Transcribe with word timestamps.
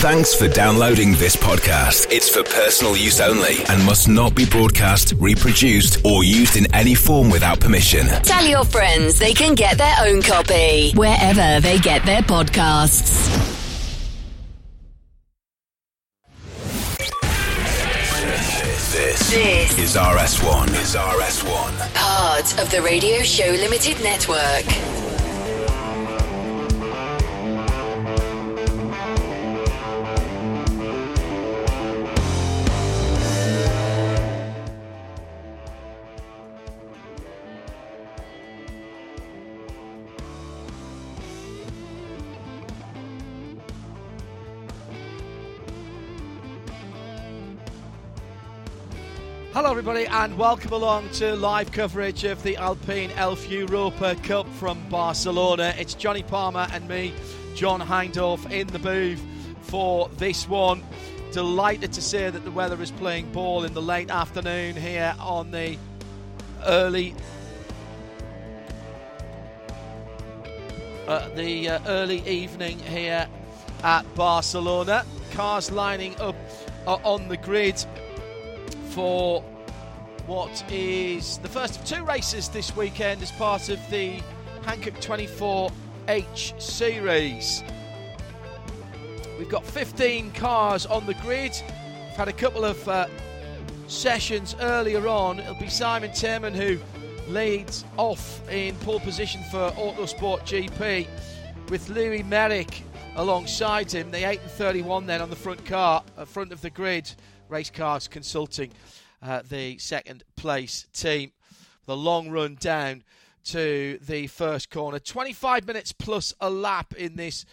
Thanks 0.00 0.34
for 0.34 0.46
downloading 0.46 1.12
this 1.12 1.36
podcast. 1.36 2.12
It's 2.12 2.28
for 2.28 2.42
personal 2.44 2.96
use 2.96 3.20
only 3.20 3.56
and 3.68 3.84
must 3.84 4.08
not 4.08 4.34
be 4.34 4.44
broadcast, 4.44 5.14
reproduced, 5.16 6.04
or 6.04 6.22
used 6.22 6.56
in 6.56 6.72
any 6.74 6.94
form 6.94 7.30
without 7.30 7.60
permission. 7.60 8.06
Tell 8.22 8.44
your 8.44 8.64
friends 8.64 9.18
they 9.18 9.32
can 9.32 9.54
get 9.54 9.78
their 9.78 9.94
own 10.00 10.20
copy 10.22 10.92
wherever 10.92 11.60
they 11.60 11.78
get 11.78 12.04
their 12.04 12.20
podcasts. 12.22 13.54
This, 18.92 19.30
This 19.30 19.78
is 19.78 19.96
RS1. 19.96 20.68
Is 20.82 20.94
RS1. 20.96 21.94
part 21.94 22.58
of 22.60 22.70
the 22.70 22.80
Radio 22.82 23.22
Show 23.22 23.50
Limited 23.50 24.00
Network. 24.02 24.95
Hello, 49.66 49.76
everybody, 49.76 50.06
and 50.06 50.38
welcome 50.38 50.72
along 50.72 51.10
to 51.10 51.34
live 51.34 51.72
coverage 51.72 52.22
of 52.22 52.40
the 52.44 52.56
Alpine 52.56 53.10
Elf 53.16 53.50
Europa 53.50 54.14
Cup 54.22 54.48
from 54.50 54.78
Barcelona. 54.88 55.74
It's 55.76 55.92
Johnny 55.92 56.22
Palmer 56.22 56.68
and 56.70 56.86
me, 56.88 57.12
John 57.56 57.80
Hindorf, 57.80 58.48
in 58.52 58.68
the 58.68 58.78
booth 58.78 59.20
for 59.62 60.08
this 60.18 60.48
one. 60.48 60.84
Delighted 61.32 61.92
to 61.94 62.00
say 62.00 62.30
that 62.30 62.44
the 62.44 62.50
weather 62.52 62.80
is 62.80 62.92
playing 62.92 63.32
ball 63.32 63.64
in 63.64 63.74
the 63.74 63.82
late 63.82 64.08
afternoon 64.08 64.76
here 64.76 65.16
on 65.18 65.50
the 65.50 65.76
early. 66.64 67.12
Uh, 71.08 71.28
the 71.30 71.70
uh, 71.70 71.80
early 71.88 72.24
evening 72.28 72.78
here 72.78 73.26
at 73.82 74.14
Barcelona. 74.14 75.04
Cars 75.32 75.72
lining 75.72 76.14
up 76.20 76.36
uh, 76.86 76.98
on 77.02 77.26
the 77.26 77.36
grid 77.36 77.84
for 78.90 79.44
what 80.26 80.64
is 80.72 81.38
the 81.38 81.48
first 81.48 81.78
of 81.78 81.84
two 81.84 82.04
races 82.04 82.48
this 82.48 82.74
weekend 82.76 83.22
as 83.22 83.30
part 83.32 83.68
of 83.68 83.78
the 83.90 84.20
Hankook 84.62 85.00
24H 85.00 86.60
series. 86.60 87.62
We've 89.38 89.48
got 89.48 89.64
15 89.64 90.32
cars 90.32 90.84
on 90.86 91.06
the 91.06 91.14
grid. 91.14 91.52
We've 91.62 92.16
had 92.16 92.26
a 92.26 92.32
couple 92.32 92.64
of 92.64 92.88
uh, 92.88 93.06
sessions 93.86 94.56
earlier 94.60 95.06
on. 95.06 95.38
It'll 95.38 95.54
be 95.54 95.68
Simon 95.68 96.12
Tillman 96.12 96.54
who 96.54 96.78
leads 97.28 97.84
off 97.96 98.40
in 98.50 98.74
pole 98.76 98.98
position 98.98 99.42
for 99.44 99.70
Autosport 99.72 100.40
GP 100.40 101.06
with 101.68 101.88
Louis 101.88 102.24
Méric 102.24 102.82
alongside 103.14 103.92
him. 103.92 104.10
The 104.10 104.28
8 104.28 104.40
and 104.40 104.50
31 104.50 105.06
then 105.06 105.20
on 105.22 105.30
the 105.30 105.36
front 105.36 105.64
car, 105.64 106.02
uh, 106.16 106.24
front 106.24 106.52
of 106.52 106.60
the 106.62 106.70
grid. 106.70 107.12
Race 107.48 107.70
Cars 107.70 108.08
Consulting, 108.08 108.72
uh, 109.26 109.42
the 109.48 109.76
second 109.78 110.22
place 110.36 110.86
team. 110.92 111.32
The 111.86 111.96
long 111.96 112.30
run 112.30 112.56
down 112.60 113.02
to 113.46 113.98
the 114.00 114.26
first 114.28 114.70
corner. 114.70 114.98
25 114.98 115.66
minutes 115.66 115.92
plus 115.92 116.32
a 116.40 116.50
lap 116.50 116.94
in 116.94 117.16
this 117.16 117.44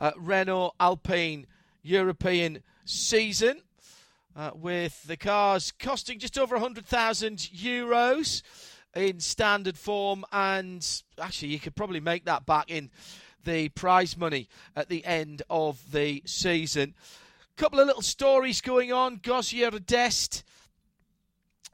uh, 0.00 0.12
Renault 0.16 0.74
Alpine 0.78 1.46
European 1.82 2.62
season. 2.84 3.62
Uh, 4.36 4.50
with 4.52 5.04
the 5.04 5.16
cars 5.16 5.72
costing 5.78 6.18
just 6.18 6.36
over 6.36 6.56
100,000 6.56 7.38
euros 7.38 8.42
in 8.96 9.20
standard 9.20 9.78
form, 9.78 10.24
and 10.32 11.02
actually, 11.20 11.48
you 11.48 11.60
could 11.60 11.76
probably 11.76 12.00
make 12.00 12.24
that 12.24 12.44
back 12.44 12.68
in 12.68 12.90
the 13.44 13.68
prize 13.70 14.16
money 14.16 14.48
at 14.74 14.88
the 14.88 15.04
end 15.04 15.42
of 15.48 15.92
the 15.92 16.20
season. 16.24 16.94
A 17.56 17.60
Couple 17.60 17.78
of 17.78 17.86
little 17.86 18.02
stories 18.02 18.60
going 18.60 18.92
on. 18.92 19.20
Gosia 19.22 19.70
Rdest 19.70 20.42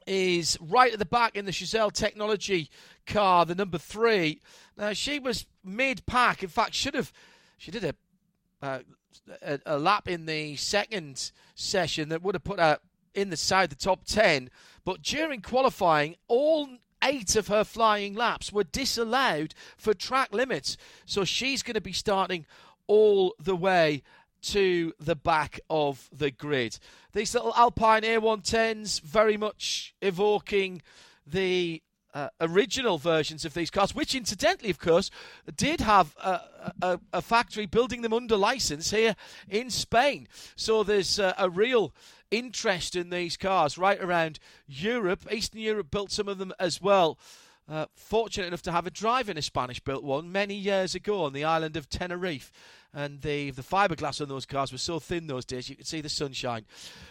is 0.07 0.57
right 0.61 0.93
at 0.93 0.99
the 0.99 1.05
back 1.05 1.35
in 1.35 1.45
the 1.45 1.51
Chazelle 1.51 1.91
Technology 1.91 2.69
car, 3.05 3.45
the 3.45 3.55
number 3.55 3.77
three. 3.77 4.41
Now 4.77 4.93
she 4.93 5.19
was 5.19 5.45
mid-pack. 5.63 6.43
In 6.43 6.49
fact, 6.49 6.73
should 6.73 6.95
have 6.95 7.11
she 7.57 7.71
did 7.71 7.83
a, 7.83 7.95
uh, 8.61 8.79
a 9.41 9.59
a 9.65 9.77
lap 9.77 10.07
in 10.07 10.25
the 10.25 10.55
second 10.55 11.31
session 11.55 12.09
that 12.09 12.21
would 12.21 12.35
have 12.35 12.43
put 12.43 12.59
her 12.59 12.79
in 13.13 13.29
the 13.29 13.37
side 13.37 13.69
the 13.69 13.75
top 13.75 14.05
ten. 14.05 14.49
But 14.83 15.01
during 15.01 15.41
qualifying, 15.41 16.15
all 16.27 16.69
eight 17.03 17.35
of 17.35 17.47
her 17.47 17.63
flying 17.63 18.15
laps 18.15 18.51
were 18.51 18.63
disallowed 18.63 19.53
for 19.77 19.93
track 19.93 20.33
limits. 20.33 20.77
So 21.05 21.23
she's 21.25 21.63
going 21.63 21.75
to 21.75 21.81
be 21.81 21.93
starting 21.93 22.45
all 22.87 23.35
the 23.39 23.55
way 23.55 24.03
to 24.41 24.93
the 24.99 25.15
back 25.15 25.59
of 25.69 26.09
the 26.11 26.31
grid. 26.31 26.79
These 27.13 27.33
little 27.33 27.53
Alpine 27.55 28.03
A110s 28.03 29.01
very 29.01 29.37
much 29.37 29.93
evoking 30.01 30.81
the 31.25 31.81
uh, 32.13 32.29
original 32.41 32.97
versions 32.97 33.45
of 33.45 33.53
these 33.53 33.69
cars, 33.69 33.95
which 33.95 34.15
incidentally, 34.15 34.69
of 34.69 34.79
course, 34.79 35.09
did 35.55 35.79
have 35.79 36.15
a, 36.17 36.41
a, 36.81 36.99
a 37.13 37.21
factory 37.21 37.65
building 37.65 38.01
them 38.01 38.13
under 38.13 38.35
license 38.35 38.91
here 38.91 39.15
in 39.49 39.69
Spain. 39.69 40.27
So 40.55 40.83
there's 40.83 41.19
uh, 41.19 41.33
a 41.37 41.49
real 41.49 41.93
interest 42.29 42.95
in 42.95 43.09
these 43.09 43.37
cars 43.37 43.77
right 43.77 44.01
around 44.01 44.39
Europe. 44.67 45.25
Eastern 45.31 45.61
Europe 45.61 45.91
built 45.91 46.11
some 46.11 46.27
of 46.27 46.37
them 46.37 46.53
as 46.59 46.81
well. 46.81 47.17
Uh, 47.69 47.85
fortunate 47.95 48.47
enough 48.47 48.61
to 48.63 48.71
have 48.71 48.87
a 48.87 48.91
drive 48.91 49.29
in 49.29 49.37
a 49.37 49.41
Spanish 49.41 49.79
built 49.79 50.03
one 50.03 50.31
many 50.31 50.55
years 50.55 50.95
ago 50.95 51.23
on 51.23 51.31
the 51.31 51.43
island 51.43 51.77
of 51.77 51.89
Tenerife 51.89 52.51
and 52.93 53.21
the 53.21 53.51
the 53.51 53.61
fiberglass 53.61 54.21
on 54.21 54.27
those 54.27 54.45
cars 54.45 54.71
was 54.71 54.81
so 54.81 54.99
thin 54.99 55.27
those 55.27 55.45
days 55.45 55.69
you 55.69 55.75
could 55.75 55.87
see 55.87 56.01
the 56.01 56.09
sunshine 56.09 56.65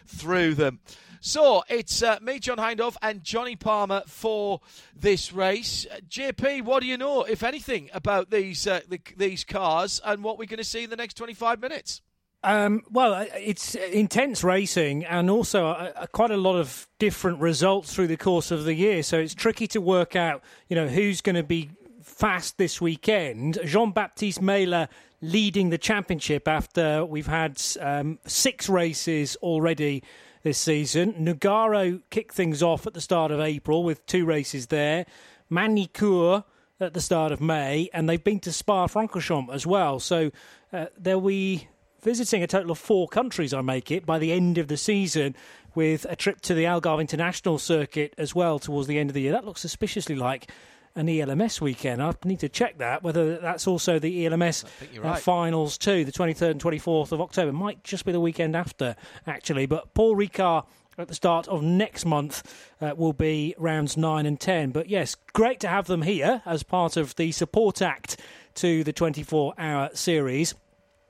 through 0.07 0.55
them. 0.55 0.81
So 1.21 1.63
it's 1.69 2.03
uh, 2.03 2.19
me, 2.23 2.39
John 2.39 2.57
Hindorf, 2.57 2.97
and 3.03 3.23
Johnny 3.23 3.57
Palmer 3.57 4.03
for 4.07 4.61
this 4.97 5.33
race. 5.33 5.87
Uh, 5.91 5.97
JP, 6.09 6.63
what 6.63 6.81
do 6.81 6.87
you 6.87 6.97
know, 6.97 7.25
if 7.25 7.43
anything, 7.43 7.91
about 7.93 8.31
these 8.31 8.67
uh, 8.67 8.81
the, 8.89 9.01
these 9.17 9.45
cars 9.45 10.01
and 10.05 10.25
what 10.25 10.39
we're 10.39 10.47
going 10.47 10.59
to 10.59 10.65
see 10.65 10.85
in 10.85 10.91
the 10.91 10.97
next 10.97 11.15
25 11.15 11.61
minutes? 11.61 12.03
Um, 12.43 12.83
well, 12.91 13.13
uh, 13.13 13.27
it's 13.35 13.75
intense 13.75 14.43
racing 14.43 15.05
and 15.05 15.29
also 15.29 15.67
uh, 15.67 15.93
uh, 15.95 16.07
quite 16.07 16.31
a 16.31 16.39
lot 16.39 16.57
of 16.57 16.87
different 16.99 17.39
results 17.41 17.93
through 17.95 18.07
the 18.07 18.17
course 18.17 18.51
of 18.51 18.65
the 18.65 18.73
year. 18.73 19.03
So 19.03 19.19
it's 19.19 19.35
tricky 19.35 19.67
to 19.69 19.81
work 19.81 20.17
out, 20.17 20.43
you 20.69 20.75
know, 20.75 20.89
who's 20.89 21.21
going 21.21 21.37
to 21.37 21.43
be 21.43 21.71
fast 22.03 22.57
this 22.57 22.81
weekend. 22.81 23.59
Jean 23.67 23.93
Baptiste 23.93 24.41
Meyler 24.41 24.89
leading 25.23 25.71
the 25.71 25.79
championship 25.79 26.49
after 26.49 27.05
we've 27.05 27.27
had 27.27 27.61
um, 27.81 28.19
six 28.27 28.69
races 28.69 29.37
already 29.37 30.03
this 30.43 30.59
season. 30.59 31.13
Nogaro 31.15 32.01
kicked 32.11 32.35
things 32.35 32.63
off 32.63 32.87
at 32.87 32.95
the 32.95 33.01
start 33.01 33.31
of 33.31 33.41
April 33.41 33.85
with 33.85 34.05
two 34.07 34.25
races 34.25 34.69
there. 34.69 35.05
Magny-Cours 35.51 36.45
at 36.81 36.95
the 36.95 37.01
start 37.01 37.33
of 37.33 37.41
May, 37.41 37.91
and 37.93 38.09
they've 38.09 38.25
been 38.25 38.41
to 38.41 38.53
Spa-Francorchamps 38.53 39.53
as 39.53 39.67
well. 39.67 40.01
So 40.01 40.31
uh, 40.73 40.87
they'll 40.97 41.21
be 41.21 41.69
visiting 42.01 42.43
a 42.43 42.47
total 42.47 42.71
of 42.71 42.79
four 42.79 43.07
countries, 43.07 43.53
I 43.53 43.61
make 43.61 43.91
it, 43.91 44.07
by 44.07 44.19
the 44.19 44.33
end 44.33 44.57
of 44.57 44.69
the 44.69 44.79
season, 44.79 45.37
with 45.75 46.07
a 46.09 46.17
trip 46.17 46.41
to 46.43 46.55
the 46.55 46.65
Algarve 46.65 47.01
International 47.01 47.59
Circuit 47.59 48.15
as 48.17 48.35
well 48.35 48.59
towards 48.59 48.89
the 48.89 48.99
end 48.99 49.11
of 49.11 49.15
the 49.15 49.21
year. 49.21 49.33
That 49.33 49.45
looks 49.45 49.61
suspiciously 49.61 50.15
like 50.15 50.51
an 50.97 51.09
ELMS 51.09 51.61
weekend. 51.61 52.03
I 52.03 52.15
need 52.25 52.41
to 52.41 52.49
check 52.49 52.79
that 52.79 53.03
whether 53.03 53.39
that's 53.39 53.67
also 53.67 53.99
the 53.99 54.27
ELMS 54.27 54.65
uh, 54.65 55.01
right. 55.01 55.21
finals 55.21 55.79
too. 55.79 56.05
The 56.05 56.13
23rd 56.13 56.51
and 56.53 56.63
24th 56.63 57.13
of 57.13 57.21
October 57.21 57.53
might 57.53 57.83
just 57.85 58.05
be 58.05 58.13
the 58.13 58.21
weekend 58.21 58.57
after, 58.57 58.97
actually. 59.27 59.67
But 59.67 59.95
Paul 59.95 60.17
Ricard 60.17 60.67
at 60.99 61.09
the 61.09 61.15
start 61.15 61.49
of 61.49 61.63
next 61.63 62.05
month 62.05 62.71
uh, 62.81 62.95
will 62.97 63.13
be 63.13 63.55
rounds 63.59 63.97
9 63.97 64.27
and 64.27 64.39
10. 64.39 64.71
But 64.71 64.89
yes, 64.89 65.17
great 65.33 65.61
to 65.61 65.69
have 65.69 65.87
them 65.87 66.03
here 66.03 66.43
as 66.45 66.63
part 66.63 66.97
of 66.97 67.17
the 67.17 67.33
support 67.33 67.81
act 67.81 68.21
to 68.57 68.85
the 68.85 68.93
24 68.93 69.55
hour 69.59 69.91
series 69.95 70.55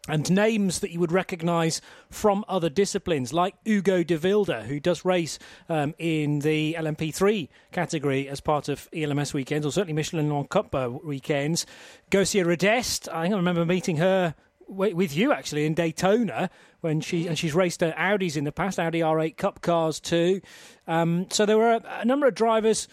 and 0.09 0.31
names 0.31 0.81
that 0.81 0.91
you 0.91 1.01
would 1.01 1.13
recognise 1.13 1.81
from 2.11 2.45
other 2.49 2.69
disciplines, 2.69 3.33
like 3.33 3.55
Ugo 3.67 4.03
de 4.03 4.17
Wilde, 4.17 4.65
who 4.67 4.81
does 4.81 5.05
race 5.05 5.39
um, 5.69 5.95
in 5.99 6.41
the 6.41 6.75
LMP3 6.79 7.49
category 7.71 8.29
as 8.29 8.41
part 8.41 8.69
of 8.69 8.89
ELMS 8.95 9.35
weekends, 9.35 9.67
or 9.67 9.73
certainly 9.73 9.93
Michelin 9.93 10.33
Le 10.33 10.45
Cup 10.47 10.75
uh, 10.75 10.91
weekends. 11.05 11.67
Gosia 12.11 12.45
Rdest, 12.45 13.09
I 13.13 13.23
think 13.23 13.35
I 13.35 13.37
remember 13.37 13.65
meeting 13.65 13.99
her 13.99 14.35
with 14.67 15.17
you 15.17 15.33
actually 15.33 15.67
in 15.67 15.75
Daytona 15.75 16.49
when 16.81 17.01
she 17.01 17.27
and 17.27 17.37
she's 17.37 17.55
raced 17.55 17.83
uh, 17.83 17.93
Audis 17.95 18.37
in 18.37 18.45
the 18.45 18.53
past, 18.53 18.79
Audi 18.79 19.01
R8 19.01 19.37
Cup 19.37 19.61
cars 19.61 19.99
too. 19.99 20.41
Um, 20.87 21.27
so 21.31 21.45
there 21.45 21.59
were 21.59 21.73
a, 21.73 21.83
a 22.01 22.05
number 22.05 22.27
of 22.27 22.35
drivers 22.35 22.89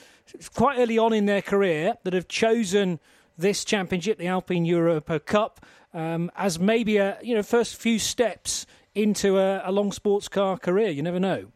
quite 0.56 0.80
early 0.80 0.98
on 0.98 1.14
in 1.14 1.26
their 1.26 1.42
career 1.42 1.96
that 2.04 2.14
have 2.14 2.28
chosen 2.28 3.00
this 3.38 3.64
championship, 3.64 4.18
the 4.18 4.28
Alpine 4.28 4.66
Europa 4.66 5.20
Cup, 5.20 5.66
um, 5.94 6.32
as 6.36 6.60
maybe 6.60 6.98
a 6.98 7.18
you 7.22 7.36
know 7.36 7.44
first 7.44 7.76
few 7.76 8.00
steps 8.00 8.66
into 8.96 9.38
a, 9.38 9.62
a 9.64 9.72
long 9.72 9.92
sports 9.92 10.28
car 10.28 10.58
career. 10.58 10.90
You 10.90 11.04
never 11.04 11.20
know. 11.20 11.48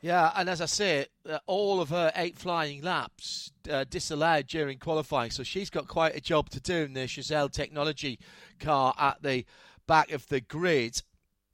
Yeah, 0.00 0.30
and 0.36 0.48
as 0.48 0.60
I 0.60 0.66
say, 0.66 1.06
uh, 1.28 1.38
all 1.46 1.80
of 1.80 1.88
her 1.88 2.12
eight 2.14 2.38
flying 2.38 2.82
laps 2.82 3.50
uh, 3.68 3.84
disallowed 3.90 4.46
during 4.46 4.78
qualifying, 4.78 5.32
so 5.32 5.42
she's 5.42 5.70
got 5.70 5.88
quite 5.88 6.14
a 6.14 6.20
job 6.20 6.50
to 6.50 6.60
do 6.60 6.76
in 6.76 6.92
the 6.92 7.00
Chazelle 7.00 7.50
Technology 7.50 8.20
car 8.60 8.94
at 8.96 9.22
the 9.22 9.44
back 9.88 10.12
of 10.12 10.28
the 10.28 10.40
grid. 10.40 11.02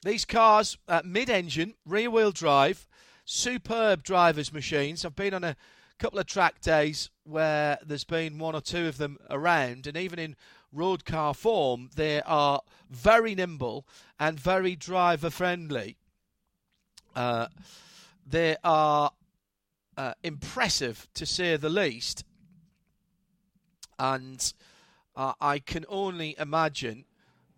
These 0.02 0.26
cars, 0.26 0.76
uh, 0.87 1.00
mid-engine, 1.02 1.72
rear-wheel 1.87 2.32
drive, 2.32 2.87
superb 3.25 4.02
drivers' 4.02 4.52
machines. 4.52 5.06
I've 5.06 5.16
been 5.16 5.32
on 5.32 5.44
a 5.44 5.56
couple 5.99 6.19
of 6.19 6.26
track 6.26 6.61
days 6.61 7.08
where 7.25 7.79
there's 7.85 8.05
been 8.05 8.38
one 8.38 8.55
or 8.55 8.61
two 8.61 8.87
of 8.87 8.99
them 8.99 9.19
around, 9.31 9.87
and 9.87 9.97
even 9.97 10.19
in 10.19 10.37
road 10.73 11.05
car 11.05 11.35
form, 11.35 11.91
they 11.97 12.21
are 12.23 12.61
very 12.91 13.35
nimble 13.35 13.87
and 14.19 14.38
very 14.38 14.76
driver 14.76 15.31
friendly. 15.31 15.97
Uh, 17.15 17.47
they 18.26 18.56
are 18.62 19.11
uh, 19.97 20.15
impressive 20.23 21.09
to 21.15 21.25
say 21.25 21.56
the 21.56 21.69
least, 21.69 22.25
and 23.99 24.53
uh, 25.17 25.32
I 25.41 25.61
can 25.61 25.85
only 25.88 26.35
imagine 26.38 27.05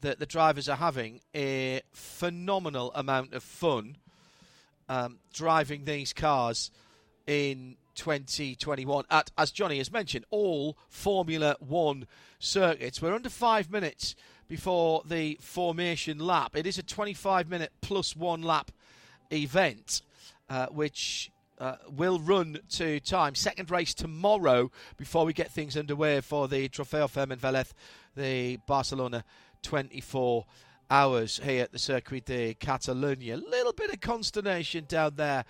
that 0.03 0.19
the 0.19 0.27
drivers 0.27 0.69
are 0.69 0.77
having 0.77 1.21
a 1.35 1.81
phenomenal 1.93 2.93
amount 2.95 3.33
of 3.33 3.43
fun 3.43 3.97
um, 4.89 5.19
driving 5.33 5.85
these 5.85 6.13
cars 6.13 6.71
in 7.27 7.77
2021 7.97 9.05
at, 9.11 9.31
as 9.37 9.51
Johnny 9.51 9.79
has 9.79 9.91
mentioned, 9.91 10.25
all 10.31 10.77
Formula 10.89 11.57
One 11.59 12.07
circuits. 12.39 13.03
We're 13.03 13.15
under 13.15 13.29
five 13.29 13.71
minutes 13.71 14.15
before 14.49 15.03
the 15.05 15.39
formation 15.41 16.19
lap. 16.19 16.57
It 16.57 16.67
is 16.67 16.79
a 16.79 16.83
25 16.83 17.49
minute 17.49 17.73
plus 17.81 18.15
one 18.15 18.43
lap 18.43 18.71
event, 19.33 20.03
uh, 20.49 20.67
which 20.67 21.31
uh, 21.59 21.77
will 21.91 22.21
run 22.21 22.59
to 22.71 23.01
time. 23.01 23.35
Second 23.35 23.71
race 23.71 23.95
tomorrow 23.95 24.71
before 24.97 25.25
we 25.25 25.33
get 25.33 25.51
things 25.51 25.77
underway 25.77 26.21
for 26.21 26.49
the 26.49 26.69
Trofeo 26.69 27.09
Fermin 27.09 27.39
Velez, 27.39 27.73
the 28.15 28.59
Barcelona 28.67 29.25
24 29.63 30.45
hours 30.91 31.41
here 31.43 31.63
at 31.63 31.73
the 31.73 31.79
Circuit 31.79 32.25
de 32.25 32.55
Catalunya. 32.55 33.35
A 33.35 33.51
little 33.51 33.73
bit 33.73 33.93
of 33.93 34.01
consternation 34.01 34.85
down 34.89 35.15
there 35.17 35.45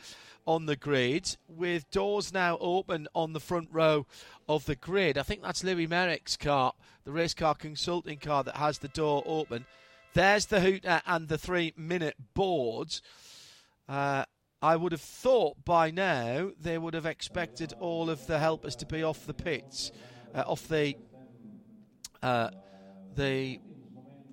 on 0.47 0.67
the 0.67 0.77
grid 0.77 1.37
with 1.49 1.91
doors 1.91 2.33
now 2.33 2.57
open 2.61 3.09
on 3.15 3.33
the 3.33 3.41
front 3.41 3.69
row 3.73 4.07
of 4.49 4.65
the 4.67 4.77
grid. 4.77 5.19
I 5.19 5.23
think 5.23 5.43
that's 5.43 5.65
Louis 5.65 5.89
Méric's 5.89 6.37
car, 6.37 6.73
the 7.05 7.13
race 7.13 7.35
car 7.35 7.55
consulting 7.55 8.19
car 8.19 8.45
that 8.45 8.57
has 8.57 8.79
the 8.79 8.89
door 8.89 9.23
open. 9.27 9.67
There's 10.15 10.47
the 10.47 10.61
hooter 10.61 11.03
and 11.07 11.29
the 11.29 11.39
three 11.39 11.75
minute 11.77 12.17
boards. 12.35 13.03
Uh, 13.89 14.25
I 14.63 14.77
would 14.77 14.93
have 14.93 15.01
thought 15.01 15.65
by 15.65 15.91
now 15.91 16.51
they 16.59 16.79
would 16.79 16.95
have 16.95 17.07
expected 17.07 17.75
all 17.79 18.09
of 18.09 18.27
the 18.27 18.39
helpers 18.39 18.77
to 18.77 18.87
be 18.87 19.03
off 19.03 19.27
the 19.27 19.35
pits, 19.35 19.93
uh, 20.35 20.45
off 20.47 20.67
the 20.69 20.97
uh, 22.23 22.51
the 23.15 23.61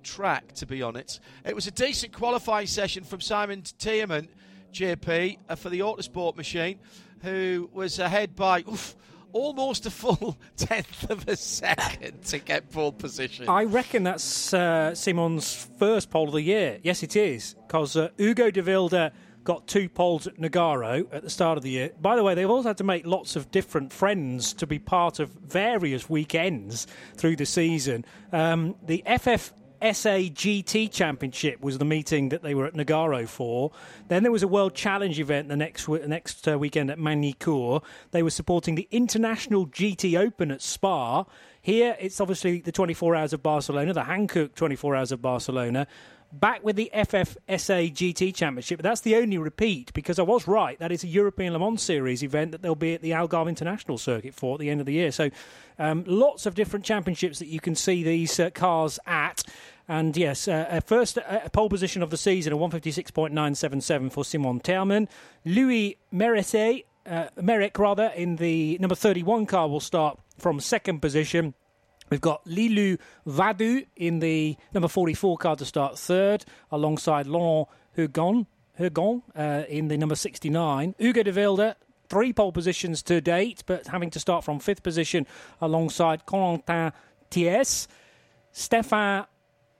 track, 0.04 0.52
to 0.54 0.66
be 0.66 0.82
honest. 0.82 1.20
It 1.44 1.54
was 1.54 1.66
a 1.66 1.70
decent 1.70 2.12
qualifying 2.12 2.66
session 2.66 3.04
from 3.04 3.20
Simon 3.20 3.62
Tiemann, 3.62 4.28
JP, 4.72 5.38
uh, 5.48 5.54
for 5.56 5.70
the 5.70 5.80
Autosport 5.80 6.36
machine, 6.36 6.78
who 7.22 7.68
was 7.72 7.98
ahead 7.98 8.36
by. 8.36 8.60
Oof, 8.60 8.94
almost 9.32 9.84
a 9.84 9.90
full 9.90 10.38
tenth 10.56 11.10
of 11.10 11.28
a 11.28 11.36
second 11.36 12.22
to 12.24 12.38
get 12.38 12.70
pole 12.70 12.92
position. 12.92 13.48
I 13.48 13.64
reckon 13.64 14.04
that's 14.04 14.54
uh, 14.54 14.94
Simon's 14.94 15.68
first 15.78 16.10
pole 16.10 16.28
of 16.28 16.34
the 16.34 16.42
year. 16.42 16.78
Yes, 16.82 17.02
it 17.02 17.16
is, 17.16 17.54
because 17.66 17.96
uh, 17.96 18.08
Ugo 18.18 18.50
de 18.50 18.62
Wilde 18.62 19.12
got 19.44 19.66
two 19.66 19.88
poles 19.90 20.26
at 20.26 20.36
Nogaro 20.36 21.06
at 21.12 21.22
the 21.22 21.30
start 21.30 21.58
of 21.58 21.62
the 21.62 21.70
year. 21.70 21.90
By 22.00 22.16
the 22.16 22.22
way, 22.22 22.34
they've 22.34 22.48
also 22.48 22.70
had 22.70 22.78
to 22.78 22.84
make 22.84 23.06
lots 23.06 23.36
of 23.36 23.50
different 23.50 23.92
friends 23.92 24.54
to 24.54 24.66
be 24.66 24.78
part 24.78 25.20
of 25.20 25.28
various 25.30 26.08
weekends 26.08 26.86
through 27.16 27.36
the 27.36 27.44
season. 27.44 28.06
Um, 28.32 28.74
the 28.86 29.04
FF 29.06 29.52
SAGT 29.84 30.90
Championship 30.90 31.60
was 31.60 31.76
the 31.76 31.84
meeting 31.84 32.30
that 32.30 32.42
they 32.42 32.54
were 32.54 32.64
at 32.64 32.72
Nogaro 32.72 33.28
for. 33.28 33.70
Then 34.08 34.22
there 34.22 34.32
was 34.32 34.42
a 34.42 34.48
World 34.48 34.74
Challenge 34.74 35.20
event 35.20 35.48
the 35.48 35.56
next 35.56 35.86
next 35.86 36.48
uh, 36.48 36.58
weekend 36.58 36.90
at 36.90 36.98
Magny-Cours. 36.98 37.82
They 38.10 38.22
were 38.22 38.30
supporting 38.30 38.76
the 38.76 38.88
International 38.90 39.66
GT 39.66 40.18
Open 40.18 40.50
at 40.50 40.62
Spa. 40.62 41.26
Here, 41.60 41.96
it's 42.00 42.18
obviously 42.18 42.60
the 42.60 42.72
24 42.72 43.14
Hours 43.14 43.32
of 43.34 43.42
Barcelona, 43.42 43.92
the 43.92 44.04
Hankook 44.04 44.54
24 44.54 44.96
Hours 44.96 45.12
of 45.12 45.20
Barcelona. 45.20 45.86
Back 46.32 46.64
with 46.64 46.74
the 46.74 46.90
FFSA 46.92 47.92
GT 47.92 48.34
Championship, 48.34 48.82
that's 48.82 49.02
the 49.02 49.14
only 49.14 49.38
repeat 49.38 49.92
because 49.92 50.18
I 50.18 50.22
was 50.22 50.48
right. 50.48 50.76
That 50.80 50.90
is 50.90 51.04
a 51.04 51.06
European 51.06 51.52
Le 51.52 51.60
Mans 51.60 51.80
Series 51.80 52.24
event 52.24 52.50
that 52.52 52.62
they'll 52.62 52.74
be 52.74 52.94
at 52.94 53.02
the 53.02 53.12
Algarve 53.12 53.48
International 53.48 53.98
Circuit 53.98 54.34
for 54.34 54.54
at 54.54 54.60
the 54.60 54.68
end 54.68 54.80
of 54.80 54.86
the 54.86 54.94
year. 54.94 55.12
So, 55.12 55.30
um, 55.78 56.02
lots 56.08 56.44
of 56.46 56.56
different 56.56 56.84
championships 56.84 57.38
that 57.38 57.46
you 57.46 57.60
can 57.60 57.76
see 57.76 58.02
these 58.02 58.40
uh, 58.40 58.50
cars 58.50 58.98
at. 59.06 59.44
And 59.86 60.16
yes, 60.16 60.48
uh, 60.48 60.80
first 60.84 61.18
uh, 61.18 61.48
pole 61.50 61.68
position 61.68 62.02
of 62.02 62.10
the 62.10 62.16
season, 62.16 62.52
a 62.52 62.56
156.977 62.56 64.12
for 64.12 64.24
Simon 64.24 64.60
Tiemann. 64.60 65.08
Louis 65.44 65.98
Merete, 66.12 66.84
uh, 67.06 67.26
Méric 67.38 67.78
rather, 67.78 68.06
in 68.16 68.36
the 68.36 68.78
number 68.80 68.94
31 68.94 69.44
car 69.46 69.68
will 69.68 69.80
start 69.80 70.18
from 70.38 70.58
second 70.58 71.00
position. 71.00 71.54
We've 72.10 72.20
got 72.20 72.44
Lilou 72.46 72.98
Wadoux 73.26 73.86
in 73.96 74.20
the 74.20 74.56
number 74.72 74.88
44 74.88 75.36
car 75.36 75.56
to 75.56 75.64
start 75.64 75.98
third, 75.98 76.44
alongside 76.70 77.26
Laurent 77.26 77.68
Hurgon, 77.96 78.46
Hurgon 78.78 79.22
uh, 79.36 79.64
in 79.68 79.88
the 79.88 79.98
number 79.98 80.14
69. 80.14 80.94
Ugo 81.00 81.22
de 81.22 81.32
Wilde, 81.32 81.74
three 82.08 82.32
pole 82.32 82.52
positions 82.52 83.02
to 83.02 83.20
date, 83.20 83.62
but 83.66 83.86
having 83.88 84.10
to 84.10 84.20
start 84.20 84.44
from 84.44 84.58
fifth 84.58 84.82
position 84.82 85.26
alongside 85.60 86.24
Corentin 86.26 86.92
Thies. 87.30 87.86
Stéphane 88.54 89.26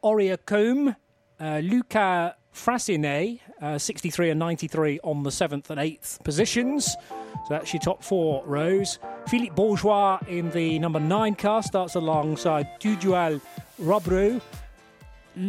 Auriacombe, 0.05 0.95
uh, 1.41 1.61
Luca 1.65 2.37
Frassinet, 2.55 3.41
uh, 3.61 3.79
63 3.79 4.31
and 4.31 4.39
93 4.39 5.01
on 5.03 5.23
the 5.23 5.31
7th 5.31 5.71
and 5.71 5.81
8th 5.81 6.23
positions. 6.23 6.95
So 6.95 7.49
that's 7.49 7.73
your 7.73 7.81
top 7.81 8.05
four 8.05 8.45
rows. 8.47 8.99
Philippe 9.29 9.55
Bourgeois 9.55 10.19
in 10.29 10.51
the 10.51 10.79
number 10.79 11.01
9 11.01 11.35
car 11.35 11.63
starts 11.63 11.95
alongside 11.95 12.79
Tugdual 12.81 13.41
Robreau. 13.81 14.41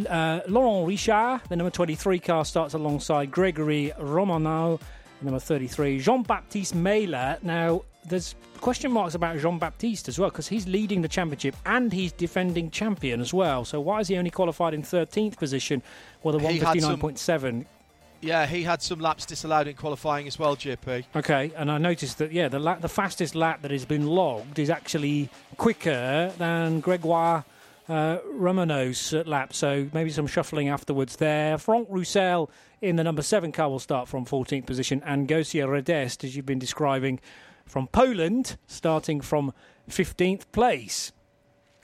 Uh, 0.08 0.40
Laurent 0.48 0.88
Richard, 0.88 1.42
the 1.48 1.56
number 1.56 1.70
23 1.70 2.18
car, 2.18 2.44
starts 2.44 2.74
alongside 2.74 3.30
Gregory 3.30 3.92
Romanov, 4.00 4.80
number 5.22 5.40
33. 5.40 5.98
Jean 6.00 6.22
Baptiste 6.22 6.74
Meyler. 6.74 7.38
Now, 7.42 7.82
there's 8.08 8.34
question 8.60 8.92
marks 8.92 9.14
about 9.14 9.38
Jean 9.38 9.58
Baptiste 9.58 10.08
as 10.08 10.18
well 10.18 10.30
because 10.30 10.48
he's 10.48 10.66
leading 10.66 11.02
the 11.02 11.08
championship 11.08 11.56
and 11.66 11.92
he's 11.92 12.12
defending 12.12 12.70
champion 12.70 13.20
as 13.20 13.34
well. 13.34 13.64
So 13.64 13.80
why 13.80 14.00
is 14.00 14.08
he 14.08 14.16
only 14.16 14.30
qualified 14.30 14.74
in 14.74 14.82
13th 14.82 15.36
position 15.36 15.82
with 16.22 16.36
a 16.36 16.38
159.7? 16.38 17.66
Yeah, 18.22 18.46
he 18.46 18.62
had 18.62 18.82
some 18.82 18.98
laps 19.00 19.26
disallowed 19.26 19.68
in 19.68 19.76
qualifying 19.76 20.26
as 20.26 20.38
well, 20.38 20.56
JP. 20.56 21.04
Okay, 21.14 21.52
and 21.54 21.70
I 21.70 21.78
noticed 21.78 22.18
that 22.18 22.32
yeah, 22.32 22.48
the 22.48 22.58
lap, 22.58 22.80
the 22.80 22.88
fastest 22.88 23.34
lap 23.34 23.62
that 23.62 23.70
has 23.70 23.84
been 23.84 24.06
logged 24.06 24.58
is 24.58 24.70
actually 24.70 25.28
quicker 25.58 26.32
than 26.38 26.80
Gregoire 26.80 27.44
uh, 27.88 28.18
Romanos 28.32 29.12
lap. 29.12 29.54
So 29.54 29.88
maybe 29.92 30.10
some 30.10 30.26
shuffling 30.26 30.68
afterwards 30.68 31.16
there. 31.16 31.58
Franck 31.58 31.88
Roussel 31.90 32.50
in 32.80 32.96
the 32.96 33.04
number 33.04 33.22
seven 33.22 33.52
car 33.52 33.68
will 33.68 33.78
start 33.78 34.08
from 34.08 34.24
14th 34.24 34.66
position, 34.66 35.02
and 35.04 35.28
Gosia 35.28 35.66
Rdest, 35.66 36.24
as 36.24 36.36
you've 36.36 36.46
been 36.46 36.58
describing, 36.58 37.20
from 37.64 37.88
Poland, 37.88 38.56
starting 38.66 39.20
from 39.20 39.52
15th 39.88 40.44
place. 40.52 41.12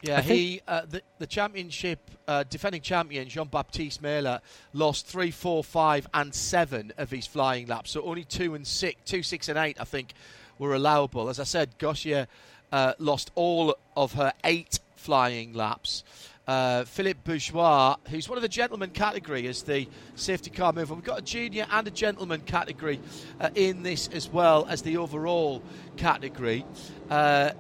Yeah, 0.02 0.20
he 0.20 0.60
uh, 0.66 0.82
the, 0.88 1.00
the 1.18 1.28
championship 1.28 2.10
uh, 2.26 2.42
defending 2.50 2.82
champion 2.82 3.28
Jean 3.28 3.46
Baptiste 3.46 4.02
Meyler 4.02 4.40
lost 4.72 5.06
three, 5.06 5.30
four, 5.30 5.62
five, 5.62 6.08
and 6.12 6.34
seven 6.34 6.92
of 6.98 7.08
his 7.08 7.24
flying 7.24 7.68
laps. 7.68 7.92
So 7.92 8.02
only 8.02 8.24
two 8.24 8.56
and 8.56 8.66
six, 8.66 9.00
two, 9.04 9.22
six, 9.22 9.48
and 9.48 9.56
eight, 9.56 9.80
I 9.80 9.84
think, 9.84 10.14
were 10.58 10.74
allowable. 10.74 11.28
As 11.28 11.38
I 11.38 11.44
said, 11.44 11.78
Gosia 11.78 12.26
uh, 12.72 12.94
lost 12.98 13.30
all 13.36 13.76
of 13.96 14.14
her 14.14 14.32
eight 14.42 14.80
flying 15.02 15.52
laps. 15.52 16.04
Uh, 16.46 16.84
Philippe 16.84 17.20
Bourgeois, 17.24 17.96
who's 18.08 18.28
one 18.28 18.38
of 18.38 18.42
the 18.42 18.48
gentleman 18.48 18.90
category 18.90 19.48
as 19.48 19.62
the 19.62 19.88
safety 20.14 20.50
car 20.50 20.72
mover. 20.72 20.94
We've 20.94 21.04
got 21.04 21.18
a 21.18 21.22
junior 21.22 21.66
and 21.70 21.86
a 21.86 21.90
gentleman 21.90 22.40
category 22.42 23.00
uh, 23.40 23.50
in 23.54 23.82
this 23.82 24.08
as 24.08 24.28
well 24.28 24.64
as 24.68 24.82
the 24.82 24.96
overall 24.96 25.62
category. 25.96 26.64
Uh, 27.10 27.50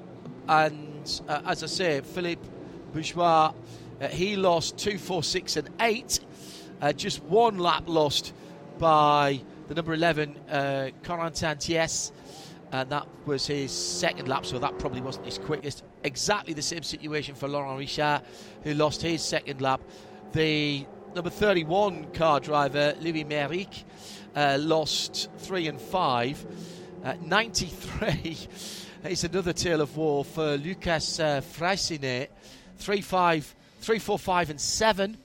and 0.48 1.20
uh, 1.28 1.42
as 1.46 1.62
I 1.64 1.66
say, 1.66 2.00
Philippe 2.00 2.42
Bourgeois, 2.92 3.52
uh, 4.00 4.08
he 4.08 4.36
lost 4.36 4.78
two, 4.78 4.98
four, 4.98 5.22
six, 5.22 5.56
and 5.56 5.68
eight. 5.80 6.20
Uh, 6.80 6.92
just 6.92 7.22
one 7.24 7.58
lap 7.58 7.84
lost 7.86 8.32
by 8.78 9.40
the 9.68 9.74
number 9.74 9.94
11, 9.94 10.36
uh, 10.48 10.90
Corentin 11.02 11.56
Thies 11.58 12.12
and 12.72 12.88
that 12.88 13.06
was 13.26 13.46
his 13.46 13.70
second 13.70 14.28
lap, 14.28 14.46
so 14.46 14.58
that 14.58 14.78
probably 14.78 15.02
wasn't 15.02 15.26
his 15.26 15.38
quickest. 15.38 15.84
Exactly 16.04 16.52
the 16.52 16.62
same 16.62 16.82
situation 16.82 17.34
for 17.34 17.48
Laurent 17.48 17.78
Richard, 17.78 18.22
who 18.64 18.74
lost 18.74 19.02
his 19.02 19.22
second 19.22 19.60
lap. 19.60 19.80
The 20.32 20.84
number 21.14 21.30
31 21.30 22.12
car 22.12 22.40
driver, 22.40 22.94
Louis 23.00 23.24
Méric, 23.24 23.84
uh, 24.34 24.58
lost 24.60 25.28
three 25.38 25.68
and 25.68 25.80
five. 25.80 26.44
Uh, 27.04 27.14
93 27.20 28.48
is 29.04 29.24
another 29.24 29.52
tale 29.52 29.80
of 29.80 29.96
war 29.96 30.24
for 30.24 30.56
Lucas 30.56 31.20
uh, 31.20 31.40
Freycinet. 31.40 32.28
3 32.78 33.00
5, 33.00 33.54
3 33.80 33.98
4 33.98 34.18
5 34.18 34.50
and 34.50 34.60
7. 34.60 35.16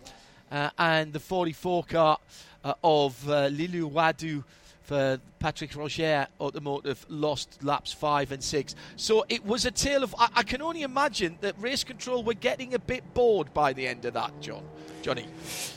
Uh, 0.51 0.69
and 0.77 1.11
the 1.11 1.19
44 1.19 1.83
car 1.85 2.19
uh, 2.63 2.73
of 2.83 3.27
uh, 3.27 3.49
Lilou 3.49 3.91
Wadoux 3.91 4.43
for 4.87 5.19
Patrick 5.39 5.75
Roger 5.75 6.27
Automotive 6.39 7.05
lost 7.09 7.61
laps 7.61 7.91
five 7.91 8.31
and 8.31 8.41
six. 8.41 8.73
So 8.95 9.25
it 9.27 9.45
was 9.45 9.65
a 9.65 9.71
tale 9.71 10.01
of. 10.01 10.15
I, 10.17 10.29
I, 10.37 10.43
can 10.43 10.61
only 10.61 10.83
imagine 10.83 11.37
that 11.41 11.55
race 11.59 11.83
control 11.83 12.23
were 12.23 12.33
getting 12.33 12.73
a 12.73 12.79
bit 12.79 13.03
bored 13.13 13.53
by 13.53 13.73
the 13.73 13.85
end 13.85 14.05
of 14.05 14.13
that, 14.13 14.31
John. 14.39 14.63
Johnny. 15.01 15.25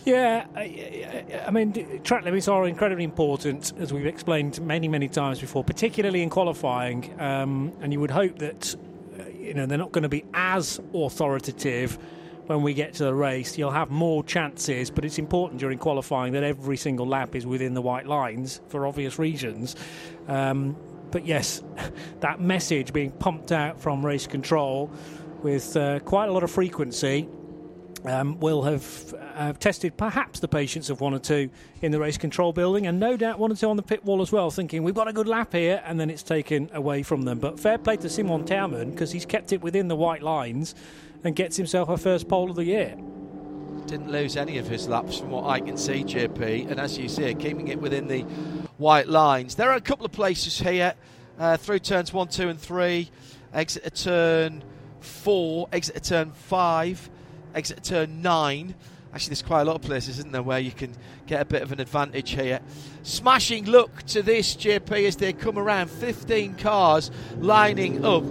Yeah, 0.05 0.47
I, 0.55 1.45
I 1.45 1.51
mean, 1.51 2.01
track 2.05 2.25
limits 2.25 2.47
are 2.47 2.67
incredibly 2.69 3.05
important, 3.05 3.73
as 3.79 3.93
we've 3.93 4.07
explained 4.07 4.61
many, 4.61 4.87
many 4.87 5.09
times 5.09 5.41
before, 5.41 5.65
particularly 5.65 6.23
in 6.23 6.31
qualifying. 6.31 7.21
Um, 7.21 7.73
and 7.81 7.93
you 7.93 7.99
would 7.99 8.13
hope 8.13 8.39
that 8.39 8.77
uh, 9.19 9.25
you 9.29 9.55
know 9.55 9.67
they're 9.67 9.77
not 9.77 9.91
going 9.91 10.03
to 10.05 10.09
be 10.09 10.25
as 10.35 10.81
authoritative 10.95 11.99
when 12.51 12.63
we 12.63 12.75
get 12.75 12.95
to 12.95 13.05
the 13.05 13.15
race. 13.15 13.57
You'll 13.57 13.71
have 13.71 13.91
more 13.91 14.25
chances, 14.25 14.91
but 14.91 15.05
it's 15.05 15.19
important 15.19 15.61
during 15.61 15.79
qualifying 15.79 16.33
that 16.33 16.43
every 16.43 16.77
single 16.77 17.07
lap 17.07 17.37
is 17.37 17.47
within 17.47 17.75
the 17.75 17.81
white 17.81 18.07
lines 18.07 18.61
for 18.69 18.89
obvious 18.89 19.21
reasons. 19.21 19.77
Um, 20.27 20.77
but 21.13 21.25
yes, 21.25 21.63
that 22.21 22.41
message 22.41 22.93
being 22.93 23.13
pumped 23.13 23.53
out 23.53 23.81
from 23.81 24.05
race 24.05 24.27
control 24.27 24.91
with 25.43 25.77
uh, 25.77 26.01
quite 26.01 26.29
a 26.29 26.33
lot 26.33 26.43
of 26.43 26.51
frequency 26.51 27.29
um, 28.05 28.41
will 28.41 28.63
have 28.63 29.15
uh, 29.35 29.53
tested 29.55 29.97
perhaps 29.97 30.41
the 30.41 30.49
patience 30.49 30.91
of 30.91 31.01
one 31.01 31.15
or 31.15 31.19
two 31.19 31.51
in 31.83 31.93
the 31.93 31.99
race 31.99 32.19
control 32.19 32.53
building, 32.53 32.87
and 32.87 32.99
no 32.99 33.17
doubt 33.17 33.39
one 33.39 33.53
or 33.53 33.55
two 33.55 33.69
on 33.69 33.77
the 33.77 33.83
pit 33.83 34.05
wall 34.05 34.23
as 34.23 34.33
well, 34.33 34.51
thinking 34.51 34.83
we've 34.83 34.95
got 34.95 35.09
a 35.09 35.13
good 35.13 35.29
lap 35.29 35.53
here, 35.53 35.83
and 35.85 36.01
then 36.01 36.11
it's 36.11 36.23
taken 36.23 36.71
away 36.73 37.03
from 37.03 37.23
them. 37.23 37.39
But 37.39 37.61
fair 37.61 37.79
play 37.79 37.97
to 37.99 38.09
Simon 38.09 38.45
Taumann 38.45 38.91
because 38.93 39.13
he's 39.13 39.27
kept 39.27 39.53
it 39.53 39.61
within 39.61 39.89
the 39.89 39.97
white 39.97 40.23
lines 40.23 40.75
and 41.25 41.37
gets 41.37 41.57
himself 41.57 41.89
a 41.89 41.99
first 41.99 42.29
pole 42.29 42.51
of 42.51 42.57
the 42.57 42.65
year. 42.65 42.97
Didn't 43.87 44.11
lose 44.11 44.37
any 44.37 44.59
of 44.59 44.69
his 44.69 44.89
laps 44.89 45.19
from 45.19 45.31
what 45.31 45.47
I 45.47 45.61
can 45.61 45.77
see, 45.77 46.05
JP, 46.05 46.71
and 46.71 46.81
as 46.81 46.97
you 46.97 47.09
see, 47.09 47.35
keeping 47.35 47.69
it 47.69 47.81
within 47.81 48.07
the 48.07 48.23
white 48.79 49.09
lines. 49.09 49.57
There 49.57 49.71
are 49.71 49.77
a 49.77 49.81
couple 49.81 50.07
of 50.07 50.13
places 50.13 50.59
here 50.59 50.95
uh, 51.39 51.57
through 51.57 51.81
turns 51.81 52.13
one, 52.13 52.29
two, 52.29 52.49
and 52.49 52.61
three. 52.61 53.11
Exit 53.53 53.85
a 53.85 53.91
turn 53.91 54.63
four, 55.01 55.69
exit 55.73 55.97
a 55.97 56.01
turn 56.01 56.31
five, 56.31 57.11
exit 57.55 57.83
turn 57.83 58.23
nine. 58.23 58.75
Actually, 59.13 59.31
there's 59.31 59.43
quite 59.43 59.63
a 59.63 59.65
lot 59.65 59.77
of 59.77 59.83
places, 59.83 60.19
isn't 60.19 60.31
there, 60.31 60.43
where 60.43 60.61
you 60.61 60.71
can 60.71 60.95
get 61.27 61.41
a 61.41 61.45
bit 61.45 61.63
of 61.63 61.73
an 61.73 61.81
advantage 61.81 62.31
here. 62.31 62.61
Smashing 63.03 63.65
look 63.65 64.03
to 64.05 64.23
this, 64.23 64.55
JP, 64.55 65.07
as 65.07 65.17
they 65.17 65.33
come 65.33 65.59
around. 65.59 65.91
15 65.91 66.55
cars 66.55 67.11
lining 67.39 68.05
up 68.05 68.23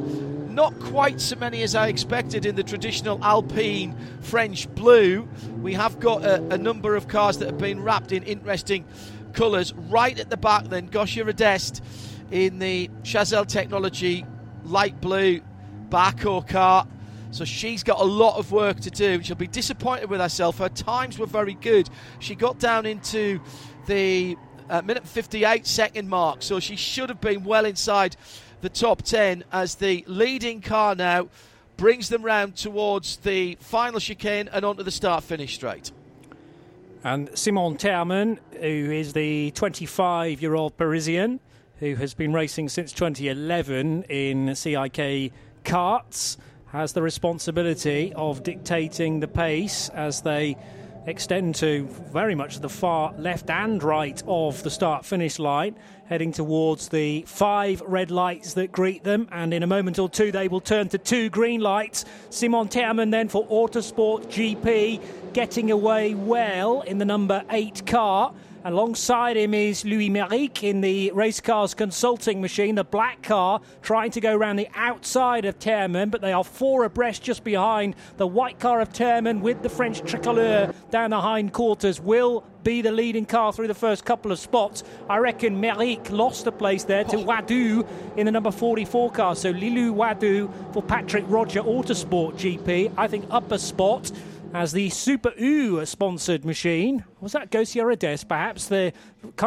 not 0.60 0.78
quite 0.80 1.22
so 1.22 1.38
many 1.38 1.64
as 1.64 1.74
I 1.74 1.88
expected 1.88 2.46
in 2.46 2.56
the 2.56 2.64
traditional 2.64 3.24
Alpine 3.24 3.96
French 4.20 4.68
blue. 4.76 5.26
We 5.62 5.74
have 5.76 6.02
got 6.02 6.26
a, 6.26 6.44
a 6.54 6.58
number 6.58 6.98
of 6.98 7.08
cars 7.08 7.38
that 7.38 7.46
have 7.46 7.58
been 7.58 7.82
wrapped 7.82 8.12
in 8.12 8.24
interesting 8.24 8.84
colours. 9.32 9.74
Right 9.74 10.20
at 10.20 10.30
the 10.30 10.36
back, 10.36 10.66
then, 10.66 10.88
Gosia 10.88 11.24
Rdest 11.24 11.82
in 12.32 12.60
the 12.60 12.90
Chazelle 13.04 13.48
Technology 13.48 14.26
light 14.66 15.00
blue 15.00 15.40
Baco 15.88 16.46
car. 16.46 16.86
So 17.32 17.46
she's 17.46 17.84
got 17.84 18.00
a 18.00 18.04
lot 18.04 18.38
of 18.38 18.52
work 18.52 18.80
to 18.82 18.90
do. 18.90 19.22
She'll 19.22 19.36
be 19.36 19.48
disappointed 19.48 20.10
with 20.10 20.20
herself. 20.20 20.58
Her 20.58 20.70
times 20.70 21.20
were 21.20 21.28
very 21.28 21.54
good. 21.54 21.90
She 22.20 22.36
got 22.36 22.60
down 22.60 22.86
into 22.86 23.40
the 23.86 24.36
uh, 24.70 24.82
minute 24.82 25.08
58 25.08 25.66
second 25.66 26.10
mark, 26.10 26.42
so 26.42 26.60
she 26.60 26.76
should 26.76 27.10
have 27.10 27.22
been 27.22 27.44
well 27.44 27.66
inside 27.66 28.16
the 28.62 28.70
top 28.70 29.04
10 29.04 29.44
as 29.52 29.76
the 29.76 30.04
leading 30.08 30.62
car 30.62 30.96
now 30.96 31.30
brings 31.78 32.10
them 32.10 32.24
round 32.24 32.56
towards 32.56 33.18
the 33.18 33.58
final 33.62 34.00
chicane 34.00 34.50
and 34.52 34.66
onto 34.66 34.84
the 34.84 34.92
start 34.92 35.24
finish 35.24 35.56
straight. 35.56 35.92
And 37.04 37.30
Simon 37.38 37.78
Taumann, 37.78 38.40
who 38.52 38.92
is 38.92 39.14
the 39.14 39.52
25 39.52 40.42
year 40.42 40.56
old 40.56 40.76
Parisian 40.78 41.40
who 41.80 41.96
has 41.96 42.14
been 42.14 42.34
racing 42.34 42.68
since 42.68 42.92
2011 42.92 44.04
in 44.10 44.54
CIK 44.54 45.32
karts, 45.64 46.36
has 46.72 46.94
the 46.94 47.02
responsibility 47.02 48.14
of 48.16 48.44
dictating 48.44 49.20
the 49.20 49.28
pace 49.28 49.90
as 49.90 50.22
they 50.22 50.56
extend 51.06 51.56
to 51.56 51.88
very 52.12 52.36
much 52.36 52.60
the 52.60 52.70
far 52.70 53.14
left 53.18 53.50
and 53.50 53.82
right 53.82 54.22
of 54.28 54.62
the 54.64 54.70
start 54.70 55.04
finish 55.04 55.40
line, 55.40 55.76
heading 56.06 56.32
towards 56.32 56.90
the 56.90 57.24
five 57.24 57.82
red 57.82 58.12
lights 58.12 58.54
that 58.54 58.72
greet 58.72 59.04
them. 59.04 59.28
And 59.32 59.54
in 59.54 59.64
a 59.64 59.68
moment 59.68 59.98
or 59.98 60.10
two, 60.10 60.32
they 60.32 60.48
will 60.48 60.62
turn 60.62 60.90
to 60.90 60.98
two 61.00 61.30
green 61.30 61.62
lights. 61.62 62.06
Simon 62.30 62.68
Taumann 62.68 63.10
then 63.10 63.30
for 63.30 63.48
Autosport 63.48 64.28
GP, 64.28 65.34
getting 65.34 65.72
away 65.72 66.14
well 66.14 66.82
in 66.82 67.00
the 67.00 67.06
number 67.06 67.44
eight 67.50 67.88
car. 67.88 68.34
Alongside 68.66 69.38
him 69.38 69.54
is 69.54 69.86
Louis 69.86 70.10
Méric 70.10 70.64
in 70.64 70.82
the 70.82 71.12
race 71.12 71.40
cars 71.40 71.74
consulting 71.74 72.42
machine, 72.42 72.76
the 72.76 72.84
black 72.84 73.22
car, 73.24 73.62
trying 73.82 74.12
to 74.12 74.20
go 74.20 74.36
around 74.36 74.58
the 74.58 74.68
outside 74.76 75.46
of 75.46 75.58
Taumann, 75.60 76.12
but 76.12 76.20
they 76.20 76.34
are 76.34 76.44
four 76.44 76.84
abreast 76.84 77.24
just 77.24 77.46
behind 77.46 77.96
the 78.18 78.28
white 78.28 78.60
car 78.60 78.82
of 78.82 78.92
Taumann 78.92 79.40
with 79.40 79.64
the 79.64 79.70
French 79.70 80.02
tricolore 80.02 80.74
down 80.92 81.12
the 81.12 81.22
hindquarters. 81.22 82.02
Will 82.02 82.44
be 82.64 82.82
the 82.82 82.92
leading 82.92 83.26
car 83.26 83.54
through 83.54 83.68
the 83.68 83.74
first 83.74 84.04
couple 84.04 84.32
of 84.32 84.40
spots. 84.40 84.84
I 85.10 85.18
reckon 85.20 85.62
Méric 85.62 86.12
lost 86.12 86.46
a 86.46 86.52
place 86.52 86.84
there 86.84 87.06
to 87.06 87.16
Wadoux 87.16 87.88
in 88.18 88.26
the 88.26 88.32
number 88.32 88.52
44 88.52 89.12
car. 89.12 89.36
So 89.36 89.54
Lilou 89.54 89.94
Wadoux 89.96 90.74
for 90.74 90.84
Patrick 90.84 91.24
Roger 91.28 91.62
Autosport 91.62 92.34
GP. 92.34 92.94
I 92.98 93.08
think 93.08 93.26
upper 93.32 93.58
spot 93.58 94.12
as 94.54 94.72
the 94.72 94.90
Super 94.90 95.34
U 95.38 95.86
sponsored 95.86 96.46
machine. 96.46 97.04
Was 97.22 97.34
that 97.34 97.52
Gosia 97.52 97.84
Rdest, 97.84 98.28
perhaps 98.28 98.68
the 98.68 98.94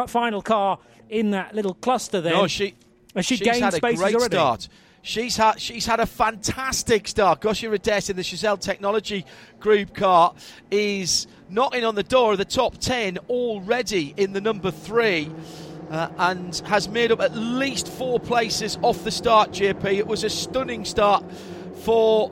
final 0.07 0.41
car 0.41 0.79
in 1.09 1.31
that 1.31 1.55
little 1.55 1.73
cluster 1.73 2.21
there? 2.21 2.33
No, 2.33 2.47
she. 2.47 2.75
Has 3.15 3.25
she 3.25 3.35
she's 3.37 3.47
gained 3.47 3.63
had 3.63 3.73
a 3.75 3.79
great 3.79 3.99
already? 3.99 4.35
start. 4.35 4.67
She's 5.01 5.35
had 5.35 5.59
she's 5.59 5.85
had 5.85 5.99
a 5.99 6.05
fantastic 6.05 7.07
start. 7.07 7.41
Gosia 7.41 7.69
Rdest 7.69 8.09
in 8.09 8.15
the 8.15 8.21
Chazelle 8.21 8.59
Technology 8.59 9.25
Group 9.59 9.93
car 9.93 10.33
is 10.71 11.27
knocking 11.49 11.83
on 11.83 11.95
the 11.95 12.03
door 12.03 12.31
of 12.31 12.37
the 12.37 12.45
top 12.45 12.77
ten 12.77 13.17
already 13.29 14.13
in 14.17 14.33
the 14.33 14.41
number 14.41 14.71
three. 14.71 15.29
Uh, 15.91 16.09
and 16.17 16.55
has 16.65 16.87
made 16.89 17.11
up 17.11 17.19
at 17.19 17.35
least 17.35 17.87
four 17.87 18.19
places 18.19 18.79
off 18.81 19.03
the 19.03 19.11
start, 19.11 19.51
JP. 19.51 19.85
It 19.85 20.07
was 20.07 20.23
a 20.23 20.29
stunning 20.29 20.85
start 20.85 21.23
for 21.83 22.31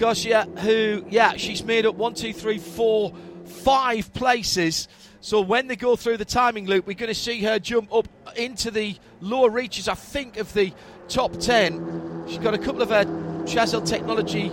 Gosia, 0.00 0.48
who, 0.60 1.04
yeah, 1.10 1.36
she's 1.36 1.62
made 1.62 1.84
up 1.84 1.94
one, 1.94 2.14
two, 2.14 2.32
three, 2.32 2.56
four, 2.56 3.12
five 3.44 4.10
places. 4.14 4.88
So 5.20 5.42
when 5.42 5.66
they 5.66 5.76
go 5.76 5.94
through 5.94 6.16
the 6.16 6.24
timing 6.24 6.66
loop, 6.66 6.86
we're 6.86 6.94
going 6.94 7.12
to 7.12 7.14
see 7.14 7.42
her 7.42 7.58
jump 7.58 7.92
up 7.92 8.08
into 8.34 8.70
the 8.70 8.96
lower 9.20 9.50
reaches, 9.50 9.88
I 9.88 9.94
think, 9.94 10.38
of 10.38 10.54
the 10.54 10.72
top 11.08 11.36
10. 11.36 12.24
She's 12.26 12.38
got 12.38 12.54
a 12.54 12.58
couple 12.58 12.80
of 12.80 12.88
her 12.88 13.04
Chazelle 13.44 13.86
technology 13.86 14.48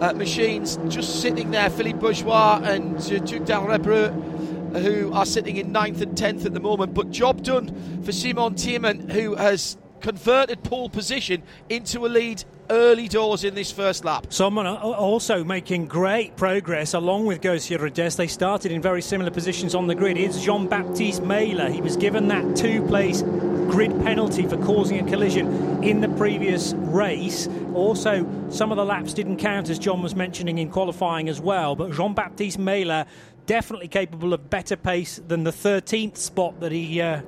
uh, 0.00 0.14
machines 0.14 0.78
just 0.88 1.20
sitting 1.20 1.50
there, 1.50 1.68
Philippe 1.68 1.98
Bourgeois 1.98 2.58
and 2.64 2.96
uh, 2.96 3.00
Tugdual 3.00 3.66
Robreau, 3.68 4.80
who 4.80 5.12
are 5.12 5.26
sitting 5.26 5.58
in 5.58 5.70
9th 5.70 6.00
and 6.00 6.16
10th 6.16 6.46
at 6.46 6.54
the 6.54 6.60
moment. 6.60 6.94
But 6.94 7.10
job 7.10 7.42
done 7.42 8.02
for 8.02 8.12
Simon 8.12 8.54
Taumann, 8.54 9.10
who 9.10 9.34
has 9.34 9.76
converted 10.00 10.62
pole 10.62 10.88
position 10.88 11.42
into 11.68 12.06
a 12.06 12.08
lead 12.08 12.42
early 12.70 13.08
doors 13.08 13.44
in 13.44 13.54
this 13.54 13.70
first 13.70 14.04
lap. 14.04 14.26
Someone 14.30 14.66
also 14.66 15.44
making 15.44 15.86
great 15.86 16.36
progress 16.36 16.94
along 16.94 17.26
with 17.26 17.40
Gosia 17.40 17.78
Rdest. 17.78 18.16
They 18.16 18.26
started 18.26 18.72
in 18.72 18.82
very 18.82 19.02
similar 19.02 19.30
positions 19.30 19.74
on 19.74 19.86
the 19.86 19.94
grid. 19.94 20.16
It's 20.16 20.42
Jean 20.42 20.66
Baptiste 20.66 21.22
Meyler. 21.22 21.70
He 21.70 21.80
was 21.80 21.96
given 21.96 22.28
that 22.28 22.56
two 22.56 22.82
place 22.86 23.22
grid 23.22 23.90
penalty 24.02 24.46
for 24.46 24.56
causing 24.64 25.06
a 25.06 25.10
collision 25.10 25.82
in 25.84 26.00
the 26.00 26.08
previous 26.10 26.72
race. 26.74 27.48
Also, 27.74 28.26
some 28.50 28.70
of 28.70 28.76
the 28.76 28.84
laps 28.84 29.12
didn't 29.12 29.36
count, 29.36 29.68
as 29.68 29.78
John 29.78 30.02
was 30.02 30.14
mentioning 30.14 30.58
in 30.58 30.70
qualifying 30.70 31.28
as 31.28 31.40
well. 31.40 31.76
But 31.76 31.92
Jean 31.92 32.14
Baptiste 32.14 32.58
Meyler 32.58 33.04
definitely 33.46 33.88
capable 33.88 34.32
of 34.34 34.50
better 34.50 34.76
pace 34.76 35.20
than 35.26 35.44
the 35.44 35.50
13th 35.50 36.16
spot 36.16 36.60
that 36.60 36.72
he 36.72 37.00
uh, 37.00 37.22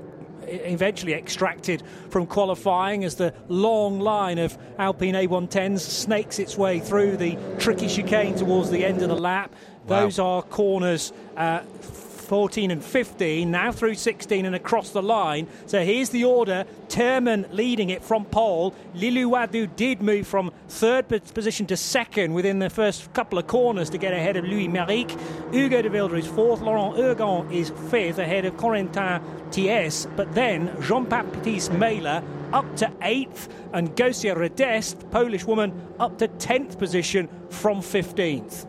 eventually 0.50 1.14
extracted 1.14 1.82
from 2.10 2.26
qualifying 2.26 3.04
as 3.04 3.16
the 3.16 3.34
long 3.48 4.00
line 4.00 4.38
of 4.38 4.56
Alpine 4.78 5.14
A110s 5.14 5.80
snakes 5.80 6.38
its 6.38 6.56
way 6.56 6.80
through 6.80 7.16
the 7.16 7.38
tricky 7.58 7.88
chicane 7.88 8.34
towards 8.34 8.70
the 8.70 8.84
end 8.84 9.02
of 9.02 9.08
the 9.08 9.16
lap. 9.16 9.54
Wow. 9.86 10.00
Those 10.00 10.18
are 10.18 10.42
corners. 10.42 11.12
Uh, 11.36 11.60
14 12.30 12.70
and 12.70 12.84
15, 12.84 13.50
now 13.50 13.72
through 13.72 13.96
16 13.96 14.46
and 14.46 14.54
across 14.54 14.90
the 14.90 15.02
line. 15.02 15.48
So 15.66 15.82
here's 15.82 16.10
the 16.10 16.22
order. 16.22 16.64
Terman 16.86 17.52
leading 17.52 17.90
it 17.90 18.04
from 18.04 18.24
pole. 18.24 18.72
Lilou 18.94 19.32
Wadoux 19.32 19.74
did 19.74 20.00
move 20.00 20.28
from 20.28 20.52
third 20.68 21.08
position 21.08 21.66
to 21.66 21.76
second 21.76 22.32
within 22.32 22.60
the 22.60 22.70
first 22.70 23.12
couple 23.14 23.36
of 23.36 23.48
corners 23.48 23.90
to 23.90 23.98
get 23.98 24.12
ahead 24.12 24.36
of 24.36 24.44
Louis 24.44 24.68
Méric. 24.68 25.10
Hugo 25.52 25.82
de 25.82 25.90
Wilde 25.90 26.12
is 26.12 26.26
fourth. 26.28 26.60
Laurent 26.60 26.96
Hurgon 26.96 27.52
is 27.52 27.70
fifth 27.90 28.18
ahead 28.18 28.44
of 28.44 28.56
Corentin 28.56 29.20
Thies. 29.50 30.06
But 30.14 30.32
then 30.32 30.72
Jean-Baptiste 30.80 31.72
Meyler 31.72 32.22
up 32.52 32.76
to 32.76 32.92
eighth 33.02 33.48
and 33.72 33.96
Gosia 33.96 34.36
Rdest, 34.36 35.10
Polish 35.10 35.46
woman, 35.46 35.72
up 35.98 36.18
to 36.18 36.28
10th 36.28 36.78
position 36.78 37.28
from 37.48 37.80
15th. 37.80 38.68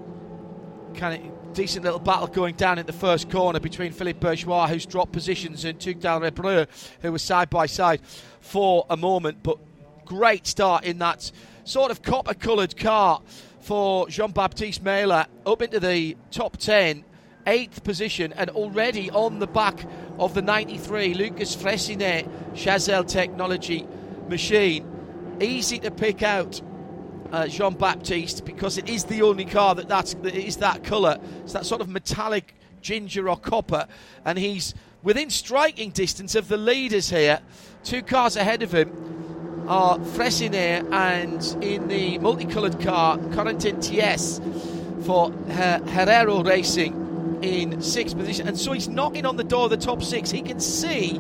Can 0.96 1.12
it 1.14 1.31
decent 1.52 1.84
little 1.84 2.00
battle 2.00 2.28
going 2.28 2.56
down 2.56 2.80
in 2.80 2.86
the 2.86 2.94
first 2.94 3.30
corner 3.30 3.60
between 3.60 3.92
Philippe 3.92 4.20
Bourgeois, 4.20 4.68
who's 4.68 4.86
dropped 4.86 5.12
positions, 5.12 5.66
and 5.66 5.78
Tugdual 5.80 6.30
Robreau, 6.30 6.68
who 7.02 7.12
was 7.12 7.22
side 7.22 7.50
by 7.50 7.66
side 7.66 8.02
for 8.40 8.86
a 8.90 8.98
moment. 8.98 9.44
But 9.44 9.58
great 10.06 10.48
start 10.48 10.84
in 10.84 11.00
that 11.00 11.32
sort 11.64 11.92
of 11.92 12.02
copper 12.02 12.34
coloured 12.34 12.78
car 12.78 13.22
for 13.60 14.10
Jean 14.10 14.32
Baptiste 14.32 14.84
Meyler 14.84 15.28
up 15.46 15.62
into 15.62 15.80
the 15.80 16.18
top 16.32 16.58
10, 16.58 17.04
eighth 17.48 17.84
position, 17.84 18.34
and 18.34 18.50
already 18.50 19.10
on 19.12 19.40
the 19.40 19.48
back 19.48 19.86
of 20.20 20.34
the 20.34 20.42
93 20.42 21.14
Lucas 21.14 21.56
Fressinet 21.56 22.28
Chazelle 22.54 23.08
Technology 23.08 23.88
machine. 24.28 24.88
Easy 25.40 25.80
to 25.80 25.92
pick 25.92 26.24
out 26.24 26.62
uh, 27.32 27.48
Jean 27.48 27.74
Baptiste 27.74 28.46
because 28.46 28.78
it 28.78 28.90
is 28.90 29.06
the 29.06 29.22
only 29.22 29.46
car 29.46 29.76
that 29.76 29.88
that's, 29.88 30.14
that 30.16 30.36
is 30.36 30.58
that 30.58 30.84
colour. 30.84 31.20
It's 31.44 31.54
that 31.54 31.66
sort 31.66 31.82
of 31.82 31.90
metallic 31.90 32.56
ginger 32.82 33.30
or 33.30 33.38
copper, 33.38 33.88
and 34.26 34.38
he's 34.38 34.74
within 35.04 35.30
striking 35.30 35.92
distance 35.92 36.36
of 36.36 36.48
the 36.48 36.58
leaders 36.58 37.10
here. 37.10 37.40
Two 37.84 38.02
cars 38.02 38.36
ahead 38.36 38.62
of 38.64 38.74
him 38.74 39.66
are 39.68 39.98
Fressinet 40.00 40.92
and 40.92 41.64
in 41.64 41.88
the 41.88 42.18
multicoloured 42.20 42.80
car, 42.82 43.18
Corentin 43.18 43.82
TS 43.82 44.40
for 45.06 45.32
Herrero 45.32 46.46
Racing 46.46 47.40
in 47.42 47.82
sixth 47.82 48.18
position. 48.18 48.48
And 48.48 48.58
so 48.58 48.74
he's 48.74 48.88
knocking 48.88 49.26
on 49.26 49.38
the 49.38 49.44
door 49.44 49.66
of 49.66 49.72
the 49.72 49.78
top 49.78 50.04
six. 50.04 50.30
He 50.30 50.42
can 50.42 50.60
see 50.60 51.20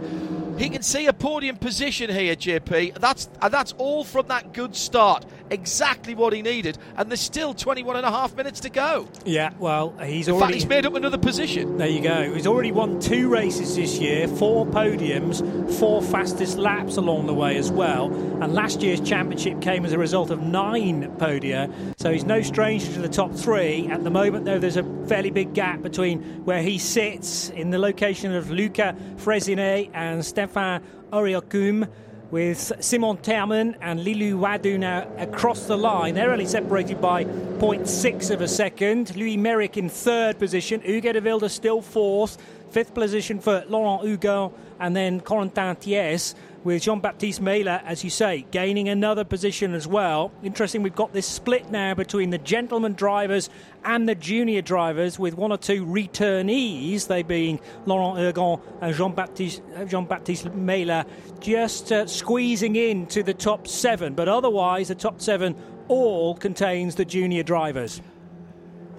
he 0.58 0.70
can 0.70 0.84
see 0.84 1.08
a 1.08 1.14
podium 1.14 1.56
position 1.58 2.10
here, 2.10 2.36
JP. 2.36 3.00
That's 3.00 3.30
that's 3.50 3.74
all 3.78 4.04
from 4.04 4.28
that 4.28 4.54
good 4.54 4.76
start. 4.76 5.26
Exactly 5.52 6.16
what 6.16 6.32
he 6.32 6.42
needed, 6.42 6.78
and 6.96 7.10
there's 7.10 7.20
still 7.20 7.54
21 7.54 7.98
and 7.98 8.06
a 8.06 8.10
half 8.10 8.34
minutes 8.38 8.62
to 8.62 8.70
go. 8.70 9.08
Yeah, 9.26 9.52
well, 9.60 9.94
he's 10.02 10.30
In 10.30 10.36
already 10.36 10.54
fact, 10.54 10.54
he's 10.56 10.66
made 10.66 10.86
up 10.86 10.96
another 10.96 11.18
position. 11.18 11.78
There 11.78 11.90
you 11.90 12.02
go. 12.02 12.34
He's 12.34 12.48
already 12.48 12.72
won 12.72 13.02
two 13.02 13.28
races 13.28 13.76
this 13.76 14.00
year, 14.00 14.30
four 14.30 14.66
podiums, 14.66 15.42
four 15.78 16.02
fastest 16.02 16.58
laps 16.58 16.96
along 16.96 17.26
the 17.28 17.34
way 17.34 17.58
as 17.58 17.70
well. 17.70 18.06
And 18.42 18.54
last 18.54 18.82
year's 18.82 19.02
championship 19.02 19.62
came 19.62 19.86
as 19.86 19.92
a 19.92 19.98
result 20.00 20.30
of 20.32 20.42
nine 20.42 21.14
podia, 21.18 21.70
so 22.00 22.14
he's 22.14 22.24
no 22.24 22.42
stranger 22.42 22.92
to 22.94 23.00
the 23.02 23.10
top 23.10 23.34
three. 23.34 23.90
At 23.90 24.06
the 24.06 24.10
moment, 24.10 24.46
though, 24.46 24.58
there's 24.58 24.78
a 24.78 25.06
fairly 25.08 25.32
big 25.32 25.54
gap 25.54 25.82
between 25.82 26.22
where 26.46 26.62
he 26.62 26.78
sits 26.78 27.50
in 27.50 27.72
the 27.72 27.78
location 27.78 28.34
of 28.34 28.50
Luca 28.50 28.96
Fressinet 29.18 29.92
and 29.94 30.26
Stefan 30.26 30.82
Auriacombe 31.12 31.90
with 32.32 32.72
Simon 32.80 33.18
Terman 33.18 33.76
and 33.82 34.00
Lilou 34.00 34.40
Wadoux 34.40 34.80
now 34.80 35.08
across 35.18 35.68
the 35.68 35.78
line. 35.78 36.16
They're 36.16 36.32
only 36.32 36.46
separated 36.46 37.02
by 37.02 37.26
0.6 37.26 38.32
of 38.32 38.42
a 38.42 38.48
second. 38.48 39.16
Louis 39.16 39.38
Méric 39.38 39.76
in 39.76 39.90
third 39.90 40.40
position. 40.40 40.82
Hugo 40.82 41.12
de 41.12 41.22
Wilde 41.22 41.52
still 41.52 41.82
fourth. 41.82 42.38
Fifth 42.72 42.94
position 42.94 43.40
for 43.42 43.66
Laurent 43.68 44.04
Hugo 44.04 44.54
and 44.80 44.96
then 44.96 45.20
Corentin 45.20 45.76
Thies 45.76 46.34
with 46.64 46.84
Jean 46.84 47.00
Baptiste 47.00 47.42
Meyler, 47.42 47.82
as 47.86 48.04
you 48.04 48.10
say, 48.10 48.46
gaining 48.52 48.90
another 48.90 49.24
position 49.24 49.74
as 49.74 49.88
well. 49.88 50.32
Interesting, 50.44 50.84
we've 50.84 50.96
got 50.96 51.14
this 51.14 51.26
split 51.26 51.72
now 51.72 51.94
between 51.94 52.30
the 52.30 52.38
gentleman 52.38 52.94
drivers 52.94 53.50
and 53.84 54.08
the 54.08 54.16
junior 54.16 54.62
drivers, 54.62 55.18
with 55.18 55.34
one 55.36 55.52
or 55.52 55.58
two 55.58 55.86
returnees, 55.86 57.08
they 57.08 57.24
being 57.24 57.60
Laurent 57.86 58.18
Hurgon 58.18 58.62
and 58.82 58.96
Jean 58.96 59.14
Baptiste, 59.14 59.62
Jean 59.88 60.06
Baptiste 60.06 60.54
Meyler, 60.54 61.06
just 61.40 61.92
uh, 61.92 62.06
squeezing 62.06 62.76
into 62.76 63.24
the 63.24 63.34
top 63.34 63.68
seven. 63.68 64.14
But 64.14 64.28
otherwise, 64.28 64.90
the 64.90 64.96
top 64.96 65.20
seven 65.20 65.56
all 65.88 66.36
contains 66.36 66.96
the 66.96 67.06
junior 67.06 67.44
drivers. 67.44 68.02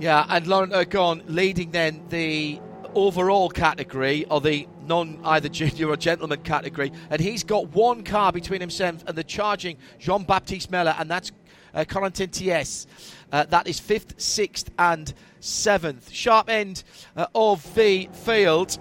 Yeah, 0.00 0.26
and 0.28 0.46
Laurent 0.48 0.72
Hurgon 0.72 1.22
leading 1.26 1.70
then 1.70 2.02
the 2.08 2.60
overall 2.94 3.48
category 3.48 4.24
or 4.26 4.40
the 4.40 4.68
non 4.86 5.18
either 5.24 5.48
junior 5.48 5.88
or 5.88 5.96
gentleman 5.96 6.40
category, 6.42 6.92
and 7.10 7.20
he's 7.20 7.44
got 7.44 7.68
one 7.68 8.02
car 8.02 8.32
between 8.32 8.60
himself 8.60 9.04
and 9.06 9.16
the 9.16 9.24
charging 9.24 9.76
Jean 9.98 10.24
Baptiste 10.24 10.70
Meyler, 10.70 10.94
and 10.98 11.10
that's 11.10 11.32
uh, 11.74 11.84
Corentin 11.84 12.30
Thies. 12.30 12.86
Uh, 13.30 13.44
that 13.44 13.66
is 13.66 13.80
fifth, 13.80 14.20
sixth, 14.20 14.70
and 14.78 15.12
seventh. 15.40 16.10
Sharp 16.10 16.48
end 16.48 16.84
uh, 17.16 17.26
of 17.34 17.74
the 17.74 18.08
field 18.12 18.78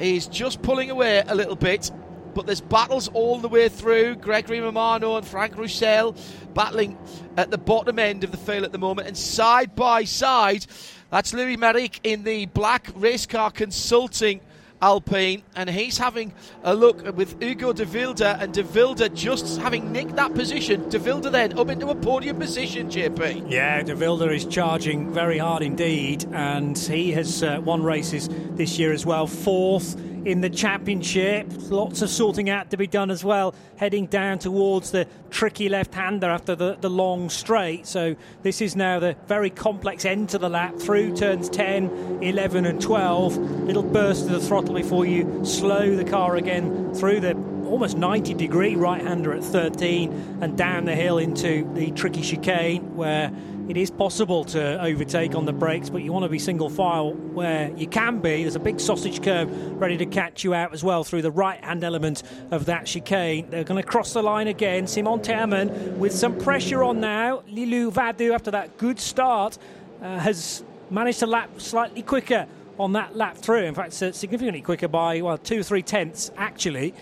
is 0.00 0.26
just 0.26 0.62
pulling 0.62 0.90
away 0.90 1.22
a 1.26 1.34
little 1.34 1.56
bit. 1.56 1.90
But 2.34 2.46
there's 2.46 2.60
battles 2.60 3.08
all 3.08 3.38
the 3.38 3.48
way 3.48 3.68
through. 3.68 4.16
Gregory 4.16 4.60
Romano 4.60 5.16
and 5.16 5.24
Frank 5.24 5.56
Roussel 5.56 6.16
battling 6.52 6.98
at 7.36 7.52
the 7.52 7.58
bottom 7.58 8.00
end 8.00 8.24
of 8.24 8.32
the 8.32 8.36
field 8.36 8.64
at 8.64 8.72
the 8.72 8.78
moment. 8.78 9.06
And 9.06 9.16
side 9.16 9.76
by 9.76 10.02
side, 10.02 10.66
that's 11.14 11.32
Louis 11.32 11.56
Méric 11.56 12.00
in 12.02 12.24
the 12.24 12.46
black 12.46 12.90
race 12.96 13.24
car 13.24 13.48
consulting 13.48 14.40
Alpine, 14.82 15.44
and 15.54 15.70
he's 15.70 15.96
having 15.96 16.34
a 16.64 16.74
look 16.74 17.16
with 17.16 17.40
Hugo 17.40 17.72
de 17.72 17.84
Wilde, 17.84 18.22
and 18.22 18.52
de 18.52 18.64
Wilde 18.64 19.14
just 19.14 19.60
having 19.60 19.92
nicked 19.92 20.16
that 20.16 20.34
position. 20.34 20.88
De 20.88 20.98
Wilde 20.98 21.30
then 21.30 21.56
up 21.56 21.68
into 21.68 21.86
a 21.90 21.94
podium 21.94 22.40
position, 22.40 22.90
JP. 22.90 23.48
Yeah, 23.48 23.80
de 23.82 23.94
Wilde 23.94 24.32
is 24.32 24.44
charging 24.44 25.12
very 25.12 25.38
hard 25.38 25.62
indeed, 25.62 26.24
and 26.32 26.76
he 26.76 27.12
has 27.12 27.44
uh, 27.44 27.60
won 27.62 27.84
races 27.84 28.28
this 28.56 28.76
year 28.76 28.92
as 28.92 29.06
well. 29.06 29.28
Fourth 29.28 29.94
in 30.24 30.40
the 30.40 30.50
championship. 30.50 31.46
Lots 31.70 32.02
of 32.02 32.10
sorting 32.10 32.50
out 32.50 32.70
to 32.70 32.76
be 32.76 32.86
done 32.86 33.10
as 33.10 33.24
well, 33.24 33.54
heading 33.76 34.06
down 34.06 34.38
towards 34.38 34.90
the 34.90 35.06
tricky 35.30 35.68
left 35.68 35.94
hander 35.94 36.28
after 36.28 36.54
the, 36.54 36.76
the 36.80 36.90
long 36.90 37.30
straight. 37.30 37.86
So, 37.86 38.16
this 38.42 38.60
is 38.60 38.76
now 38.76 38.98
the 38.98 39.16
very 39.26 39.50
complex 39.50 40.04
end 40.04 40.28
to 40.30 40.38
the 40.38 40.48
lap 40.48 40.76
through 40.78 41.16
turns 41.16 41.48
10, 41.48 42.20
11, 42.22 42.66
and 42.66 42.80
12. 42.80 43.36
Little 43.36 43.82
burst 43.82 44.26
of 44.26 44.32
the 44.32 44.40
throttle 44.40 44.74
before 44.74 45.06
you 45.06 45.44
slow 45.44 45.96
the 45.96 46.04
car 46.04 46.36
again 46.36 46.94
through 46.94 47.20
the 47.20 47.34
almost 47.74 47.96
90 47.96 48.34
degree 48.34 48.76
right 48.76 49.02
hander 49.02 49.34
at 49.34 49.42
13 49.42 50.38
and 50.40 50.56
down 50.56 50.84
the 50.84 50.94
hill 50.94 51.18
into 51.18 51.68
the 51.74 51.90
tricky 51.90 52.22
chicane 52.22 52.94
where 52.94 53.32
it 53.68 53.76
is 53.76 53.90
possible 53.90 54.44
to 54.44 54.80
overtake 54.80 55.34
on 55.34 55.44
the 55.44 55.52
brakes, 55.52 55.90
but 55.90 56.00
you 56.00 56.12
want 56.12 56.22
to 56.22 56.28
be 56.28 56.38
single 56.38 56.70
file 56.70 57.14
where 57.14 57.72
you 57.76 57.88
can 57.88 58.20
be. 58.20 58.42
There's 58.42 58.54
a 58.54 58.60
big 58.60 58.78
sausage 58.78 59.24
curve 59.24 59.50
ready 59.72 59.96
to 59.96 60.06
catch 60.06 60.44
you 60.44 60.54
out 60.54 60.72
as 60.72 60.84
well 60.84 61.02
through 61.02 61.22
the 61.22 61.32
right 61.32 61.58
hand 61.64 61.82
element 61.82 62.22
of 62.52 62.66
that 62.66 62.86
chicane. 62.86 63.50
They're 63.50 63.64
going 63.64 63.82
to 63.82 63.88
cross 63.88 64.12
the 64.12 64.22
line 64.22 64.46
again. 64.46 64.86
Simon 64.86 65.18
Terman 65.18 65.96
with 65.96 66.14
some 66.14 66.38
pressure 66.38 66.84
on 66.84 67.00
now. 67.00 67.42
Lilou 67.50 67.90
Wadoux, 67.90 68.32
after 68.32 68.52
that 68.52 68.78
good 68.78 69.00
start, 69.00 69.58
uh, 70.00 70.20
has 70.20 70.62
managed 70.90 71.18
to 71.18 71.26
lap 71.26 71.50
slightly 71.60 72.02
quicker 72.02 72.46
on 72.78 72.92
that 72.92 73.16
lap 73.16 73.36
through. 73.36 73.64
In 73.64 73.74
fact, 73.74 73.94
significantly 73.94 74.60
quicker 74.60 74.86
by, 74.86 75.20
well, 75.22 75.38
two 75.38 75.64
three 75.64 75.82
tenths 75.82 76.30
actually. 76.36 76.94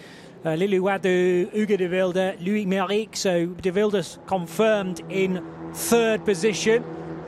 Uh, 0.44 0.56
Lilou 0.56 0.80
Wadoux, 0.80 1.48
Hugo 1.52 1.76
de 1.76 1.86
Wilde, 1.86 2.36
Louis 2.40 2.66
Méric. 2.66 3.14
So 3.14 3.46
de 3.46 3.70
Wilde's 3.70 4.18
confirmed 4.26 5.00
in 5.08 5.40
third 5.72 6.24
position. 6.24 6.84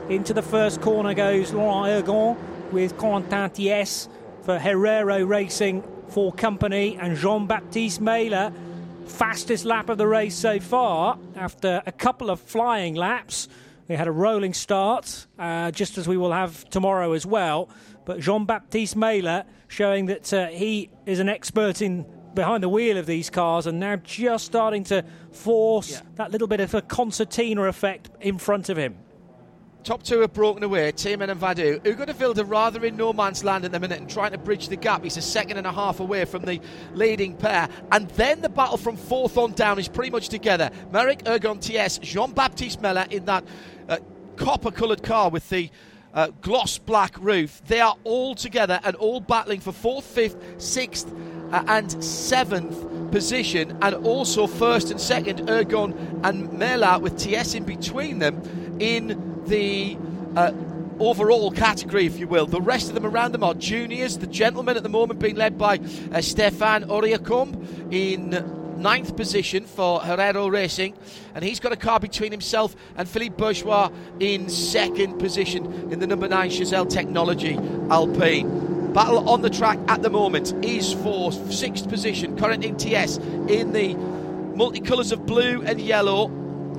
Into 0.09 0.33
the 0.33 0.41
first 0.41 0.81
corner 0.81 1.13
goes 1.13 1.53
Laurent 1.53 2.05
Hurgon 2.05 2.35
with 2.73 2.97
Corentin 2.97 3.49
Thies 3.51 4.09
for 4.41 4.59
Herrero 4.59 5.25
Racing 5.25 5.81
for 6.09 6.33
company 6.33 6.97
and 6.99 7.15
Jean 7.15 7.47
Baptiste 7.47 8.01
Meyler. 8.01 8.51
Fastest 9.05 9.63
lap 9.63 9.87
of 9.87 9.97
the 9.97 10.07
race 10.07 10.35
so 10.35 10.59
far 10.59 11.17
after 11.37 11.81
a 11.85 11.93
couple 11.93 12.29
of 12.29 12.41
flying 12.41 12.95
laps. 12.95 13.47
We 13.87 13.95
had 13.95 14.07
a 14.07 14.11
rolling 14.11 14.53
start, 14.53 15.25
uh, 15.39 15.71
just 15.71 15.97
as 15.97 16.05
we 16.05 16.17
will 16.17 16.33
have 16.33 16.69
tomorrow 16.69 17.13
as 17.13 17.25
well. 17.25 17.69
But 18.03 18.19
Jean 18.19 18.45
Baptiste 18.45 18.97
Meyler 18.97 19.45
showing 19.69 20.07
that 20.07 20.33
uh, 20.33 20.47
he 20.47 20.89
is 21.05 21.19
an 21.19 21.29
expert 21.29 21.81
in 21.81 22.05
behind 22.35 22.61
the 22.61 22.69
wheel 22.69 22.97
of 22.97 23.05
these 23.05 23.29
cars 23.29 23.65
and 23.65 23.79
now 23.79 23.95
just 23.95 24.45
starting 24.45 24.83
to 24.85 25.03
force 25.31 25.91
yeah. 25.91 26.01
that 26.15 26.31
little 26.31 26.47
bit 26.47 26.59
of 26.59 26.73
a 26.73 26.81
concertina 26.81 27.63
effect 27.63 28.09
in 28.21 28.37
front 28.37 28.69
of 28.69 28.77
him. 28.77 28.97
Top 29.85 30.01
two 30.01 30.21
have 30.21 30.33
broken 30.33 30.63
away, 30.63 30.91
Terman 30.93 31.29
and 31.29 31.39
de 31.55 32.13
Wilde 32.13 32.39
rather 32.49 32.83
in 32.83 32.97
no 32.97 33.13
man's 33.13 33.43
land 33.43 33.65
at 33.65 33.71
the 33.71 33.79
minute 33.79 33.99
and 33.99 34.09
trying 34.09 34.31
to 34.31 34.37
bridge 34.39 34.67
the 34.67 34.75
gap. 34.75 35.03
He's 35.03 35.15
a 35.15 35.21
second 35.21 35.57
and 35.57 35.67
a 35.67 35.71
half 35.71 35.99
away 35.99 36.25
from 36.25 36.41
the 36.41 36.59
leading 36.95 37.37
pair. 37.37 37.69
And 37.91 38.09
then 38.11 38.41
the 38.41 38.49
battle 38.49 38.77
from 38.77 38.97
fourth 38.97 39.37
on 39.37 39.51
down 39.53 39.77
is 39.77 39.87
pretty 39.87 40.09
much 40.09 40.29
together. 40.29 40.71
Méric 40.91 41.23
Hurgon 41.25 41.59
Thies, 41.59 41.99
Jean 42.01 42.31
Baptiste 42.31 42.81
Meller 42.81 43.05
in 43.11 43.25
that 43.25 43.45
uh, 43.87 43.99
copper 44.37 44.71
coloured 44.71 45.03
car 45.03 45.29
with 45.29 45.47
the 45.49 45.69
uh, 46.15 46.29
gloss 46.41 46.79
black 46.79 47.15
roof. 47.19 47.61
They 47.67 47.81
are 47.81 47.95
all 48.05 48.33
together 48.33 48.79
and 48.83 48.95
all 48.95 49.19
battling 49.19 49.59
for 49.59 49.71
fourth, 49.71 50.05
fifth, 50.05 50.37
sixth, 50.57 51.13
and 51.67 52.03
seventh 52.03 53.11
position, 53.11 53.77
and 53.81 53.95
also 54.05 54.47
first 54.47 54.91
and 54.91 54.99
second, 54.99 55.47
Hurgon 55.47 55.93
and 56.23 56.51
Mela 56.53 56.99
with 56.99 57.17
TS 57.17 57.55
in 57.55 57.63
between 57.63 58.19
them 58.19 58.77
in 58.79 59.43
the. 59.45 59.97
Uh, 60.35 60.51
overall 60.99 61.51
category, 61.51 62.05
if 62.05 62.17
you 62.17 62.27
will. 62.27 62.45
The 62.45 62.61
rest 62.61 62.87
of 62.87 62.95
them 62.95 63.05
around 63.05 63.33
them 63.33 63.43
are 63.43 63.53
juniors. 63.53 64.17
The 64.17 64.27
gentlemen 64.27 64.77
at 64.77 64.83
the 64.83 64.89
moment 64.89 65.19
being 65.19 65.35
led 65.35 65.57
by 65.57 65.79
uh, 66.13 66.21
Stefan 66.21 66.85
Auriacombe 66.85 67.91
in 67.91 68.81
ninth 68.81 69.15
position 69.15 69.65
for 69.65 69.99
Herrero 70.01 70.51
Racing, 70.51 70.93
and 71.33 71.43
he's 71.43 71.59
got 71.59 71.71
a 71.71 71.77
car 71.77 71.99
between 71.99 72.31
himself 72.31 72.75
and 72.97 73.07
Philippe 73.07 73.35
Bourgeois 73.35 73.89
in 74.19 74.49
second 74.49 75.17
position 75.17 75.91
in 75.91 75.99
the 75.99 76.07
number 76.07 76.27
nine 76.27 76.49
Chazelle 76.49 76.89
Technology 76.89 77.57
Alpine. 77.89 78.74
Battle 78.95 79.27
on 79.27 79.41
the 79.41 79.49
track 79.49 79.77
at 79.89 80.01
the 80.03 80.09
moment 80.09 80.53
is 80.63 80.93
for 80.93 81.29
sixth 81.51 81.89
position, 81.89 82.37
current 82.37 82.79
TS 82.79 83.17
in 83.17 83.73
the 83.73 83.93
multicolours 84.55 85.11
of 85.11 85.25
blue 85.25 85.61
and 85.63 85.81
yellow, 85.81 86.27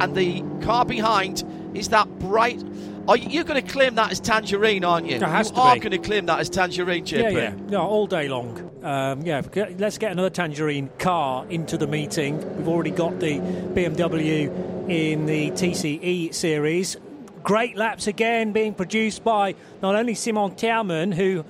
and 0.01 0.17
the 0.17 0.43
car 0.63 0.87
behind 0.87 1.45
is 1.75 1.91
that 1.91 2.09
bright 2.19 2.59
are 3.07 3.19
you, 3.19 3.43
are 3.43 3.45
going 3.45 3.63
to 3.63 3.71
claim 3.71 3.97
that 3.97 4.13
as 4.13 4.19
tangerine, 4.19 4.83
aren't 4.83 5.07
you? 5.07 5.17
It 5.17 5.23
has 5.23 5.51
you 5.51 5.57
to 5.57 5.61
are 5.61 5.75
be. 5.75 5.81
going 5.81 5.91
to 5.91 5.99
claim 5.99 6.25
that 6.27 6.41
as 6.41 6.49
tangerine, 6.49 7.05
JP. 7.05 7.21
Yeah, 7.21 7.29
yeah, 7.29 7.55
yeah, 7.69 7.79
all 7.79 8.07
day 8.07 8.29
long. 8.29 8.71
Um, 8.83 9.21
yeah, 9.21 9.43
let's 9.77 9.99
get 9.99 10.11
another 10.11 10.31
tangerine 10.31 10.89
car 10.99 11.45
into 11.51 11.77
the 11.77 11.87
meeting. 11.87 12.39
We've 12.57 12.69
already 12.69 12.93
got 12.93 13.21
the 13.21 13.41
BMW 13.41 14.89
in 14.89 15.27
the 15.27 15.51
TCE 15.51 16.33
series. 16.33 16.97
Great 17.43 17.77
laps 17.77 18.07
again 18.07 18.53
being 18.53 18.73
produced 18.73 19.23
by 19.23 19.55
not 19.83 19.95
only 19.95 20.15
Simon 20.15 20.53
Tierman, 20.53 21.13
who 21.13 21.45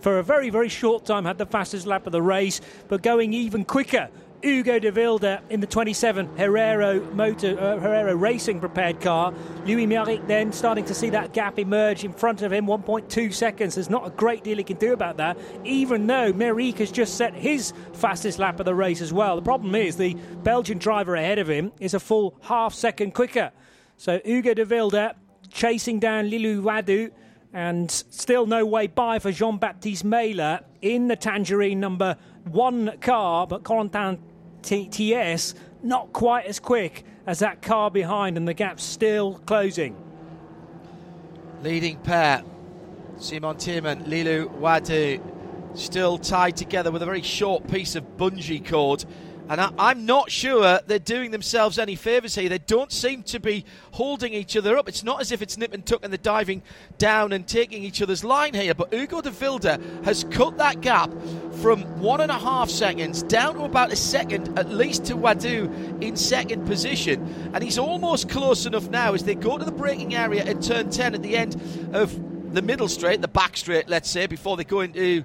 for 0.00 0.18
a 0.18 0.22
very, 0.22 0.50
very 0.50 0.68
short 0.68 1.04
time 1.04 1.24
had 1.24 1.38
the 1.38 1.46
fastest 1.46 1.86
lap 1.86 2.06
of 2.06 2.12
the 2.12 2.22
race, 2.22 2.60
but 2.88 3.02
going 3.02 3.32
even 3.32 3.64
quicker. 3.64 4.08
Hugo 4.42 4.78
de 4.78 4.90
Wilde 4.90 5.40
in 5.50 5.60
the 5.60 5.66
27 5.66 6.28
Herrero 6.36 7.00
Motor 7.12 7.58
uh, 7.58 7.80
Herrero 7.80 8.14
Racing 8.14 8.60
prepared 8.60 9.00
car. 9.00 9.34
Louis 9.64 9.86
Méric 9.86 10.26
then 10.28 10.52
starting 10.52 10.84
to 10.84 10.94
see 10.94 11.10
that 11.10 11.32
gap 11.32 11.58
emerge 11.58 12.04
in 12.04 12.12
front 12.12 12.42
of 12.42 12.52
him, 12.52 12.66
1.2 12.66 13.34
seconds. 13.34 13.74
There's 13.74 13.90
not 13.90 14.06
a 14.06 14.10
great 14.10 14.44
deal 14.44 14.58
he 14.58 14.64
can 14.64 14.76
do 14.76 14.92
about 14.92 15.16
that, 15.16 15.36
even 15.64 16.06
though 16.06 16.32
Méric 16.32 16.78
has 16.78 16.92
just 16.92 17.16
set 17.16 17.34
his 17.34 17.72
fastest 17.94 18.38
lap 18.38 18.60
of 18.60 18.66
the 18.66 18.74
race 18.74 19.00
as 19.00 19.12
well. 19.12 19.34
The 19.34 19.42
problem 19.42 19.74
is 19.74 19.96
the 19.96 20.14
Belgian 20.44 20.78
driver 20.78 21.16
ahead 21.16 21.40
of 21.40 21.50
him 21.50 21.72
is 21.80 21.94
a 21.94 22.00
full 22.00 22.36
half 22.42 22.74
second 22.74 23.14
quicker. 23.14 23.50
So 23.96 24.20
Hugo 24.24 24.54
de 24.54 24.64
Wilde 24.64 25.14
chasing 25.50 25.98
down 25.98 26.30
Lilou 26.30 26.62
Wadoux 26.62 27.10
and 27.58 27.90
still 27.90 28.46
no 28.46 28.64
way 28.64 28.86
by 28.86 29.18
for 29.18 29.32
Jean 29.32 29.58
Baptiste 29.58 30.04
Mailer 30.04 30.60
in 30.80 31.08
the 31.08 31.16
Tangerine 31.16 31.80
number 31.80 32.16
one 32.44 32.96
car, 33.00 33.48
but 33.48 33.64
Corentin 33.64 34.20
T- 34.62 34.86
TS 34.88 35.56
not 35.82 36.12
quite 36.12 36.46
as 36.46 36.60
quick 36.60 37.04
as 37.26 37.40
that 37.40 37.60
car 37.60 37.90
behind, 37.90 38.36
and 38.36 38.46
the 38.46 38.54
gap's 38.54 38.84
still 38.84 39.40
closing. 39.44 39.96
Leading 41.64 41.96
pair, 41.98 42.44
Simon 43.18 43.56
Tierman, 43.56 44.06
Lilou 44.06 44.48
Wadoux, 44.60 45.20
still 45.76 46.16
tied 46.16 46.56
together 46.56 46.92
with 46.92 47.02
a 47.02 47.06
very 47.06 47.22
short 47.22 47.66
piece 47.66 47.96
of 47.96 48.04
bungee 48.16 48.64
cord. 48.64 49.04
And 49.48 49.60
I, 49.60 49.72
I'm 49.78 50.04
not 50.04 50.30
sure 50.30 50.80
they're 50.86 50.98
doing 50.98 51.30
themselves 51.30 51.78
any 51.78 51.94
favours 51.94 52.34
here. 52.34 52.48
They 52.48 52.58
don't 52.58 52.92
seem 52.92 53.22
to 53.24 53.40
be 53.40 53.64
holding 53.92 54.34
each 54.34 54.56
other 54.56 54.76
up. 54.76 54.88
It's 54.88 55.02
not 55.02 55.20
as 55.20 55.32
if 55.32 55.40
it's 55.40 55.56
nip 55.56 55.72
and 55.72 55.84
tuck 55.84 56.00
and 56.02 56.12
they're 56.12 56.18
diving 56.18 56.62
down 56.98 57.32
and 57.32 57.46
taking 57.46 57.82
each 57.82 58.02
other's 58.02 58.22
line 58.22 58.52
here. 58.52 58.74
But 58.74 58.92
Hugo 58.92 59.22
de 59.22 59.30
Wilde 59.30 59.80
has 60.04 60.24
cut 60.30 60.58
that 60.58 60.82
gap 60.82 61.10
from 61.62 61.82
one 62.00 62.20
and 62.20 62.30
a 62.30 62.38
half 62.38 62.68
seconds 62.68 63.22
down 63.22 63.54
to 63.54 63.64
about 63.64 63.90
a 63.90 63.96
second, 63.96 64.58
at 64.58 64.68
least 64.68 65.06
to 65.06 65.16
Wadoux 65.16 66.02
in 66.02 66.16
second 66.16 66.66
position. 66.66 67.50
And 67.54 67.64
he's 67.64 67.78
almost 67.78 68.28
close 68.28 68.66
enough 68.66 68.90
now 68.90 69.14
as 69.14 69.24
they 69.24 69.34
go 69.34 69.56
to 69.56 69.64
the 69.64 69.72
braking 69.72 70.14
area 70.14 70.44
at 70.44 70.60
turn 70.60 70.90
10 70.90 71.14
at 71.14 71.22
the 71.22 71.36
end 71.36 71.60
of 71.94 72.54
the 72.54 72.62
middle 72.62 72.88
straight, 72.88 73.20
the 73.20 73.28
back 73.28 73.56
straight, 73.56 73.88
let's 73.88 74.10
say, 74.10 74.26
before 74.26 74.56
they 74.56 74.64
go 74.64 74.80
into 74.80 75.24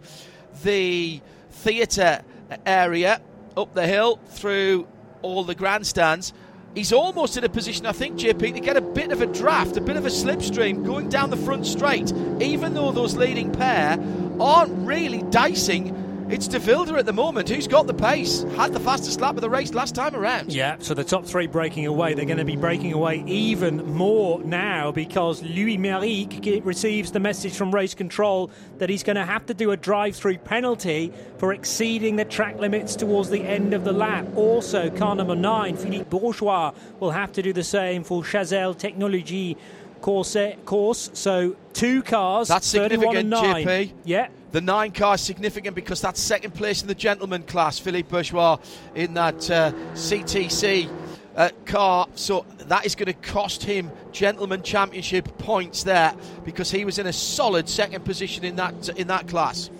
the 0.63 1.21
theatre 1.51 2.21
area 2.65 3.21
up 3.55 3.73
the 3.73 3.87
hill 3.87 4.19
through 4.27 4.87
all 5.21 5.43
the 5.43 5.55
grandstands. 5.55 6.33
He's 6.75 6.91
almost 6.91 7.37
in 7.37 7.43
a 7.43 7.49
position, 7.49 7.85
I 7.85 7.91
think, 7.91 8.17
JP, 8.17 8.55
to 8.55 8.59
get 8.59 8.77
a 8.77 8.81
bit 8.81 9.11
of 9.11 9.21
a 9.21 9.27
draft, 9.27 9.77
a 9.77 9.81
bit 9.81 9.95
of 9.95 10.05
a 10.05 10.09
slipstream 10.09 10.83
going 10.83 11.07
down 11.07 11.29
the 11.29 11.37
front 11.37 11.67
straight, 11.67 12.11
even 12.41 12.73
though 12.73 12.91
those 12.91 13.15
leading 13.15 13.51
pair 13.51 13.99
aren't 14.39 14.87
really 14.87 15.21
dicing. 15.23 16.02
It's 16.33 16.47
De 16.47 16.59
Wilde 16.59 16.97
at 16.97 17.05
the 17.05 17.13
moment 17.13 17.47
who's 17.47 17.67
got 17.67 17.85
the 17.85 17.93
pace, 17.93 18.41
had 18.55 18.73
the 18.73 18.79
fastest 18.79 19.21
lap 19.21 19.35
of 19.35 19.41
the 19.41 19.49
race 19.51 19.71
last 19.75 19.93
time 19.93 20.15
around. 20.15 20.51
Yeah, 20.51 20.77
so 20.79 20.95
the 20.95 21.03
top 21.03 21.27
three 21.27 21.45
breaking 21.45 21.85
away. 21.85 22.15
They're 22.15 22.25
going 22.25 22.39
to 22.39 22.43
be 22.43 22.55
breaking 22.55 22.91
away 22.91 23.23
even 23.27 23.85
more 23.93 24.41
now 24.43 24.91
because 24.91 25.43
Louis 25.43 25.77
Méric 25.77 26.65
receives 26.65 27.11
the 27.11 27.19
message 27.19 27.53
from 27.55 27.71
race 27.71 27.93
control 27.93 28.49
that 28.79 28.89
he's 28.89 29.03
going 29.03 29.17
to 29.17 29.25
have 29.25 29.45
to 29.45 29.53
do 29.53 29.69
a 29.69 29.77
drive 29.77 30.15
through 30.15 30.39
penalty 30.39 31.13
for 31.37 31.53
exceeding 31.53 32.15
the 32.15 32.25
track 32.25 32.57
limits 32.57 32.95
towards 32.95 33.29
the 33.29 33.43
end 33.43 33.75
of 33.75 33.83
the 33.83 33.93
lap. 33.93 34.25
Also, 34.35 34.89
car 34.89 35.15
number 35.15 35.35
nine, 35.35 35.77
Philippe 35.77 36.09
Bourgeois, 36.09 36.71
will 36.99 37.11
have 37.11 37.31
to 37.33 37.43
do 37.43 37.53
the 37.53 37.63
same 37.63 38.03
for 38.03 38.23
Chazelle 38.23 38.75
Technology 38.75 39.55
course. 40.01 40.35
course. 40.65 41.11
So, 41.13 41.55
two 41.73 42.01
cars, 42.01 42.47
That's 42.47 42.71
31 42.71 43.17
and 43.17 43.31
significant, 43.31 43.67
9. 43.67 43.67
JP. 43.67 43.91
Yeah. 44.03 44.27
The 44.53 44.61
nine 44.61 44.91
car 44.91 45.15
is 45.15 45.21
significant 45.21 45.75
because 45.75 45.99
that's 45.99 46.21
second 46.21 46.53
place 46.53 46.83
in 46.83 46.87
the 46.87 46.93
gentleman 46.93 47.41
class. 47.41 47.79
Philippe 47.79 48.07
Bourgeois 48.07 48.59
in 48.93 49.15
that 49.15 49.49
uh, 49.49 49.71
CTC 49.93 50.87
uh, 51.35 51.49
car. 51.65 52.07
So 52.13 52.45
that 52.59 52.85
is 52.85 52.93
going 52.93 53.07
to 53.07 53.13
cost 53.13 53.63
him 53.63 53.91
gentleman 54.11 54.61
championship 54.61 55.39
points 55.39 55.81
there 55.81 56.13
because 56.45 56.69
he 56.69 56.85
was 56.85 56.99
in 56.99 57.07
a 57.07 57.13
solid 57.13 57.67
second 57.67 58.05
position 58.05 58.43
in 58.43 58.55
that 58.57 58.89
in 58.89 59.07
that 59.07 59.27
class. 59.27 59.71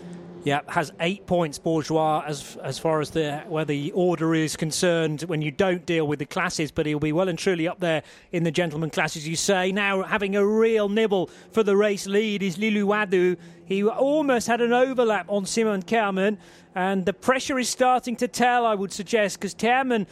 Yeah, 0.46 0.60
has 0.68 0.92
eight 1.00 1.26
points 1.26 1.58
bourgeois 1.58 2.22
as 2.28 2.58
as 2.62 2.78
far 2.78 3.00
as 3.00 3.12
the 3.12 3.44
where 3.48 3.64
the 3.64 3.94
order 3.94 4.36
is 4.36 4.58
concerned 4.58 5.22
when 5.22 5.42
you 5.42 5.52
don't 5.52 5.86
deal 5.86 6.06
with 6.06 6.20
the 6.20 6.26
classes, 6.26 6.70
but 6.70 6.86
he'll 6.86 7.00
be 7.00 7.14
well 7.14 7.30
and 7.30 7.40
truly 7.40 7.66
up 7.66 7.80
there 7.80 8.04
in 8.34 8.44
the 8.44 8.52
gentleman 8.52 8.90
class, 8.90 9.16
as 9.16 9.26
you 9.26 9.38
say. 9.38 9.72
Now 9.72 10.04
having 10.04 10.36
a 10.36 10.46
real 10.46 10.90
nibble 10.90 11.30
for 11.52 11.64
the 11.64 11.78
race 11.78 12.08
lead 12.08 12.44
is 12.44 12.58
Lilou 12.58 12.84
Wadoux. 12.84 13.38
He 13.66 13.86
almost 13.86 14.48
had 14.48 14.60
an 14.60 14.74
overlap 14.74 15.28
on 15.30 15.46
Simon 15.46 15.82
Kerman, 15.82 16.38
and 16.76 17.06
the 17.06 17.14
pressure 17.14 17.58
is 17.58 17.70
starting 17.70 18.18
to 18.18 18.28
tell. 18.28 18.66
I 18.66 18.76
would 18.76 18.92
suggest 18.92 19.40
because 19.40 19.54
Kerman 19.54 20.08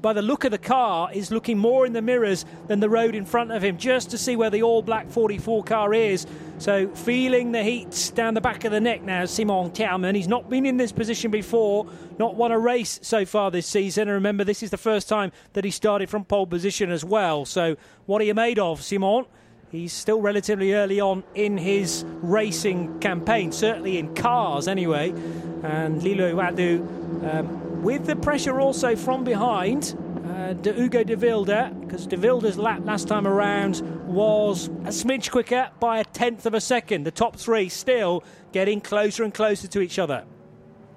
by 0.00 0.12
the 0.12 0.22
look 0.22 0.44
of 0.44 0.50
the 0.50 0.58
car, 0.58 1.10
is 1.12 1.30
looking 1.30 1.58
more 1.58 1.86
in 1.86 1.92
the 1.92 2.02
mirrors 2.02 2.44
than 2.66 2.80
the 2.80 2.88
road 2.88 3.14
in 3.14 3.24
front 3.24 3.52
of 3.52 3.62
him, 3.62 3.76
just 3.76 4.10
to 4.10 4.18
see 4.18 4.36
where 4.36 4.50
the 4.50 4.62
all 4.62 4.82
black 4.82 5.10
44 5.10 5.64
car 5.64 5.94
is. 5.94 6.26
So, 6.58 6.88
feeling 6.88 7.52
the 7.52 7.62
heat 7.62 8.12
down 8.14 8.34
the 8.34 8.40
back 8.40 8.64
of 8.64 8.72
the 8.72 8.80
neck 8.80 9.02
now, 9.02 9.24
Simon 9.26 9.70
Tierman. 9.70 10.14
He's 10.14 10.28
not 10.28 10.50
been 10.50 10.66
in 10.66 10.76
this 10.76 10.92
position 10.92 11.30
before, 11.30 11.86
not 12.18 12.34
won 12.34 12.50
a 12.50 12.58
race 12.58 12.98
so 13.02 13.24
far 13.24 13.50
this 13.50 13.66
season. 13.66 14.08
And 14.08 14.12
remember, 14.12 14.44
this 14.44 14.62
is 14.62 14.70
the 14.70 14.76
first 14.76 15.08
time 15.08 15.32
that 15.52 15.64
he 15.64 15.70
started 15.70 16.10
from 16.10 16.24
pole 16.24 16.46
position 16.46 16.90
as 16.90 17.04
well. 17.04 17.44
So, 17.44 17.76
what 18.06 18.20
are 18.22 18.24
you 18.24 18.34
made 18.34 18.58
of, 18.58 18.82
Simon? 18.82 19.26
He's 19.70 19.92
still 19.92 20.20
relatively 20.22 20.72
early 20.72 20.98
on 20.98 21.24
in 21.34 21.58
his 21.58 22.04
racing 22.22 23.00
campaign, 23.00 23.52
certainly 23.52 23.98
in 23.98 24.14
cars 24.14 24.66
anyway. 24.66 25.10
And 25.10 26.00
Lilou 26.00 26.34
Wadoux, 26.34 27.34
um, 27.34 27.67
with 27.82 28.06
the 28.06 28.16
pressure 28.16 28.60
also 28.60 28.96
from 28.96 29.24
behind, 29.24 29.96
uh, 30.26 30.52
de 30.52 30.72
Hugo 30.72 31.04
de 31.04 31.16
Wilde, 31.16 31.80
because 31.80 32.06
de 32.06 32.16
Wilde's 32.16 32.58
lap 32.58 32.80
last 32.84 33.08
time 33.08 33.26
around 33.26 33.80
was 34.06 34.66
a 34.66 34.90
smidge 34.90 35.30
quicker 35.30 35.70
by 35.80 35.98
a 35.98 36.04
tenth 36.04 36.46
of 36.46 36.54
a 36.54 36.60
second. 36.60 37.04
The 37.04 37.10
top 37.10 37.36
three 37.36 37.68
still 37.68 38.24
getting 38.52 38.80
closer 38.80 39.24
and 39.24 39.32
closer 39.32 39.68
to 39.68 39.80
each 39.80 39.98
other. 39.98 40.24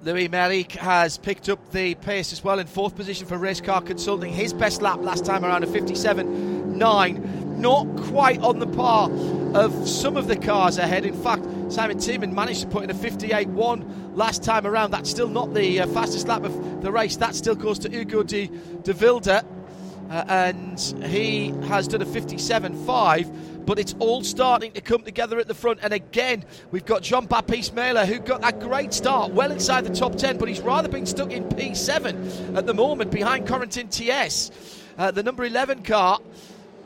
Louis 0.02 0.26
Meric 0.26 0.72
has 0.72 1.16
picked 1.16 1.48
up 1.48 1.70
the 1.70 1.94
pace 1.94 2.32
as 2.32 2.42
well 2.42 2.58
in 2.58 2.66
fourth 2.66 2.96
position 2.96 3.24
for 3.24 3.38
Race 3.38 3.60
Car 3.60 3.80
Consulting. 3.80 4.32
His 4.32 4.52
best 4.52 4.82
lap 4.82 4.98
last 5.00 5.24
time 5.24 5.44
around 5.44 5.62
a 5.62 5.68
57.9. 5.68 7.56
Not 7.56 7.86
quite 8.08 8.40
on 8.40 8.58
the 8.58 8.66
par 8.66 9.08
of 9.54 9.88
some 9.88 10.16
of 10.16 10.26
the 10.26 10.34
cars 10.34 10.78
ahead. 10.78 11.06
In 11.06 11.14
fact, 11.14 11.44
Simon 11.72 11.98
Tiemann 11.98 12.32
managed 12.32 12.62
to 12.62 12.66
put 12.66 12.82
in 12.82 12.90
a 12.90 12.94
58.1 12.94 14.01
last 14.14 14.42
time 14.42 14.66
around. 14.66 14.90
That's 14.90 15.10
still 15.10 15.28
not 15.28 15.54
the 15.54 15.80
uh, 15.80 15.86
fastest 15.88 16.28
lap 16.28 16.44
of 16.44 16.82
the 16.82 16.92
race. 16.92 17.16
That 17.16 17.34
still 17.34 17.54
goes 17.54 17.78
to 17.80 17.90
Hugo 17.90 18.22
de, 18.22 18.48
de. 18.82 19.44
Uh, 20.10 20.24
and 20.28 20.78
he 21.04 21.48
has 21.68 21.88
done 21.88 22.02
a 22.02 22.06
57.5 22.06 23.52
but 23.64 23.78
it's 23.78 23.94
all 23.98 24.22
starting 24.22 24.72
to 24.72 24.80
come 24.80 25.02
together 25.02 25.38
at 25.38 25.48
the 25.48 25.54
front. 25.54 25.80
And 25.82 25.92
again, 25.92 26.44
we've 26.70 26.84
got 26.84 27.02
Jean 27.02 27.26
Baptiste 27.26 27.74
Mailer, 27.74 28.04
who 28.04 28.18
got 28.18 28.40
a 28.42 28.52
great 28.52 28.92
start, 28.92 29.32
well 29.32 29.52
inside 29.52 29.84
the 29.84 29.94
top 29.94 30.16
10, 30.16 30.38
but 30.38 30.48
he's 30.48 30.60
rather 30.60 30.88
been 30.88 31.06
stuck 31.06 31.30
in 31.32 31.44
P7 31.44 32.56
at 32.56 32.66
the 32.66 32.74
moment 32.74 33.10
behind 33.10 33.46
Corentin 33.46 33.88
TS. 33.88 34.50
Uh, 34.98 35.10
the 35.10 35.22
number 35.22 35.44
11 35.44 35.82
car 35.82 36.20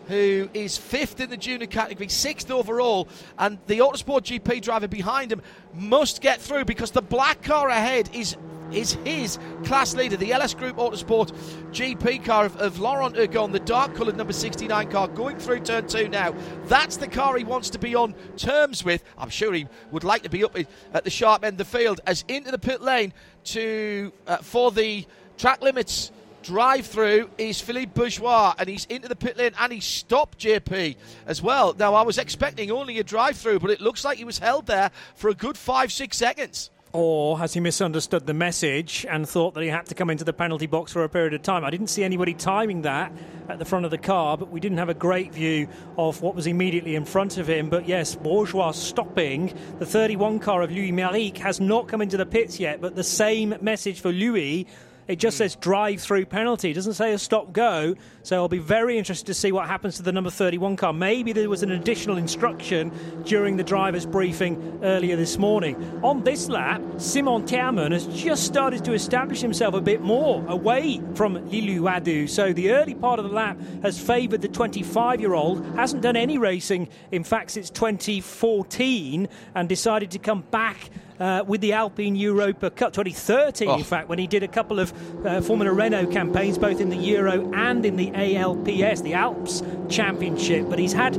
who 0.06 0.48
is 0.54 0.76
fifth 0.76 1.20
in 1.20 1.30
the 1.30 1.36
junior 1.36 1.66
category, 1.66 2.08
sixth 2.08 2.50
overall, 2.50 3.08
and 3.38 3.58
the 3.66 3.78
Autosport 3.78 4.22
GP 4.22 4.62
driver 4.62 4.88
behind 4.88 5.32
him 5.32 5.42
must 5.74 6.20
get 6.20 6.40
through 6.40 6.64
because 6.64 6.90
the 6.90 7.02
black 7.02 7.42
car 7.42 7.68
ahead 7.68 8.08
is 8.12 8.36
is 8.72 8.94
his 9.04 9.38
class 9.64 9.94
leader, 9.94 10.16
the 10.16 10.32
LS 10.32 10.54
Group 10.54 10.76
Autosport 10.76 11.32
GP 11.70 12.24
car 12.24 12.46
of, 12.46 12.56
of 12.56 12.78
Laurent 12.78 13.14
Hurgon, 13.14 13.52
the 13.52 13.60
dark 13.60 13.94
coloured 13.94 14.16
number 14.16 14.32
69 14.32 14.90
car, 14.90 15.08
going 15.08 15.38
through 15.38 15.60
turn 15.60 15.86
two 15.86 16.08
now. 16.08 16.34
That's 16.64 16.96
the 16.96 17.08
car 17.08 17.36
he 17.36 17.44
wants 17.44 17.70
to 17.70 17.78
be 17.78 17.94
on 17.94 18.14
terms 18.36 18.84
with. 18.84 19.04
I'm 19.16 19.30
sure 19.30 19.52
he 19.52 19.68
would 19.90 20.04
like 20.04 20.22
to 20.22 20.30
be 20.30 20.44
up 20.44 20.56
at 20.92 21.04
the 21.04 21.10
sharp 21.10 21.44
end 21.44 21.54
of 21.54 21.58
the 21.58 21.78
field 21.78 22.00
as 22.06 22.24
into 22.28 22.50
the 22.50 22.58
pit 22.58 22.82
lane 22.82 23.12
to 23.44 24.12
uh, 24.26 24.38
for 24.38 24.72
the 24.72 25.06
track 25.38 25.62
limits 25.62 26.10
drive 26.46 26.86
through 26.86 27.28
is 27.38 27.60
Philippe 27.60 27.90
Bourgeois, 27.92 28.54
and 28.56 28.68
he's 28.68 28.84
into 28.86 29.08
the 29.08 29.16
pit 29.16 29.36
lane 29.36 29.50
and 29.58 29.72
he 29.72 29.80
stopped 29.80 30.38
JP 30.38 30.94
as 31.26 31.42
well. 31.42 31.74
Now, 31.76 31.94
I 31.94 32.02
was 32.02 32.18
expecting 32.18 32.70
only 32.70 33.00
a 33.00 33.04
drive 33.04 33.36
through, 33.36 33.58
but 33.58 33.70
it 33.70 33.80
looks 33.80 34.04
like 34.04 34.18
he 34.18 34.24
was 34.24 34.38
held 34.38 34.66
there 34.66 34.92
for 35.16 35.28
a 35.28 35.34
good 35.34 35.58
five, 35.58 35.90
six 35.90 36.16
seconds. 36.16 36.70
Or 36.92 37.38
has 37.40 37.52
he 37.52 37.60
misunderstood 37.60 38.26
the 38.26 38.32
message 38.32 39.04
and 39.10 39.28
thought 39.28 39.54
that 39.54 39.62
he 39.62 39.68
had 39.68 39.86
to 39.86 39.94
come 39.94 40.08
into 40.08 40.24
the 40.24 40.32
penalty 40.32 40.66
box 40.66 40.92
for 40.92 41.02
a 41.02 41.08
period 41.08 41.34
of 41.34 41.42
time? 41.42 41.64
I 41.64 41.70
didn't 41.70 41.88
see 41.88 42.04
anybody 42.04 42.32
timing 42.32 42.82
that 42.82 43.12
at 43.48 43.58
the 43.58 43.64
front 43.64 43.84
of 43.84 43.90
the 43.90 43.98
car, 43.98 44.38
but 44.38 44.50
we 44.50 44.60
didn't 44.60 44.78
have 44.78 44.88
a 44.88 44.94
great 44.94 45.34
view 45.34 45.68
of 45.98 46.22
what 46.22 46.36
was 46.36 46.46
immediately 46.46 46.94
in 46.94 47.04
front 47.04 47.38
of 47.38 47.48
him. 47.48 47.68
But 47.68 47.88
yes, 47.88 48.14
Bourgeois 48.14 48.70
stopping. 48.70 49.52
The 49.80 49.84
31 49.84 50.38
car 50.38 50.62
of 50.62 50.70
Louis 50.70 50.92
Méric 50.92 51.38
has 51.38 51.60
not 51.60 51.88
come 51.88 52.00
into 52.00 52.16
the 52.16 52.24
pits 52.24 52.60
yet, 52.60 52.80
but 52.80 52.94
the 52.94 53.04
same 53.04 53.56
message 53.60 54.00
for 54.00 54.12
Louis 54.12 54.66
it 55.08 55.16
just 55.16 55.36
hmm. 55.36 55.44
says 55.44 55.56
drive 55.56 56.00
through 56.00 56.26
penalty. 56.26 56.70
It 56.70 56.74
doesn't 56.74 56.94
say 56.94 57.12
a 57.12 57.18
stop 57.18 57.52
go. 57.52 57.94
So 58.22 58.36
I'll 58.36 58.48
be 58.48 58.58
very 58.58 58.98
interested 58.98 59.26
to 59.26 59.34
see 59.34 59.52
what 59.52 59.68
happens 59.68 59.96
to 59.96 60.02
the 60.02 60.12
number 60.12 60.30
31 60.30 60.76
car. 60.76 60.92
Maybe 60.92 61.32
there 61.32 61.48
was 61.48 61.62
an 61.62 61.70
additional 61.70 62.16
instruction 62.16 62.92
during 63.24 63.56
the 63.56 63.64
driver's 63.64 64.06
briefing 64.06 64.80
earlier 64.82 65.16
this 65.16 65.38
morning. 65.38 66.00
On 66.02 66.24
this 66.24 66.48
lap, 66.48 66.82
Simon 66.98 67.46
Thermen 67.46 67.92
has 67.92 68.06
just 68.06 68.44
started 68.44 68.84
to 68.84 68.92
establish 68.92 69.40
himself 69.40 69.74
a 69.74 69.80
bit 69.80 70.00
more 70.00 70.44
away 70.48 71.00
from 71.14 71.36
Lilou 71.50 71.80
Wadoux. 71.80 72.28
So 72.28 72.52
the 72.52 72.72
early 72.72 72.94
part 72.94 73.18
of 73.18 73.26
the 73.26 73.32
lap 73.32 73.58
has 73.82 74.00
favoured 74.00 74.42
the 74.42 74.48
25 74.48 75.20
year 75.20 75.34
old. 75.34 75.64
Hasn't 75.76 76.02
done 76.02 76.16
any 76.16 76.38
racing, 76.38 76.88
in 77.12 77.24
fact, 77.24 77.52
since 77.52 77.70
2014, 77.70 79.28
and 79.54 79.68
decided 79.68 80.10
to 80.12 80.18
come 80.18 80.42
back 80.50 80.90
uh, 81.20 81.44
with 81.46 81.60
the 81.60 81.72
Alpine 81.72 82.16
Europa 82.16 82.70
Cup 82.70 82.92
2013, 82.92 83.68
oh. 83.68 83.78
in 83.78 83.84
fact, 83.84 84.08
when 84.08 84.18
he 84.18 84.26
did 84.26 84.42
a 84.42 84.48
couple 84.48 84.78
of 84.78 84.92
uh, 85.26 85.40
Formula 85.40 85.72
Renault 85.72 86.08
campaigns, 86.08 86.58
both 86.58 86.80
in 86.80 86.90
the 86.90 86.96
Euro 86.96 87.52
and 87.54 87.84
in 87.84 87.96
the 87.96 88.10
ALPS, 88.14 89.02
the 89.02 89.14
Alps 89.14 89.62
Championship. 89.88 90.68
But 90.68 90.78
he's 90.78 90.92
had 90.92 91.16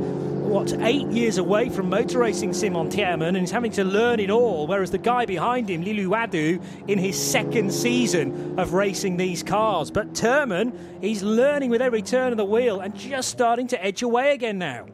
what 0.48 0.72
eight 0.80 1.06
years 1.08 1.36
away 1.36 1.68
from 1.68 1.90
motor 1.90 2.20
racing 2.20 2.54
Simon 2.54 2.90
Thermen 2.90 3.28
and 3.28 3.38
he's 3.38 3.50
having 3.50 3.72
to 3.72 3.84
learn 3.84 4.18
it 4.18 4.30
all 4.30 4.66
whereas 4.66 4.90
the 4.90 4.96
guy 4.96 5.26
behind 5.26 5.68
him 5.68 5.84
Lilou 5.84 6.06
Wadoux 6.06 6.88
in 6.88 6.98
his 6.98 7.22
second 7.22 7.70
season 7.70 8.58
of 8.58 8.72
racing 8.72 9.18
these 9.18 9.42
cars 9.42 9.90
but 9.90 10.14
Thermen 10.14 10.72
he's 11.02 11.22
learning 11.22 11.68
with 11.68 11.82
every 11.82 12.00
turn 12.00 12.32
of 12.32 12.38
the 12.38 12.46
wheel 12.46 12.80
and 12.80 12.96
just 12.96 13.28
starting 13.28 13.66
to 13.66 13.84
edge 13.84 14.00
away 14.00 14.32
again 14.32 14.56
now 14.56 14.86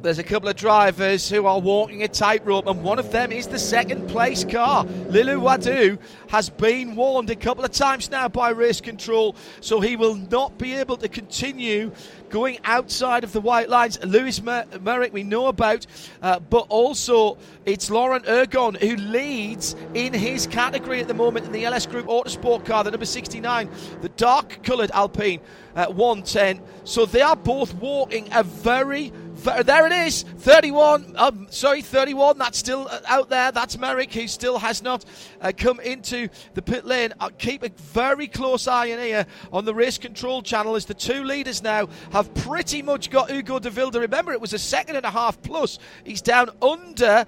there's 0.00 0.18
a 0.18 0.24
couple 0.24 0.48
of 0.48 0.54
drivers 0.54 1.28
who 1.28 1.46
are 1.46 1.58
walking 1.58 2.04
a 2.04 2.08
tightrope, 2.08 2.66
and 2.66 2.82
one 2.84 2.98
of 3.00 3.10
them 3.10 3.32
is 3.32 3.48
the 3.48 3.58
second 3.58 4.08
place 4.08 4.44
car. 4.44 4.84
Lilou 4.84 5.40
Wadoux 5.40 5.98
has 6.28 6.50
been 6.50 6.94
warned 6.94 7.30
a 7.30 7.36
couple 7.36 7.64
of 7.64 7.72
times 7.72 8.08
now 8.10 8.28
by 8.28 8.50
race 8.50 8.80
control, 8.80 9.34
so 9.60 9.80
he 9.80 9.96
will 9.96 10.14
not 10.14 10.56
be 10.56 10.74
able 10.74 10.96
to 10.98 11.08
continue 11.08 11.90
going 12.28 12.58
outside 12.64 13.24
of 13.24 13.32
the 13.32 13.40
white 13.40 13.68
lines. 13.68 13.98
Louis 14.04 14.40
Mer- 14.40 14.66
Méric, 14.74 15.12
we 15.12 15.24
know 15.24 15.46
about, 15.46 15.86
uh, 16.22 16.38
but 16.38 16.66
also 16.68 17.36
it's 17.66 17.90
Laurent 17.90 18.24
Hurgon 18.24 18.76
who 18.76 18.96
leads 18.96 19.74
in 19.94 20.12
his 20.12 20.46
category 20.46 21.00
at 21.00 21.08
the 21.08 21.14
moment 21.14 21.46
in 21.46 21.52
the 21.52 21.64
LS 21.64 21.86
Group 21.86 22.06
Autosport 22.06 22.64
car, 22.64 22.84
the 22.84 22.90
number 22.90 23.06
69, 23.06 23.68
the 24.02 24.10
dark 24.10 24.62
coloured 24.62 24.90
Alpine 24.92 25.40
at 25.74 25.94
110. 25.94 26.60
So 26.84 27.06
they 27.06 27.22
are 27.22 27.36
both 27.36 27.74
walking 27.74 28.28
a 28.32 28.42
very 28.42 29.12
there 29.38 29.86
it 29.86 29.92
is, 29.92 30.22
31. 30.22 31.14
Um, 31.16 31.46
sorry, 31.50 31.82
31. 31.82 32.38
That's 32.38 32.58
still 32.58 32.88
uh, 32.90 33.00
out 33.06 33.28
there. 33.28 33.52
That's 33.52 33.76
Méric, 33.76 34.12
who 34.12 34.26
still 34.26 34.58
has 34.58 34.82
not 34.82 35.04
uh, 35.40 35.52
come 35.56 35.80
into 35.80 36.28
the 36.54 36.62
pit 36.62 36.84
lane. 36.84 37.12
Uh, 37.20 37.30
keep 37.38 37.62
a 37.62 37.68
very 37.68 38.26
close 38.26 38.66
eye 38.66 38.86
in 38.86 38.98
here 38.98 39.26
on 39.52 39.64
the 39.64 39.74
race 39.74 39.98
control 39.98 40.42
channel 40.42 40.74
as 40.74 40.86
the 40.86 40.94
two 40.94 41.24
leaders 41.24 41.62
now 41.62 41.88
have 42.12 42.32
pretty 42.34 42.82
much 42.82 43.10
got 43.10 43.30
Hugo 43.30 43.58
de 43.58 43.70
Wilde. 43.70 43.96
Remember, 43.96 44.32
it 44.32 44.40
was 44.40 44.52
a 44.52 44.58
second 44.58 44.96
and 44.96 45.04
a 45.04 45.10
half 45.10 45.40
plus. 45.42 45.78
He's 46.04 46.22
down 46.22 46.50
under 46.60 47.24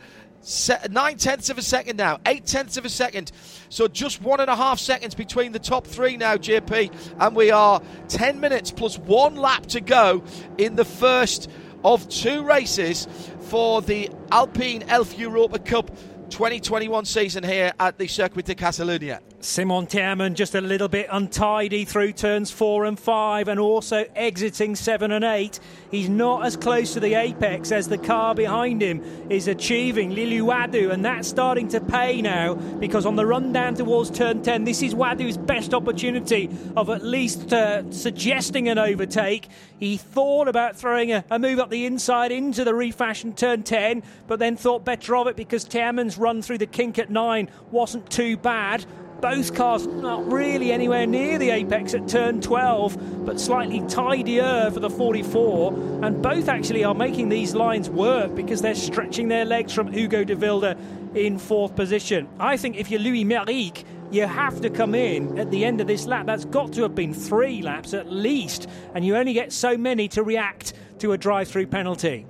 nine 0.90 1.16
tenths 1.16 1.51
of 1.51 1.59
a 1.59 1.62
second 1.62 1.96
now, 1.96 2.18
eight 2.27 2.46
tenths 2.46 2.77
of 2.77 2.85
a 2.85 2.88
second. 2.88 3.31
So 3.68 3.88
just 3.88 4.23
one 4.23 4.40
and 4.40 4.51
a 4.51 4.57
half 4.57 4.79
seconds 4.79 5.14
between 5.14 5.53
the 5.53 5.59
top 5.59 5.87
three 5.87 6.16
now, 6.16 6.37
JP. 6.37 6.92
And 7.18 7.37
we 7.37 7.51
are 7.51 7.83
10 8.09 8.40
minutes 8.40 8.70
plus 8.70 8.99
one 8.99 9.37
lap 9.37 9.66
to 9.66 9.81
go 9.81 10.23
in 10.59 10.77
the 10.77 10.85
first 10.85 11.51
of 11.85 12.09
two 12.09 12.43
races 12.43 13.09
for 13.40 13.83
the 13.83 14.11
Alpine 14.31 14.85
Elf 14.88 15.19
Europa 15.19 15.59
Cup 15.59 15.90
2021 16.31 17.05
season 17.05 17.43
here 17.43 17.73
at 17.79 17.99
the 17.99 18.07
Circuit 18.07 18.45
de 18.45 18.55
Catalunya. 18.55 19.21
Simon 19.42 19.87
Thermen 19.87 20.35
just 20.35 20.55
a 20.55 20.61
little 20.61 20.88
bit 20.88 21.07
untidy 21.11 21.87
through 21.87 22.12
turns 22.12 22.50
four 22.50 22.85
and 22.85 23.00
five 23.00 23.48
and 23.48 23.59
also 23.59 24.05
exiting 24.14 24.76
seven 24.76 25.12
and 25.12 25.24
eight. 25.24 25.59
He's 25.90 26.11
not 26.11 26.44
as 26.44 26.59
close 26.59 26.92
to 26.92 27.00
the 27.00 27.14
apex 27.14 27.72
as 27.72 27.88
the 27.88 27.96
car 27.96 28.35
behind 28.35 28.83
him 28.83 29.03
is 29.31 29.48
achieving, 29.48 30.11
Lilou 30.11 30.42
Wadoux, 30.42 30.92
and 30.92 31.03
that's 31.03 31.26
starting 31.26 31.68
to 31.68 31.81
pay 31.81 32.20
now 32.20 32.55
because 32.55 33.07
on 33.07 33.16
the 33.16 33.24
run 33.24 33.50
down 33.50 33.74
towards 33.76 34.11
turn 34.11 34.42
10, 34.42 34.64
this 34.64 34.83
is 34.83 34.94
Wadoux's 34.94 35.38
best 35.38 35.72
opportunity 35.72 36.50
of 36.76 36.90
at 36.90 37.03
least 37.03 37.50
uh, 37.50 37.90
suggesting 37.90 38.68
an 38.68 38.76
overtake. 38.76 39.48
He 39.79 39.96
thought 39.96 40.48
about 40.48 40.76
throwing 40.76 41.12
a, 41.12 41.24
a, 41.31 41.38
move 41.38 41.59
up 41.59 41.70
the 41.70 41.87
inside 41.87 42.31
into 42.31 42.62
the 42.62 42.74
refashioned 42.74 43.38
turn 43.38 43.62
10, 43.62 44.03
but 44.26 44.38
then 44.38 44.59
thought 44.59 44.85
better 44.85 45.16
of 45.16 45.29
it 45.29 45.37
because 45.37 45.64
Thermen's 45.64 46.18
run 46.18 46.42
through 46.42 46.59
the 46.59 46.66
kink 46.66 46.98
at 46.98 47.09
9 47.09 47.50
wasn't 47.70 48.11
too 48.11 48.37
bad. 48.37 48.85
Both 49.21 49.55
cars 49.55 49.87
not 49.87 50.31
really 50.33 50.73
anywhere 50.73 51.07
near 51.07 51.39
the 51.39 51.51
apex 51.51 51.93
at 51.93 52.09
turn 52.09 52.41
12, 52.41 53.27
but 53.27 53.39
slightly 53.39 53.83
tidier 53.87 54.71
for 54.73 54.81
the 54.81 54.89
44. 54.89 55.73
And 56.03 56.23
both 56.23 56.49
actually 56.49 56.85
are 56.85 56.95
making 56.95 57.29
these 57.29 57.55
lines 57.55 57.91
work 57.91 58.35
because 58.35 58.63
they're 58.63 58.75
stretching 58.75 59.29
their 59.29 59.45
legs 59.45 59.75
from 59.75 59.93
Hugo 59.93 60.25
de 60.25 60.35
Wilde 60.35 60.77
in 61.15 61.39
fourth 61.39 61.77
position. 61.77 62.29
I 62.39 62.57
think 62.57 62.77
if 62.77 62.91
you're 62.91 63.01
Louis 63.01 63.25
Méric, 63.25 63.85
you 64.11 64.27
have 64.27 64.61
to 64.63 64.71
come 64.71 64.95
in 64.95 65.39
at 65.39 65.51
the 65.51 65.65
end 65.65 65.81
of 65.81 65.87
this 65.87 66.07
lap. 66.07 66.27
That's 66.27 66.45
got 66.47 66.73
to 66.75 66.83
have 66.83 66.95
been 66.95 67.13
three 67.13 67.63
laps 67.63 67.95
at 67.95 68.11
least, 68.11 68.69
and 68.95 69.05
you 69.05 69.17
only 69.17 69.35
get 69.35 69.53
so 69.53 69.77
many 69.77 70.09
to 70.09 70.23
react 70.23 70.73
to 71.01 71.13
a 71.13 71.19
drive 71.19 71.49
through 71.49 71.67
penalty. 71.67 72.27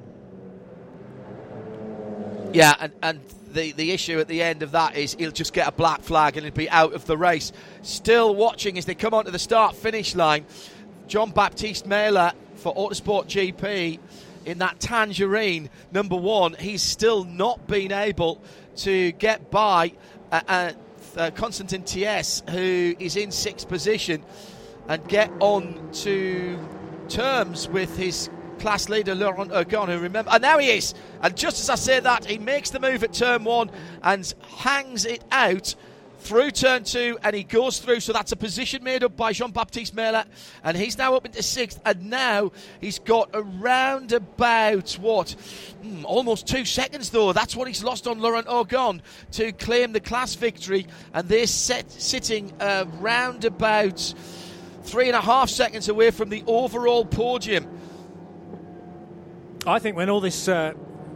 Yeah, 2.53 2.74
and, 2.81 2.92
and 3.03 3.20
the, 3.52 3.72
the 3.72 3.92
issue 3.92 4.18
at 4.18 4.28
the 4.28 4.42
end 4.42 4.62
of 4.62 4.72
that 4.72 4.96
is 4.96 5.14
he'll 5.14 5.30
just 5.30 5.52
get 5.52 5.68
a 5.68 5.72
black 5.72 6.02
flag 6.02 6.36
and 6.36 6.44
he'll 6.44 6.54
be 6.54 6.70
out 6.70 6.92
of 6.92 7.06
the 7.06 7.16
race. 7.16 7.52
Still 7.82 8.34
watching 8.34 8.78
as 8.78 8.84
they 8.84 8.94
come 8.94 9.14
onto 9.14 9.30
the 9.30 9.38
start 9.38 9.76
finish 9.76 10.14
line. 10.14 10.46
John 11.06 11.30
Baptiste 11.30 11.86
Meyler 11.86 12.32
for 12.56 12.74
Autosport 12.74 13.26
GP 13.26 13.98
in 14.44 14.58
that 14.58 14.80
Tangerine 14.80 15.70
number 15.92 16.16
one. 16.16 16.54
He's 16.54 16.82
still 16.82 17.24
not 17.24 17.66
been 17.66 17.92
able 17.92 18.40
to 18.76 19.12
get 19.12 19.50
by 19.50 19.92
uh, 20.30 20.40
uh, 20.46 20.72
uh, 21.16 21.30
Constantin 21.32 21.82
Thies, 21.82 22.48
who 22.50 22.94
is 22.98 23.16
in 23.16 23.30
sixth 23.30 23.68
position, 23.68 24.24
and 24.88 25.06
get 25.08 25.30
on 25.40 25.90
to 25.92 26.58
terms 27.08 27.68
with 27.68 27.96
his 27.96 28.30
class 28.60 28.88
leader 28.88 29.14
Laurent 29.14 29.50
Hurgon, 29.50 29.88
who 29.88 29.98
remember, 29.98 30.30
and 30.30 30.44
there 30.44 30.60
he 30.60 30.70
is. 30.70 30.94
And 31.22 31.36
just 31.36 31.60
as 31.60 31.70
I 31.70 31.74
say 31.74 32.00
that, 32.00 32.24
he 32.24 32.38
makes 32.38 32.70
the 32.70 32.78
move 32.78 33.02
at 33.02 33.12
turn 33.12 33.44
one 33.44 33.70
and 34.02 34.32
hangs 34.58 35.04
it 35.04 35.24
out 35.32 35.74
through 36.20 36.50
turn 36.50 36.84
two 36.84 37.18
and 37.22 37.34
he 37.34 37.42
goes 37.42 37.78
through. 37.78 38.00
So 38.00 38.12
that's 38.12 38.32
a 38.32 38.36
position 38.36 38.84
made 38.84 39.02
up 39.02 39.16
by 39.16 39.32
Jean 39.32 39.50
Baptiste 39.50 39.94
Meyler. 39.94 40.24
And 40.62 40.76
he's 40.76 40.98
now 40.98 41.14
up 41.14 41.26
into 41.26 41.42
sixth. 41.42 41.80
And 41.84 42.10
now 42.10 42.52
he's 42.80 42.98
got 42.98 43.30
around 43.32 44.12
about 44.12 44.92
what? 44.94 45.34
Mm, 45.82 46.04
almost 46.04 46.46
two 46.46 46.64
seconds 46.64 47.10
though. 47.10 47.32
That's 47.32 47.56
what 47.56 47.68
he's 47.68 47.82
lost 47.82 48.06
on 48.06 48.20
Laurent 48.20 48.46
Hurgon 48.46 49.00
to 49.32 49.52
claim 49.52 49.92
the 49.92 50.00
class 50.00 50.34
victory. 50.34 50.86
And 51.14 51.28
they're 51.28 51.46
set, 51.46 51.90
sitting 51.90 52.52
around 52.60 53.44
about 53.44 54.14
three 54.82 55.08
and 55.08 55.16
a 55.16 55.20
half 55.20 55.48
seconds 55.50 55.88
away 55.88 56.10
from 56.10 56.28
the 56.28 56.44
overall 56.46 57.04
podium. 57.04 57.79
I 59.66 59.78
think 59.78 59.96
when 59.96 60.08
all 60.08 60.20
this 60.20 60.48
uh, 60.48 60.72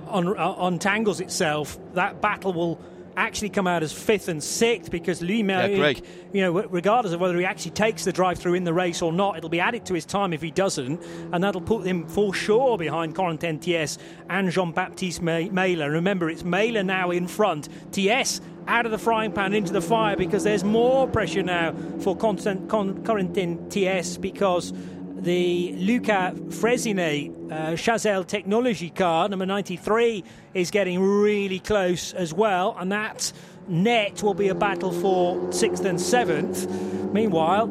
un- 0.09 0.37
uh, 0.37 0.55
untangles 0.59 1.21
itself, 1.21 1.79
that 1.95 2.21
battle 2.21 2.53
will 2.53 2.81
actually 3.17 3.49
come 3.49 3.67
out 3.67 3.83
as 3.83 3.93
fifth 3.93 4.29
and 4.29 4.43
sixth 4.43 4.91
because 4.91 5.23
Louis 5.23 5.43
Méric, 5.43 6.01
yeah, 6.01 6.07
you 6.33 6.41
know, 6.43 6.67
regardless 6.69 7.15
of 7.15 7.21
whether 7.21 7.39
he 7.39 7.45
actually 7.45 7.71
takes 7.71 8.05
the 8.05 8.13
drive 8.13 8.39
through 8.39 8.55
in 8.55 8.65
the 8.65 8.75
race 8.75 9.03
or 9.03 9.13
not, 9.13 9.37
it'll 9.37 9.49
be 9.49 9.61
added 9.61 9.87
to 9.87 9.95
his 9.95 10.05
time 10.05 10.33
if 10.33 10.43
he 10.43 10.51
doesn't, 10.51 11.01
and 11.33 11.45
that'll 11.45 11.61
put 11.61 11.87
him 11.87 12.07
for 12.07 12.35
sure 12.35 12.77
behind 12.77 13.15
Corentin 13.15 13.61
Thies 13.61 13.99
and 14.29 14.51
Jean 14.51 14.73
Baptiste 14.73 15.23
Meyler. 15.23 15.91
Remember, 15.91 16.29
it's 16.29 16.45
Meyler 16.45 16.83
now 16.83 17.11
in 17.11 17.29
front. 17.29 17.69
Thies 17.93 18.41
out 18.67 18.87
of 18.87 18.93
the 18.93 18.99
frying 18.99 19.31
pan 19.31 19.55
into 19.55 19.73
the 19.73 19.81
fire 19.81 20.17
because 20.17 20.43
there's 20.43 20.65
more 20.65 21.07
pressure 21.07 21.43
now 21.43 21.73
for 22.01 22.17
Corentin 22.17 23.71
Thies 23.71 24.19
because 24.19 24.73
the 25.15 25.73
Luca 25.77 26.35
Fresine 26.49 27.51
uh, 27.51 27.57
Chazelle 27.73 28.27
technology 28.27 28.91
car, 28.91 29.29
number 29.29 29.47
93, 29.47 30.25
is 30.55 30.71
getting 30.71 31.01
really 31.01 31.61
close 31.61 32.13
as 32.13 32.35
well, 32.35 32.77
and 32.79 32.91
that 32.93 33.33
net 33.69 34.23
will 34.23 34.35
be 34.35 34.49
a 34.49 34.55
battle 34.55 34.93
for 34.93 35.53
sixth 35.53 35.85
and 35.85 36.01
seventh. 36.01 36.69
Meanwhile, 37.13 37.69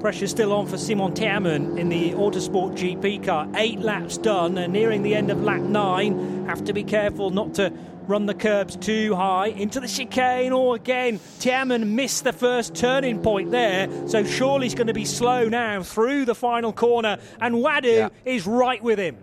pressure 0.00 0.26
still 0.26 0.52
on 0.52 0.66
for 0.66 0.78
Simon 0.78 1.12
Teerman 1.12 1.78
in 1.78 1.90
the 1.90 2.12
Autosport 2.12 2.76
GP 2.76 3.24
car. 3.24 3.46
Eight 3.54 3.80
laps 3.80 4.16
done, 4.16 4.56
and 4.56 4.72
nearing 4.72 5.02
the 5.02 5.14
end 5.14 5.30
of 5.30 5.42
lap 5.42 5.60
nine. 5.60 6.46
Have 6.46 6.64
to 6.64 6.72
be 6.72 6.82
careful 6.82 7.30
not 7.30 7.54
to 7.54 7.72
run 8.10 8.26
the 8.26 8.34
curbs 8.34 8.76
too 8.76 9.14
high 9.14 9.46
into 9.46 9.78
the 9.80 9.86
chicane. 9.86 10.52
Or 10.52 10.72
oh, 10.72 10.74
again, 10.74 11.20
Tiemann 11.38 11.94
missed 11.94 12.24
the 12.24 12.32
first 12.32 12.74
turning 12.74 13.22
point 13.22 13.52
there, 13.52 13.88
so 14.08 14.24
surely 14.24 14.66
he's 14.66 14.74
going 14.74 14.88
to 14.88 14.94
be 14.94 15.04
slow 15.04 15.48
now 15.48 15.82
through 15.82 16.24
the 16.24 16.34
final 16.34 16.72
corner, 16.72 17.18
and 17.40 17.54
Wadoux 17.54 17.84
yeah. 17.84 18.08
is 18.24 18.46
right 18.46 18.82
with 18.82 18.98
him 18.98 19.16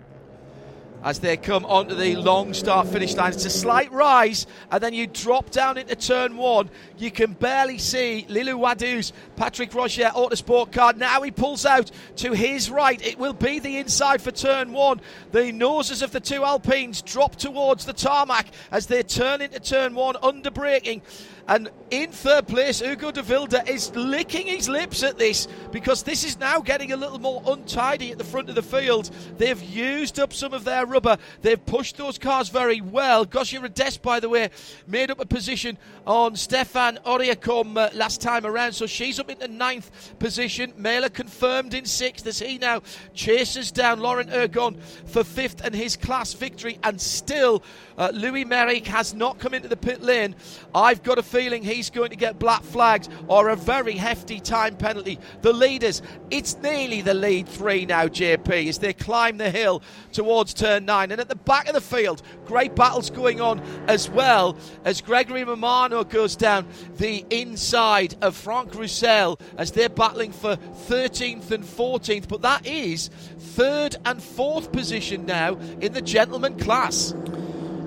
as 1.08 1.20
they 1.20 1.38
come 1.38 1.64
onto 1.64 1.96
the 1.96 2.18
long 2.18 2.54
start 2.54 2.86
finish 2.86 3.16
line. 3.16 3.32
It's 3.32 3.46
a 3.46 3.50
slight 3.50 3.90
rise, 3.94 4.46
and 4.70 4.84
then 4.84 4.94
you 4.94 5.08
drop 5.08 5.52
down 5.52 5.78
into 5.78 5.96
turn 5.96 6.36
one. 6.36 6.70
You 6.98 7.12
can 7.12 7.32
barely 7.32 7.78
see 7.78 8.26
Lilou 8.28 8.60
Wadoux's 8.60 9.14
Patrick 9.38 9.74
Roger 9.74 10.12
Autosport 10.14 10.74
car. 10.74 10.92
Now 10.92 11.22
he 11.22 11.32
pulls 11.32 11.66
out 11.66 11.92
to 12.18 12.34
his 12.34 12.70
right. 12.70 13.02
It 13.08 13.18
will 13.18 13.32
be 13.32 13.60
the 13.60 13.78
inside 13.78 14.22
for 14.22 14.32
turn 14.32 14.74
one. 14.74 15.00
The 15.32 15.54
noses 15.54 16.02
of 16.02 16.12
the 16.12 16.20
two 16.20 16.44
Alpines 16.44 17.02
drop 17.02 17.38
towards 17.38 17.86
the 17.86 17.94
tarmac 17.94 18.48
as 18.70 18.88
they 18.88 19.02
turn 19.02 19.40
into 19.42 19.62
turn 19.62 19.96
one, 19.96 20.18
under 20.22 20.52
braking. 20.52 21.02
And 21.48 21.70
in 21.92 22.12
third 22.12 22.48
place, 22.48 22.82
Hugo 22.82 23.12
de 23.12 23.24
Wilde 23.24 23.62
is 23.68 23.96
licking 23.96 24.48
his 24.48 24.68
lips 24.68 25.02
at 25.02 25.18
this 25.18 25.48
because 25.72 26.04
this 26.04 26.26
is 26.26 26.38
now 26.38 26.60
getting 26.60 26.92
a 26.92 26.98
little 26.98 27.20
more 27.20 27.42
untidy 27.48 28.12
at 28.12 28.18
the 28.18 28.24
front 28.26 28.50
of 28.50 28.56
the 28.56 28.62
field. 28.62 29.10
They've 29.38 29.62
used 29.62 30.20
up 30.20 30.34
some 30.34 30.54
of 30.54 30.66
their 30.66 30.86
rubber. 30.86 31.18
They've 31.42 31.66
pushed 31.66 31.96
those 31.96 32.18
cars 32.18 32.50
very 32.50 32.82
well. 32.82 33.24
Gosia 33.24 33.62
Rdest, 33.62 34.02
by 34.02 34.20
the 34.20 34.28
way, 34.28 34.50
made 34.88 35.10
up 35.10 35.22
a 35.22 35.26
position 35.26 35.78
on 36.06 36.36
Stefan 36.36 37.00
Auriacombe 37.06 37.78
uh, 37.78 37.90
last 37.94 38.20
time 38.20 38.46
around, 38.46 38.74
so 38.74 38.86
she's 38.86 39.20
up 39.20 39.30
into 39.30 39.48
ninth 39.48 39.90
position. 40.20 40.74
Mailleux 40.74 41.14
confirmed 41.14 41.74
in 41.74 41.86
sixth 41.86 42.28
as 42.28 42.40
he 42.40 42.58
now 42.58 42.82
chases 43.14 43.72
down 43.72 44.02
Laurent 44.02 44.30
Hurgon 44.30 44.78
for 45.06 45.24
fifth 45.24 45.64
and 45.64 45.74
his 45.74 45.96
class 45.96 46.34
victory. 46.34 46.78
And 46.84 47.00
still, 47.00 47.64
uh, 47.98 48.12
Louis 48.14 48.46
Méric 48.46 48.86
has 48.86 49.14
not 49.14 49.40
come 49.40 49.54
into 49.54 49.68
the 49.68 49.78
pit 49.78 50.02
lane. 50.02 50.36
I've 50.74 51.04
got 51.04 51.18
a 51.18 51.24
feeling 51.24 51.64
he's 51.64 51.90
going 51.90 52.12
to 52.12 52.16
get 52.16 52.40
black 52.40 52.64
flags 52.64 53.10
or 53.28 53.50
a 53.50 53.56
very 53.56 53.94
hefty 53.94 54.40
time 54.40 54.76
penalty. 54.78 55.20
The 55.42 55.54
leaders, 55.54 56.02
it's 56.30 56.58
nearly 56.58 57.02
the 57.02 57.14
lead 57.14 57.48
three 57.48 57.86
now, 57.86 58.08
JP, 58.08 58.68
as 58.68 58.80
they 58.80 58.94
climb 58.94 59.38
the 59.38 59.50
hill 59.50 59.82
towards 60.12 60.54
turn 60.54 60.86
nine. 60.86 61.12
And 61.12 61.20
at 61.20 61.30
the 61.30 61.36
back 61.36 61.68
of 61.68 61.74
the 61.74 61.82
field, 61.82 62.22
great 62.46 62.76
battles 62.76 63.10
going 63.10 63.42
on 63.42 63.60
as 63.88 64.10
well 64.10 64.58
as 64.86 65.02
Gregory 65.02 65.44
Romano 65.44 66.04
goes 66.04 66.36
down 66.36 66.68
the 66.98 67.26
inside 67.30 68.16
of 68.22 68.36
Franck 68.36 68.76
Roussel 68.76 69.40
as 69.58 69.72
they're 69.72 69.90
battling 69.90 70.32
for 70.32 70.56
13th 70.56 71.52
and 71.52 71.64
14th. 71.64 72.28
But 72.28 72.42
that 72.44 72.66
is 72.68 73.10
third 73.40 73.96
and 74.06 74.22
fourth 74.22 74.72
position 74.72 75.26
now 75.26 75.56
in 75.82 75.94
the 75.94 76.02
gentleman 76.02 76.58
class. 76.60 77.14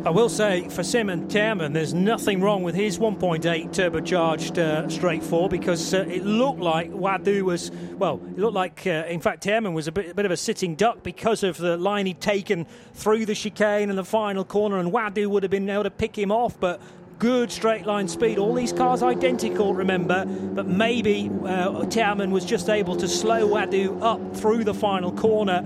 I 0.02 0.08
will 0.08 0.30
say 0.30 0.66
for 0.70 0.82
Simon 0.82 1.28
Tiemann, 1.28 1.74
there's 1.74 1.92
nothing 1.92 2.40
wrong 2.40 2.62
with 2.62 2.74
his 2.74 2.98
1.8 2.98 3.42
turbocharged 3.68 4.56
uh, 4.56 4.88
straight 4.88 5.22
four 5.22 5.50
because 5.50 5.92
uh, 5.92 6.06
it 6.08 6.24
looked 6.24 6.60
like 6.60 6.90
Wadoux 6.90 7.42
was, 7.42 7.70
well, 7.98 8.18
it 8.30 8.38
looked 8.38 8.54
like, 8.54 8.86
uh, 8.86 9.04
in 9.08 9.20
fact, 9.20 9.42
Tiemann 9.44 9.74
was 9.74 9.88
a 9.88 9.92
bit, 9.92 10.12
a 10.12 10.14
bit, 10.14 10.24
of 10.24 10.30
a 10.30 10.38
sitting 10.38 10.74
duck 10.74 11.02
because 11.02 11.42
of 11.42 11.58
the 11.58 11.76
line 11.76 12.06
he'd 12.06 12.18
taken 12.18 12.66
through 12.94 13.26
the 13.26 13.34
chicane 13.34 13.90
and 13.90 13.98
the 13.98 14.04
final 14.04 14.42
corner, 14.42 14.78
and 14.78 14.90
Wadoux 14.90 15.26
would 15.26 15.42
have 15.42 15.50
been 15.50 15.68
able 15.68 15.82
to 15.82 15.90
pick 15.90 16.16
him 16.16 16.32
off, 16.32 16.58
but 16.58 16.80
good 17.18 17.52
straight 17.52 17.84
line 17.84 18.08
speed. 18.08 18.38
All 18.38 18.54
these 18.54 18.72
cars 18.72 19.02
identical, 19.02 19.74
remember, 19.74 20.24
but 20.24 20.66
maybe 20.66 21.28
uh, 21.44 21.70
was 21.72 22.46
just 22.46 22.70
able 22.70 22.96
to 22.96 23.06
slow 23.06 23.46
Wadoux 23.46 24.00
up 24.00 24.34
through 24.34 24.64
the 24.64 24.72
final 24.72 25.12
corner 25.12 25.62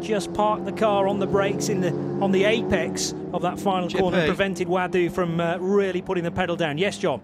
just 0.00 0.32
parked 0.34 0.64
the 0.64 0.72
car 0.72 1.08
on 1.08 1.18
the 1.18 1.26
brakes 1.26 1.68
in 1.68 1.80
the 1.80 1.90
on 2.22 2.32
the 2.32 2.44
apex 2.44 3.14
of 3.32 3.42
that 3.42 3.58
final 3.58 3.88
GP. 3.88 3.98
corner 3.98 4.18
and 4.18 4.26
prevented 4.28 4.68
Wadoux 4.68 5.10
from 5.10 5.40
uh, 5.40 5.56
really 5.58 6.02
putting 6.02 6.24
the 6.24 6.30
pedal 6.30 6.56
down. 6.56 6.78
Yes, 6.78 6.98
John. 6.98 7.20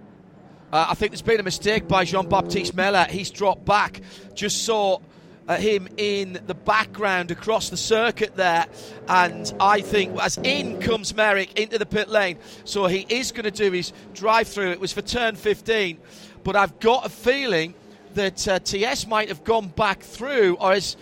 Uh, 0.72 0.86
I 0.90 0.94
think 0.94 1.12
there's 1.12 1.22
been 1.22 1.40
a 1.40 1.44
mistake 1.44 1.86
by 1.86 2.04
Jean 2.04 2.28
Baptiste 2.28 2.74
Mailleux. 2.74 3.08
He's 3.08 3.30
dropped 3.30 3.64
back. 3.64 4.00
Just 4.34 4.64
saw 4.64 4.98
uh, 5.46 5.56
him 5.56 5.88
in 5.96 6.40
the 6.46 6.54
background 6.54 7.30
across 7.30 7.70
the 7.70 7.76
circuit 7.76 8.34
there. 8.34 8.66
And 9.08 9.52
I 9.60 9.80
think 9.80 10.18
as 10.20 10.38
in 10.38 10.80
comes 10.80 11.12
Méric 11.12 11.56
into 11.56 11.78
the 11.78 11.86
pit 11.86 12.08
lane. 12.08 12.38
So 12.64 12.86
he 12.86 13.06
is 13.08 13.30
going 13.30 13.44
to 13.44 13.50
do 13.50 13.70
his 13.70 13.92
drive 14.14 14.48
through. 14.48 14.70
It 14.70 14.80
was 14.80 14.92
for 14.92 15.02
turn 15.02 15.36
15. 15.36 15.98
But 16.42 16.56
I've 16.56 16.78
got 16.80 17.06
a 17.06 17.08
feeling 17.08 17.74
that 18.14 18.46
uh, 18.48 18.58
Thies 18.58 19.06
might 19.06 19.28
have 19.28 19.44
gone 19.44 19.68
back 19.68 20.00
through 20.00 20.56
or 20.60 20.74
is 20.74 20.96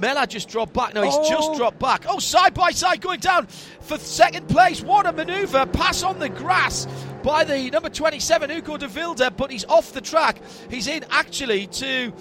Mailleux 0.00 0.28
just 0.28 0.48
dropped 0.48 0.72
back. 0.72 0.94
No, 0.94 1.02
he's 1.02 1.14
oh. 1.14 1.28
just 1.28 1.54
dropped 1.54 1.78
back. 1.78 2.04
Oh, 2.08 2.18
side 2.18 2.54
by 2.54 2.70
side 2.70 3.00
going 3.00 3.20
down 3.20 3.46
for 3.46 3.98
second 3.98 4.48
place. 4.48 4.80
What 4.82 5.06
a 5.06 5.12
manoeuvre. 5.12 5.66
Pass 5.66 6.02
on 6.02 6.18
the 6.18 6.28
grass 6.28 6.86
by 7.22 7.44
the 7.44 7.70
number 7.70 7.90
27, 7.90 8.50
Hugo 8.50 8.76
de 8.76 8.88
Wilde, 8.88 9.36
but 9.36 9.50
he's 9.50 9.64
off 9.66 9.92
the 9.92 10.00
track. 10.00 10.40
He's 10.70 10.86
in 10.86 11.04
actually 11.10 11.66
to 11.66 12.12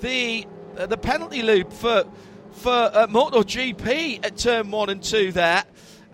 the 0.00 0.46
uh, 0.76 0.86
the 0.86 0.96
penalty 0.96 1.42
loop 1.42 1.72
for 1.72 2.04
for 2.52 2.72
uh, 2.72 3.06
MotoGP 3.06 4.24
at 4.24 4.36
turn 4.36 4.70
one 4.70 4.90
and 4.90 5.02
two 5.02 5.32
there. 5.32 5.64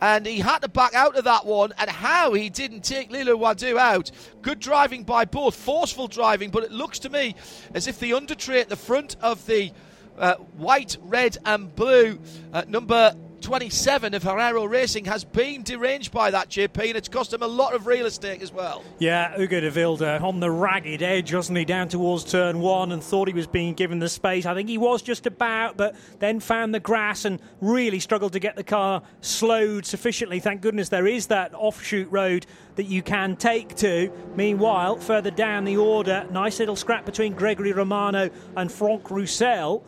And 0.00 0.26
he 0.26 0.40
had 0.40 0.58
to 0.58 0.68
back 0.68 0.94
out 0.94 1.16
of 1.16 1.24
that 1.24 1.46
one, 1.46 1.72
and 1.78 1.88
how 1.88 2.34
he 2.34 2.50
didn't 2.50 2.82
take 2.82 3.10
Lilou 3.10 3.38
Wadoux 3.38 3.78
out. 3.78 4.10
Good 4.42 4.60
driving 4.60 5.04
by 5.04 5.24
both, 5.24 5.54
forceful 5.54 6.08
driving, 6.08 6.50
but 6.50 6.64
it 6.64 6.72
looks 6.72 6.98
to 7.00 7.08
me 7.08 7.36
as 7.72 7.86
if 7.86 7.98
the 8.00 8.12
under 8.12 8.34
tray 8.34 8.60
at 8.60 8.68
the 8.68 8.76
front 8.76 9.16
of 9.22 9.46
the 9.46 9.72
uh, 10.18 10.34
white, 10.56 10.96
red, 11.02 11.36
and 11.44 11.74
blue. 11.74 12.18
Uh, 12.52 12.62
number 12.68 13.14
27 13.44 14.14
of 14.14 14.22
Herrero 14.22 14.66
Racing 14.66 15.04
has 15.04 15.22
been 15.22 15.62
deranged 15.62 16.12
by 16.12 16.30
that 16.30 16.48
JP, 16.48 16.78
and 16.88 16.96
it's 16.96 17.10
cost 17.10 17.30
him 17.30 17.42
a 17.42 17.46
lot 17.46 17.74
of 17.74 17.86
real 17.86 18.06
estate 18.06 18.40
as 18.40 18.50
well. 18.50 18.82
Yeah, 18.98 19.36
Hugo 19.36 19.60
de 19.60 19.70
Wilde 19.70 20.02
on 20.02 20.40
the 20.40 20.50
ragged 20.50 21.02
edge, 21.02 21.34
wasn't 21.34 21.58
he, 21.58 21.66
down 21.66 21.88
towards 21.88 22.24
turn 22.24 22.60
one 22.60 22.90
and 22.90 23.04
thought 23.04 23.28
he 23.28 23.34
was 23.34 23.46
being 23.46 23.74
given 23.74 23.98
the 23.98 24.08
space. 24.08 24.46
I 24.46 24.54
think 24.54 24.70
he 24.70 24.78
was 24.78 25.02
just 25.02 25.26
about, 25.26 25.76
but 25.76 25.94
then 26.20 26.40
found 26.40 26.74
the 26.74 26.80
grass 26.80 27.26
and 27.26 27.38
really 27.60 28.00
struggled 28.00 28.32
to 28.32 28.40
get 28.40 28.56
the 28.56 28.64
car 28.64 29.02
slowed 29.20 29.84
sufficiently. 29.84 30.40
Thank 30.40 30.62
goodness 30.62 30.88
there 30.88 31.06
is 31.06 31.26
that 31.26 31.52
offshoot 31.52 32.10
road 32.10 32.46
that 32.76 32.84
you 32.84 33.02
can 33.02 33.36
take 33.36 33.76
to. 33.76 34.10
Meanwhile, 34.36 34.96
further 35.00 35.30
down 35.30 35.64
the 35.64 35.76
order, 35.76 36.26
nice 36.30 36.60
little 36.60 36.76
scrap 36.76 37.04
between 37.04 37.34
Gregory 37.34 37.74
Romano 37.74 38.30
and 38.56 38.72
Franck 38.72 39.10
Roussel 39.10 39.84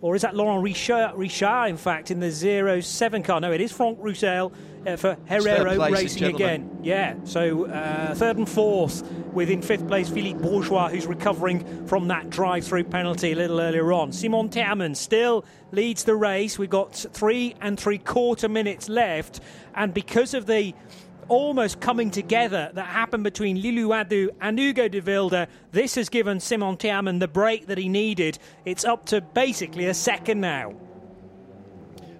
or 0.00 0.14
is 0.14 0.22
that 0.22 0.36
Laurent 0.36 0.62
Richard, 0.62 1.12
Richard 1.14 1.66
in 1.66 1.76
fact, 1.76 2.10
in 2.10 2.20
the 2.20 2.30
07 2.30 3.22
car? 3.22 3.40
No, 3.40 3.52
it 3.52 3.60
is 3.60 3.72
Franck 3.72 3.98
Roussel 4.00 4.52
uh, 4.86 4.96
for 4.96 5.16
Herrero 5.28 5.90
Racing 5.90 6.24
again. 6.24 6.78
Yeah, 6.82 7.16
so 7.24 7.66
uh, 7.66 8.14
third 8.14 8.36
and 8.36 8.48
fourth, 8.48 9.02
within 9.32 9.62
fifth 9.62 9.88
place, 9.88 10.08
Philippe 10.08 10.40
Bourgeois, 10.40 10.88
who's 10.88 11.06
recovering 11.06 11.86
from 11.86 12.08
that 12.08 12.30
drive 12.30 12.64
through 12.64 12.84
penalty 12.84 13.32
a 13.32 13.36
little 13.36 13.60
earlier 13.60 13.92
on. 13.92 14.12
Simon 14.12 14.48
Tiemann 14.48 14.94
still 14.94 15.44
leads 15.72 16.04
the 16.04 16.14
race. 16.14 16.58
We've 16.58 16.70
got 16.70 16.94
three 16.94 17.54
and 17.60 17.78
three 17.78 17.98
quarter 17.98 18.48
minutes 18.48 18.88
left, 18.88 19.40
and 19.74 19.92
because 19.92 20.34
of 20.34 20.46
the 20.46 20.74
almost 21.28 21.80
coming 21.80 22.10
together 22.10 22.70
that 22.74 22.86
happened 22.86 23.24
between 23.24 23.56
Lilou 23.56 23.88
Wadoux 23.88 24.28
and 24.40 24.58
Hugo 24.58 24.88
de 24.88 25.00
Wilde. 25.00 25.46
This 25.72 25.94
has 25.96 26.08
given 26.08 26.40
Simon 26.40 26.76
Tiemann 26.76 27.18
the 27.20 27.28
break 27.28 27.66
that 27.66 27.78
he 27.78 27.88
needed. 27.88 28.38
It's 28.64 28.84
up 28.84 29.06
to 29.06 29.20
basically 29.20 29.86
a 29.86 29.94
second 29.94 30.40
now. 30.40 30.74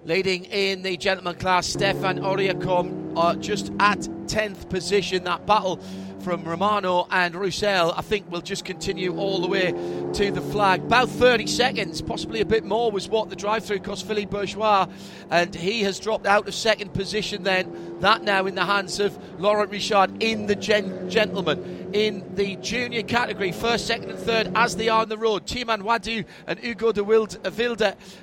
Leading 0.05 0.45
in 0.45 0.83
the 0.83 0.95
gentleman 0.95 1.35
class, 1.35 1.67
Stefan 1.67 2.19
Auriacombe 2.19 3.17
are 3.17 3.35
just 3.35 3.71
at 3.79 3.99
10th 4.27 4.69
position. 4.69 5.25
That 5.25 5.45
battle 5.45 5.81
from 6.27 6.43
Romano 6.43 7.07
and 7.09 7.33
Roussel, 7.33 7.93
I 7.95 8.01
think, 8.01 8.29
will 8.29 8.41
just 8.41 8.65
continue 8.65 9.15
all 9.15 9.39
the 9.39 9.47
way 9.47 9.71
to 10.11 10.29
the 10.29 10.41
flag. 10.41 10.81
About 10.81 11.07
30 11.07 11.47
seconds, 11.47 12.01
possibly 12.01 12.41
a 12.41 12.45
bit 12.45 12.65
more, 12.65 12.91
was 12.91 13.07
what 13.07 13.29
the 13.29 13.35
drive 13.37 13.63
through 13.63 13.79
cost 13.79 14.05
Philippe 14.05 14.29
Bourgeois, 14.29 14.87
and 15.31 15.55
he 15.55 15.83
has 15.83 16.01
dropped 16.01 16.25
out 16.25 16.45
of 16.45 16.53
second 16.53 16.93
position 16.93 17.43
then. 17.43 17.97
That 18.01 18.23
now 18.23 18.45
in 18.45 18.55
the 18.55 18.65
hands 18.65 18.99
of 18.99 19.17
Laurent 19.39 19.71
Richard 19.71 20.21
in 20.21 20.47
the 20.47 20.55
gen- 20.55 21.09
gentleman. 21.09 21.91
In 21.93 22.35
the 22.35 22.57
junior 22.57 23.03
category, 23.03 23.53
first, 23.53 23.87
second, 23.87 24.09
and 24.09 24.19
third, 24.19 24.51
as 24.53 24.75
they 24.75 24.89
are 24.89 25.03
on 25.03 25.09
the 25.09 25.17
road. 25.17 25.47
Tiemann 25.47 25.83
Wadoux 25.83 26.25
and 26.45 26.59
Hugo 26.59 26.91
de 26.91 27.05
Wilde, 27.05 27.37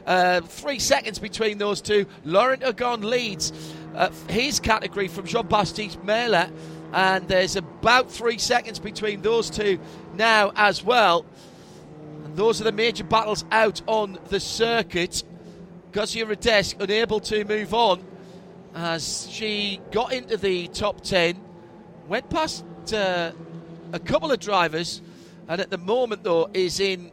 uh, 0.06 0.40
three 0.42 0.78
seconds 0.78 1.18
between 1.18 1.56
those 1.56 1.80
two. 1.80 2.04
Laurent 2.26 2.62
Hurgon 2.62 3.02
leads 3.02 3.50
uh, 3.94 4.10
his 4.28 4.60
category 4.60 5.08
from 5.08 5.24
Jean 5.24 5.46
Baptiste 5.46 5.98
Mailleux 6.04 6.50
and 6.94 7.26
there's 7.26 7.56
about 7.56 8.10
three 8.12 8.38
seconds 8.38 8.78
between 8.78 9.20
those 9.20 9.50
two 9.50 9.80
now 10.14 10.52
as 10.54 10.84
well. 10.84 11.26
And 12.24 12.36
those 12.36 12.60
are 12.60 12.64
the 12.64 12.72
major 12.72 13.02
battles 13.02 13.44
out 13.50 13.82
on 13.88 14.16
the 14.28 14.38
circuit. 14.38 15.24
Gosia 15.90 16.24
Rdest 16.24 16.80
unable 16.80 17.18
to 17.20 17.44
move 17.44 17.74
on 17.74 18.04
as 18.76 19.28
she 19.28 19.80
got 19.90 20.12
into 20.12 20.36
the 20.36 20.68
top 20.68 21.00
10, 21.00 21.40
went 22.06 22.30
past 22.30 22.64
uh, 22.92 23.32
a 23.92 23.98
couple 23.98 24.30
of 24.30 24.38
drivers, 24.38 25.02
and 25.48 25.60
at 25.60 25.70
the 25.70 25.78
moment, 25.78 26.22
though, 26.22 26.48
is 26.54 26.80
in. 26.80 27.10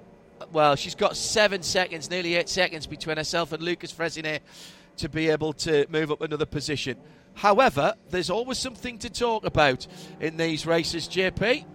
Well, 0.51 0.75
she's 0.75 0.95
got 0.95 1.15
seven 1.15 1.61
seconds, 1.61 2.09
nearly 2.09 2.35
eight 2.35 2.49
seconds 2.49 2.87
between 2.87 3.17
herself 3.17 3.51
and 3.51 3.61
Lucas 3.61 3.93
Fressinet 3.93 4.39
to 4.97 5.07
be 5.07 5.29
able 5.29 5.53
to 5.53 5.85
move 5.89 6.11
up 6.11 6.21
another 6.21 6.47
position. 6.47 6.97
However, 7.35 7.95
there's 8.09 8.29
always 8.29 8.57
something 8.57 8.97
to 8.99 9.09
talk 9.09 9.45
about 9.45 9.87
in 10.19 10.37
these 10.37 10.65
races, 10.65 11.07
JP. 11.07 11.65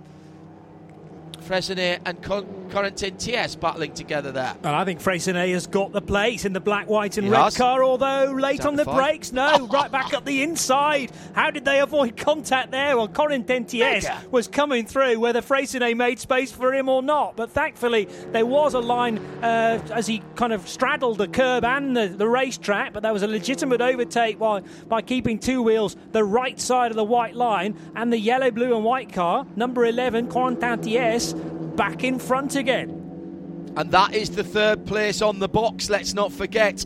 Fressinet 1.47 2.01
and 2.05 2.20
Corentin 2.22 3.16
Thies 3.16 3.55
battling 3.59 3.92
together 3.92 4.32
there. 4.32 4.57
And 4.64 4.74
I 4.74 4.84
think 4.84 5.01
Fressinet 5.01 5.53
has 5.53 5.66
got 5.66 5.92
the 5.92 6.03
place 6.03 6.44
in 6.44 6.53
the 6.53 6.61
black, 6.61 6.88
white, 6.88 7.16
and 7.16 7.26
he 7.26 7.32
red 7.32 7.44
has. 7.44 7.57
car, 7.57 7.84
although 7.84 8.32
late 8.32 8.66
on 8.66 8.74
the 8.76 8.84
brakes. 8.84 9.32
No, 9.32 9.66
right 9.72 9.90
back 9.90 10.12
up 10.12 10.24
the 10.24 10.42
inside. 10.42 11.12
How 11.34 11.51
did 11.51 11.64
they 11.64 11.80
avoid 11.80 12.16
contact 12.16 12.72
there? 12.72 12.97
Well, 12.97 13.09
Corentin 13.09 13.64
Thies 13.66 14.09
was 14.30 14.49
coming 14.49 14.86
through, 14.86 15.20
whether 15.20 15.40
Fressinet 15.40 15.97
made 15.97 16.18
space 16.18 16.51
for 16.51 16.74
him 16.74 16.88
or 16.88 17.03
not. 17.03 17.36
But 17.36 17.51
thankfully, 17.51 18.09
there 18.32 18.47
was 18.47 18.74
a 18.74 18.80
line 18.80 19.18
uh, 19.42 19.80
as 19.92 20.07
he 20.07 20.22
kind 20.34 20.53
of 20.53 20.68
straddled 20.68 21.18
the 21.18 21.28
curb 21.28 21.64
and 21.64 21.97
the, 21.97 22.09
the 22.09 22.28
racetrack, 22.28 22.92
but 22.92 23.03
there 23.03 23.12
was 23.12 23.22
a 23.22 23.28
legitimate 23.28 23.80
overtake 23.80 24.38
by, 24.38 24.62
by 24.88 25.03
keeping 25.03 25.38
two 25.38 25.62
wheels 25.62 25.97
the 26.12 26.24
right 26.24 26.61
side 26.61 26.90
of 26.90 26.97
the 26.97 27.05
white 27.05 27.36
line 27.36 27.76
and 27.94 28.12
the 28.12 28.18
yellow, 28.18 28.51
blue, 28.51 28.74
and 28.74 28.84
white 28.84 29.12
car, 29.12 29.47
number 29.55 29.84
11, 29.84 30.28
Corentin 30.28 30.82
Thies 30.82 31.36
back 31.77 32.03
in 32.03 32.18
front 32.18 32.57
again. 32.57 33.03
And 33.77 33.91
that 33.91 34.14
is 34.14 34.31
the 34.31 34.45
third 34.45 34.87
place 34.87 35.20
on 35.20 35.39
the 35.39 35.49
box, 35.49 35.91
let's 35.91 36.14
not 36.14 36.33
forget. 36.33 36.85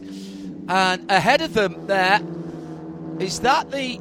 And 0.69 1.11
ahead 1.11 1.41
of 1.41 1.55
them 1.55 1.87
there, 1.87 2.21
is 3.21 3.41
that 3.41 3.71
the 3.71 4.01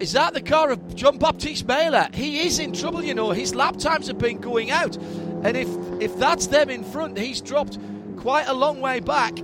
is 0.00 0.12
that 0.12 0.32
the 0.32 0.40
car 0.40 0.70
of 0.70 0.94
John 0.94 1.18
Baptiste 1.18 1.66
Mailleux? 1.66 2.14
He 2.14 2.46
is 2.46 2.60
in 2.60 2.72
trouble, 2.72 3.02
you 3.02 3.14
know. 3.14 3.32
His 3.32 3.54
lap 3.56 3.78
times 3.78 4.06
have 4.06 4.18
been 4.18 4.38
going 4.38 4.70
out. 4.70 4.96
And 5.42 5.56
if 5.56 5.68
if 6.00 6.16
that's 6.18 6.46
them 6.46 6.70
in 6.70 6.84
front, 6.84 7.18
he's 7.18 7.40
dropped 7.40 7.78
quite 8.16 8.46
a 8.46 8.54
long 8.54 8.80
way 8.80 9.00
back. 9.00 9.36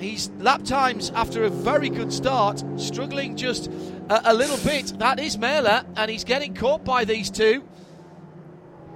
He's 0.00 0.30
lap 0.38 0.64
times 0.64 1.10
after 1.14 1.44
a 1.44 1.50
very 1.50 1.88
good 1.88 2.12
start, 2.12 2.64
struggling 2.76 3.36
just 3.36 3.70
a, 4.08 4.32
a 4.32 4.34
little 4.34 4.58
bit. 4.58 4.98
That 4.98 5.20
is 5.20 5.36
Mailleux, 5.36 5.84
and 5.96 6.10
he's 6.10 6.24
getting 6.24 6.54
caught 6.54 6.84
by 6.84 7.04
these 7.04 7.30
two. 7.30 7.62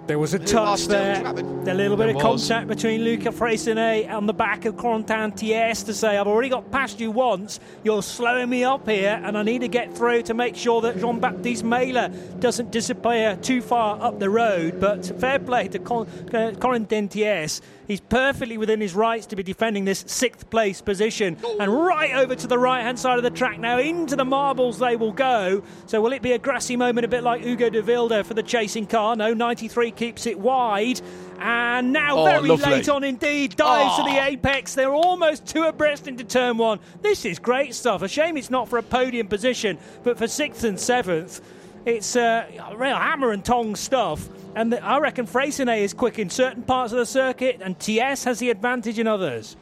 There 0.09 0.19
was 0.19 0.33
a 0.33 0.39
touch 0.39 0.87
there, 0.87 1.23
a 1.23 1.33
little 1.35 1.95
bit 1.95 2.07
there 2.07 2.09
of 2.09 2.15
was. 2.15 2.49
contact 2.49 2.67
between 2.67 3.03
Luca 3.03 3.29
Fressinet 3.29 4.11
on 4.11 4.25
the 4.25 4.33
back 4.33 4.65
of 4.65 4.75
Corentin 4.79 5.33
Thies 5.33 5.85
to 5.85 5.93
say, 5.93 6.17
I've 6.17 6.27
already 6.27 6.49
got 6.49 6.71
past 6.71 6.99
you 6.99 7.11
once, 7.11 7.61
you're 7.85 8.03
slowing 8.03 8.49
me 8.49 8.65
up 8.65 8.89
here, 8.89 9.21
and 9.23 9.37
I 9.37 9.43
need 9.43 9.61
to 9.61 9.69
get 9.69 9.95
through 9.95 10.23
to 10.23 10.33
make 10.33 10.57
sure 10.57 10.81
that 10.81 10.99
Jean 10.99 11.21
Baptiste 11.21 11.63
Mailleux 11.63 12.41
doesn't 12.41 12.71
disappear 12.71 13.37
too 13.37 13.61
far 13.61 14.01
up 14.01 14.19
the 14.19 14.31
road. 14.31 14.81
But 14.81 15.05
fair 15.21 15.39
play 15.39 15.69
to 15.69 15.79
Con- 15.79 16.09
uh, 16.33 16.53
Corentin 16.59 17.11
Thies. 17.11 17.61
He's 17.87 18.01
perfectly 18.03 18.59
within 18.59 18.83
his 18.83 18.95
rights 18.95 19.25
to 19.27 19.37
be 19.37 19.43
defending 19.43 19.87
this 19.87 20.05
sixth 20.07 20.51
place 20.51 20.83
position. 20.83 21.39
And 21.59 21.73
right 21.75 22.15
over 22.17 22.35
to 22.35 22.47
the 22.47 22.59
right 22.59 22.83
hand 22.83 22.99
side 22.99 23.17
of 23.17 23.25
the 23.25 23.31
track 23.31 23.59
now, 23.59 23.79
into 23.79 24.15
the 24.15 24.27
marbles 24.27 24.79
they 24.79 24.95
will 24.95 25.13
go. 25.13 25.63
So 25.87 26.03
will 26.03 26.13
it 26.13 26.21
be 26.21 26.33
a 26.33 26.39
grassy 26.39 26.77
moment, 26.77 27.07
a 27.07 27.09
bit 27.09 27.23
like 27.23 27.41
Hugo 27.43 27.71
de 27.71 27.81
Wilde 27.83 28.27
for 28.27 28.35
the 28.35 28.43
chasing 28.43 28.87
car? 28.87 29.17
No, 29.17 29.33
93 29.33 29.91
keeps 29.99 30.27
it 30.27 30.39
wide. 30.39 31.01
And 31.41 31.93
now, 31.93 32.19
oh, 32.19 32.25
very 32.25 32.49
lovely. 32.49 32.71
late 32.71 32.89
on 32.89 33.05
indeed, 33.05 33.55
dives 33.57 33.95
oh. 33.99 34.05
to 34.05 34.11
the 34.11 34.25
apex. 34.25 34.75
They're 34.75 34.95
almost 34.95 35.47
two 35.47 35.65
abreast 35.65 36.09
into 36.09 36.25
turn 36.25 36.57
one. 36.57 36.81
This 37.03 37.25
is 37.25 37.39
great 37.39 37.75
stuff. 37.75 38.03
A 38.03 38.09
shame 38.09 38.37
it's 38.37 38.51
not 38.51 38.69
for 38.69 38.79
a 38.79 38.83
podium 38.83 39.29
position, 39.29 39.79
but 40.03 40.17
for 40.19 40.27
sixth 40.27 40.65
and 40.65 40.81
seventh. 40.81 41.41
It's 41.85 42.17
uh, 42.17 42.47
real 42.75 42.97
hammer 42.97 43.31
and 43.31 43.45
tongs 43.45 43.81
stuff. 43.81 44.29
And 44.55 44.73
the, 44.73 44.85
I 44.85 44.99
reckon 44.99 45.27
Fressinet 45.27 45.81
is 45.81 45.95
quick 45.95 46.19
in 46.19 46.29
certain 46.31 46.63
parts 46.63 46.93
of 46.93 46.99
the 46.99 47.07
circuit, 47.07 47.61
and 47.63 47.79
Thies 47.79 48.25
has 48.25 48.39
the 48.41 48.51
advantage 48.51 48.99
in 48.99 49.07
others. 49.07 49.57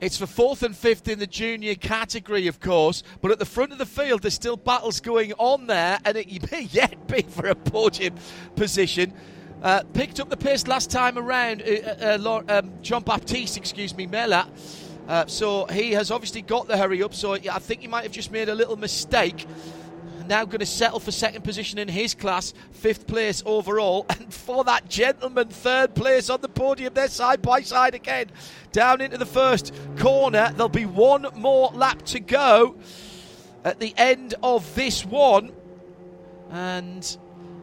It's 0.00 0.16
for 0.16 0.26
fourth 0.26 0.62
and 0.62 0.76
fifth 0.76 1.08
in 1.08 1.18
the 1.18 1.26
junior 1.26 1.74
category, 1.74 2.46
of 2.46 2.60
course, 2.60 3.02
but 3.22 3.30
at 3.30 3.38
the 3.38 3.46
front 3.46 3.72
of 3.72 3.78
the 3.78 3.86
field, 3.86 4.22
there's 4.22 4.34
still 4.34 4.56
battles 4.56 5.00
going 5.00 5.32
on 5.34 5.66
there, 5.66 5.98
and 6.04 6.16
it 6.16 6.50
may 6.52 6.62
yet 6.62 7.06
be 7.06 7.22
for 7.22 7.46
a 7.46 7.54
podium 7.54 8.14
position. 8.56 9.12
Uh, 9.62 9.82
picked 9.94 10.20
up 10.20 10.28
the 10.28 10.36
pace 10.36 10.66
last 10.66 10.90
time 10.90 11.16
around, 11.16 11.62
uh, 11.62 11.64
uh, 11.66 12.18
uh 12.18 12.58
um, 12.58 12.72
Jean 12.82 13.02
Baptiste, 13.02 13.56
excuse 13.56 13.96
me, 13.96 14.06
Mailleux. 14.06 14.46
Uh, 15.08 15.26
so 15.26 15.66
he 15.66 15.92
has 15.92 16.10
obviously 16.10 16.42
got 16.42 16.66
the 16.66 16.76
hurry 16.76 17.02
up. 17.02 17.14
So 17.14 17.34
I 17.34 17.58
think 17.58 17.80
he 17.80 17.88
might 17.88 18.02
have 18.02 18.12
just 18.12 18.30
made 18.30 18.48
a 18.48 18.54
little 18.54 18.76
mistake 18.76 19.46
now 20.28 20.44
going 20.44 20.60
to 20.60 20.66
settle 20.66 21.00
for 21.00 21.10
second 21.10 21.42
position 21.42 21.78
in 21.78 21.88
his 21.88 22.14
class, 22.14 22.54
fifth 22.72 23.06
place 23.06 23.42
overall, 23.46 24.06
and 24.10 24.32
for 24.32 24.64
that 24.64 24.88
gentleman, 24.88 25.48
third 25.48 25.94
place 25.94 26.30
on 26.30 26.40
the 26.40 26.48
podium. 26.48 26.94
They're 26.94 27.08
side 27.08 27.42
by 27.42 27.62
side 27.62 27.94
again, 27.94 28.30
down 28.72 29.00
into 29.00 29.18
the 29.18 29.26
first 29.26 29.74
corner. 29.98 30.52
There'll 30.54 30.68
be 30.68 30.86
one 30.86 31.26
more 31.34 31.70
lap 31.72 32.02
to 32.06 32.20
go 32.20 32.76
at 33.64 33.80
the 33.80 33.94
end 33.96 34.34
of 34.42 34.74
this 34.74 35.04
one, 35.04 35.52
and 36.50 37.16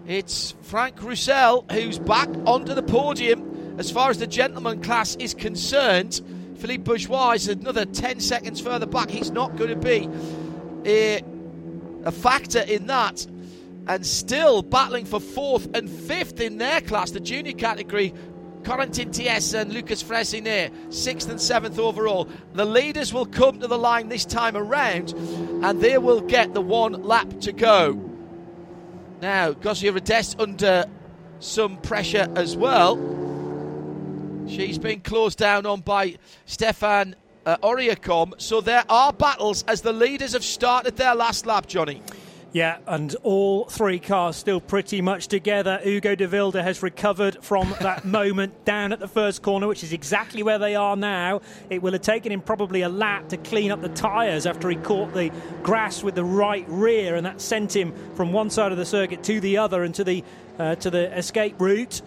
it's 0.08 0.56
Frank 0.64 1.02
Roussel 1.02 1.66
who's 1.72 2.00
back 2.00 2.30
onto 2.46 2.74
the 2.74 2.84
podium 2.84 3.76
as 3.78 3.92
far 3.92 4.10
as 4.10 4.18
the 4.18 4.28
gentleman 4.28 4.82
class 4.82 5.16
is 5.16 5.34
concerned. 5.34 6.22
Philippe 6.58 6.84
Bourgeois 6.84 7.32
is 7.32 7.48
another 7.48 7.86
10 7.86 8.20
seconds 8.20 8.60
further 8.62 8.86
back. 8.86 9.10
He's 9.10 9.32
not 9.32 9.56
going 9.56 9.70
to 9.70 9.76
be 9.76 10.10
a 10.86 11.24
a 12.04 12.12
factor 12.12 12.62
in 12.62 12.88
that. 12.88 13.26
And 13.88 14.06
still 14.06 14.62
battling 14.62 15.06
for 15.06 15.20
fourth 15.20 15.68
and 15.76 15.90
fifth 15.90 16.40
in 16.40 16.58
their 16.58 16.82
class, 16.82 17.12
the 17.12 17.20
junior 17.20 17.54
category. 17.54 18.14
Corentin 18.64 19.12
Thies 19.12 19.56
and 19.60 19.74
Lucas 19.74 20.04
Fressinet, 20.04 20.94
sixth 20.94 21.30
and 21.30 21.42
seventh 21.42 21.80
overall. 21.80 22.30
The 22.54 22.66
leaders 22.66 23.12
will 23.12 23.26
come 23.26 23.60
to 23.60 23.68
the 23.68 23.78
line 23.78 24.08
this 24.08 24.24
time 24.24 24.56
around, 24.56 25.14
and 25.64 25.82
they 25.82 25.98
will 25.98 26.22
get 26.22 26.54
the 26.54 26.62
one 26.62 27.02
lap 27.02 27.28
to 27.42 27.52
go. 27.52 28.00
Now, 29.20 29.54
Gosia 29.54 29.92
Rdest 29.92 30.40
under 30.40 30.86
some 31.40 31.78
pressure 31.78 32.32
as 32.36 32.56
well. 32.56 32.98
She's 34.48 34.78
been 34.78 35.02
closed 35.02 35.40
down 35.40 35.66
on 35.66 35.82
by 35.82 36.18
Stefan 36.46 37.16
uh, 37.46 37.58
Auriacombe. 37.64 38.34
So 38.38 38.62
there 38.62 38.84
are 38.90 39.14
battles 39.14 39.64
as 39.68 39.82
the 39.82 39.94
leaders 39.94 40.34
have 40.34 40.44
started 40.44 40.98
their 40.98 41.16
last 41.16 41.46
lap, 41.46 41.68
Johnny. 41.68 42.02
Yeah, 42.54 42.80
and 42.86 43.16
all 43.24 43.64
three 43.66 44.00
cars 44.00 44.36
still 44.36 44.60
pretty 44.60 45.02
much 45.02 45.28
together. 45.28 45.80
Hugo 45.84 46.16
de 46.16 46.28
Wilde 46.28 46.56
has 46.56 46.84
recovered 46.84 47.42
from 47.42 47.74
that 47.80 48.04
moment 48.04 48.66
down 48.66 48.92
at 48.92 49.00
the 49.00 49.08
first 49.08 49.42
corner, 49.42 49.68
which 49.68 49.86
is 49.86 49.94
exactly 49.94 50.44
where 50.44 50.60
they 50.60 50.76
are 50.76 50.98
now. 50.98 51.40
It 51.70 51.82
will 51.82 51.94
have 51.94 52.02
taken 52.02 52.30
him 52.30 52.42
probably 52.42 52.82
a 52.82 52.90
lap 52.90 53.30
to 53.30 53.38
clean 53.38 53.72
up 53.72 53.82
the 53.82 53.90
tyres 53.90 54.46
after 54.46 54.70
he 54.70 54.76
caught 54.76 55.14
the 55.14 55.32
grass 55.64 56.04
with 56.04 56.16
the 56.16 56.26
right 56.26 56.66
rear, 56.68 57.16
and 57.16 57.26
that 57.26 57.40
sent 57.40 57.74
him 57.74 57.94
from 58.16 58.34
one 58.34 58.50
side 58.50 58.74
of 58.74 58.78
the 58.78 58.86
circuit 58.86 59.24
to 59.24 59.40
the 59.40 59.58
other 59.58 59.84
and 59.84 59.96
to 59.96 60.04
the 60.04 60.22
uh, 60.60 60.76
to 60.76 60.90
the 60.90 61.18
escape 61.18 61.56
route 61.60 62.02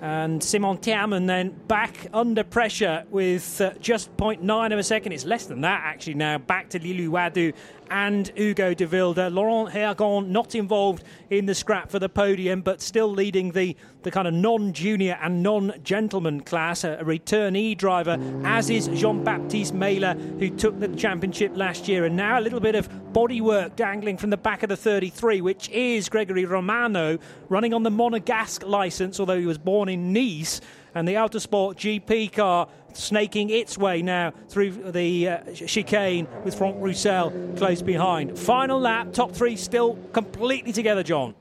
and 0.00 0.42
Simon 0.42 0.78
Tiemann, 0.78 1.26
then 1.26 1.50
back 1.66 2.06
under 2.12 2.44
pressure 2.44 3.04
with 3.10 3.60
uh, 3.60 3.72
just 3.80 4.16
0.9 4.16 4.72
of 4.72 4.78
a 4.78 4.82
second. 4.82 5.12
It's 5.12 5.24
less 5.24 5.46
than 5.46 5.60
that 5.62 5.80
actually 5.84 6.14
now. 6.14 6.38
Back 6.38 6.70
to 6.70 6.80
Lilou 6.80 7.08
Wadoux 7.08 7.52
and 7.90 8.28
Hugo 8.36 8.74
de 8.74 8.86
Wilde. 8.86 9.32
Laurent 9.32 9.70
Hurgon 9.70 10.28
not 10.28 10.54
involved 10.54 11.04
in 11.30 11.46
the 11.46 11.54
scrap 11.54 11.90
for 11.90 11.98
the 11.98 12.08
podium, 12.08 12.62
but 12.62 12.80
still 12.80 13.10
leading 13.10 13.52
the, 13.52 13.76
the 14.02 14.10
kind 14.10 14.28
of 14.28 14.34
non 14.34 14.72
junior 14.72 15.18
and 15.22 15.42
non 15.42 15.72
gentleman 15.82 16.40
class. 16.40 16.84
A, 16.84 16.98
a 17.00 17.04
returnee 17.04 17.76
driver, 17.76 18.18
as 18.44 18.70
is 18.70 18.88
Jean 18.88 19.24
Baptiste 19.24 19.74
Mailleux, 19.74 20.38
who 20.38 20.50
took 20.50 20.78
the 20.80 20.88
championship 20.88 21.56
last 21.56 21.88
year. 21.88 22.04
And 22.04 22.16
now 22.16 22.38
a 22.38 22.42
little 22.42 22.60
bit 22.60 22.74
of 22.74 22.88
bodywork 23.12 23.76
dangling 23.76 24.16
from 24.16 24.30
the 24.30 24.36
back 24.36 24.62
of 24.62 24.68
the 24.68 24.76
33, 24.76 25.40
which 25.40 25.68
is 25.70 26.08
Gregory 26.08 26.44
Romano 26.44 27.18
running 27.48 27.74
on 27.74 27.82
the 27.82 27.90
Monegasque 27.90 28.66
licence, 28.66 29.18
although 29.20 29.38
he 29.38 29.46
was 29.46 29.58
born 29.58 29.88
in 29.88 30.12
Nice 30.12 30.60
and 30.94 31.06
the 31.06 31.14
Autosport 31.14 31.76
GP 31.76 32.32
car 32.32 32.68
snaking 32.92 33.50
its 33.50 33.78
way 33.78 34.02
now 34.02 34.32
through 34.48 34.70
the 34.92 35.28
uh, 35.28 35.38
chicane 35.54 36.26
with 36.44 36.56
Franck 36.56 36.76
Roussel 36.78 37.30
close 37.56 37.82
behind. 37.82 38.38
Final 38.38 38.80
lap, 38.80 39.12
top 39.12 39.32
three 39.32 39.56
still 39.56 39.96
completely 40.12 40.72
together, 40.72 41.02
John. 41.02 41.34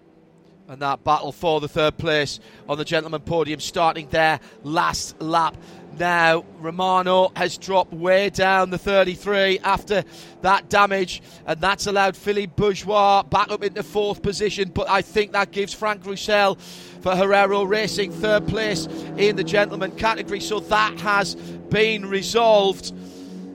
And 0.70 0.82
that 0.82 1.04
battle 1.06 1.32
for 1.32 1.62
the 1.62 1.70
third 1.70 1.98
place 1.98 2.42
on 2.68 2.78
the 2.78 2.84
gentleman 2.84 3.22
podium 3.22 3.62
starting 3.62 4.10
there 4.10 4.40
last 4.64 5.20
lap. 5.22 5.56
Now, 6.00 6.46
Romano 6.60 7.32
has 7.36 7.58
dropped 7.58 7.92
way 7.92 8.30
down 8.30 8.70
the 8.70 8.78
33 8.78 9.60
after 9.60 10.04
that 10.42 10.70
damage, 10.70 11.22
and 11.46 11.60
that's 11.60 11.88
allowed 11.88 12.16
Philippe 12.16 12.54
Bourgeois 12.56 13.24
back 13.24 13.50
up 13.50 13.64
into 13.64 13.82
fourth 13.82 14.22
position. 14.22 14.70
But 14.70 14.90
I 14.90 15.02
think 15.02 15.32
that 15.32 15.52
gives 15.52 15.74
Frank 15.74 16.06
Roussel 16.06 16.56
for 17.02 17.14
Herrero 17.14 17.68
Racing 17.68 18.12
third 18.12 18.48
place 18.48 18.86
in 19.18 19.36
the 19.36 19.44
gentleman 19.44 19.92
category. 19.92 20.40
So 20.40 20.60
that 20.60 21.00
has 21.00 21.36
been 21.36 22.06
resolved. 22.06 22.94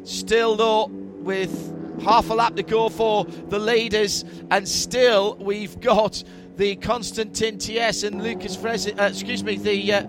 Still, 0.04 0.56
though, 0.56 0.86
with 0.86 2.02
half 2.02 2.28
a 2.30 2.34
lap 2.34 2.56
to 2.56 2.62
go 2.64 2.88
for 2.88 3.24
the 3.24 3.58
leaders, 3.58 4.24
and 4.50 4.68
still 4.68 5.36
we've 5.36 5.80
got 5.80 6.24
the 6.56 6.76
Constantin 6.76 7.58
Thies 7.58 8.02
and 8.04 8.22
Lucas 8.22 8.56
Frezin, 8.56 8.98
uh, 8.98 9.04
excuse 9.04 9.44
me, 9.44 9.56
the 9.56 9.92
uh, 9.92 10.06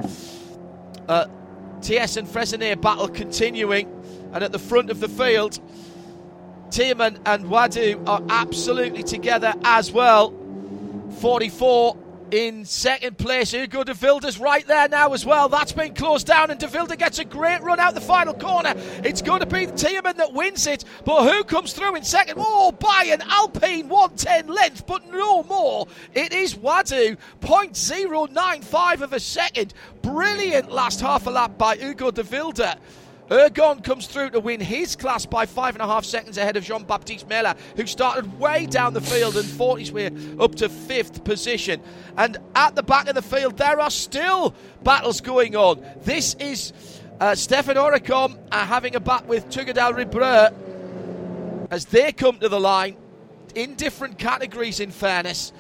uh, 1.08 1.28
Thies 1.84 2.18
and 2.18 2.28
Fressinet 2.28 2.82
battle 2.82 3.10
continuing. 3.10 3.88
And 4.34 4.44
at 4.44 4.52
the 4.52 4.60
front 4.60 4.90
of 4.90 5.00
the 5.00 5.10
field, 5.10 5.60
Tiemann 6.70 7.20
and 7.26 7.46
Wadoux 7.46 8.08
are 8.08 8.24
absolutely 8.30 9.04
together 9.04 9.54
as 9.64 9.92
well. 9.92 10.34
44 11.20 11.96
in 12.34 12.66
second 12.66 13.16
place. 13.20 13.52
Hugo 13.52 13.84
de 13.84 13.94
Wilde's 13.94 14.40
right 14.40 14.66
there 14.66 14.90
now 14.90 15.14
as 15.14 15.24
well. 15.24 15.48
That's 15.50 15.72
been 15.72 15.94
closed 15.94 16.26
down, 16.26 16.50
and 16.50 16.60
de 16.60 16.68
Wilde 16.68 16.98
gets 16.98 17.20
a 17.20 17.24
great 17.24 17.62
run 17.62 17.80
out 17.80 17.94
the 17.94 18.02
final 18.02 18.34
corner. 18.34 18.74
It's 19.04 19.22
going 19.22 19.42
to 19.42 19.46
be 19.46 19.68
Tiemann 19.68 20.18
that 20.18 20.34
wins 20.34 20.66
it, 20.66 20.84
but 21.06 21.32
who 21.32 21.44
comes 21.44 21.74
through 21.74 21.96
in 21.96 22.04
second? 22.04 22.40
Oh, 22.40 22.72
by 22.72 23.10
an 23.10 23.22
Alpine 23.22 23.88
110 23.88 24.48
length, 24.48 24.88
but 24.88 25.08
no 25.12 25.44
more. 25.44 25.86
It 26.16 26.34
is 26.34 26.56
Wadoux, 26.56 27.18
0.095 27.42 29.02
of 29.02 29.14
a 29.14 29.20
second. 29.20 29.76
Brilliant 30.02 30.72
last 30.72 31.02
half 31.02 31.28
a 31.28 31.30
lap 31.30 31.60
by 31.60 31.76
Hugo 31.76 32.10
de 32.10 32.24
Wilde. 32.24 32.78
Hurgon 33.34 33.84
comes 33.84 34.06
through 34.06 34.30
to 34.30 34.40
win 34.40 34.60
his 34.60 34.96
class 34.96 35.26
by 35.26 35.48
five 35.48 35.74
and 35.74 35.82
a 35.82 35.88
half 35.88 36.06
seconds 36.06 36.38
ahead 36.38 36.56
of 36.56 36.64
Jean 36.64 36.84
Baptiste 36.84 37.28
Mailleux, 37.28 37.58
who 37.76 37.88
started 37.88 38.40
way 38.40 38.68
down 38.68 38.94
the 38.94 39.02
field 39.02 39.36
and 39.36 39.44
fought 39.44 39.80
his 39.80 39.92
way 39.92 40.12
up 40.40 40.54
to 40.56 40.70
fifth 40.70 41.24
position. 41.24 41.82
And 42.16 42.38
at 42.54 42.76
the 42.76 42.84
back 42.84 43.08
of 43.08 43.16
the 43.16 43.24
field, 43.24 43.58
there 43.58 43.80
are 43.80 43.90
still 43.90 44.54
battles 44.84 45.20
going 45.20 45.56
on. 45.56 45.84
This 46.04 46.36
is 46.36 46.74
uh, 47.20 47.34
Stefan 47.34 47.76
Auriacombe 47.76 48.38
uh, 48.52 48.68
having 48.68 48.96
a 48.96 49.00
bat 49.00 49.26
with 49.26 49.50
Tugdual 49.50 49.96
Robreau 49.96 50.54
as 51.72 51.86
they 51.86 52.12
come 52.12 52.38
to 52.38 52.50
the 52.50 52.60
line 52.60 52.98
in 53.56 53.74
different 53.74 54.20
categories, 54.20 54.80
in 54.80 54.92
fairness. 54.92 55.54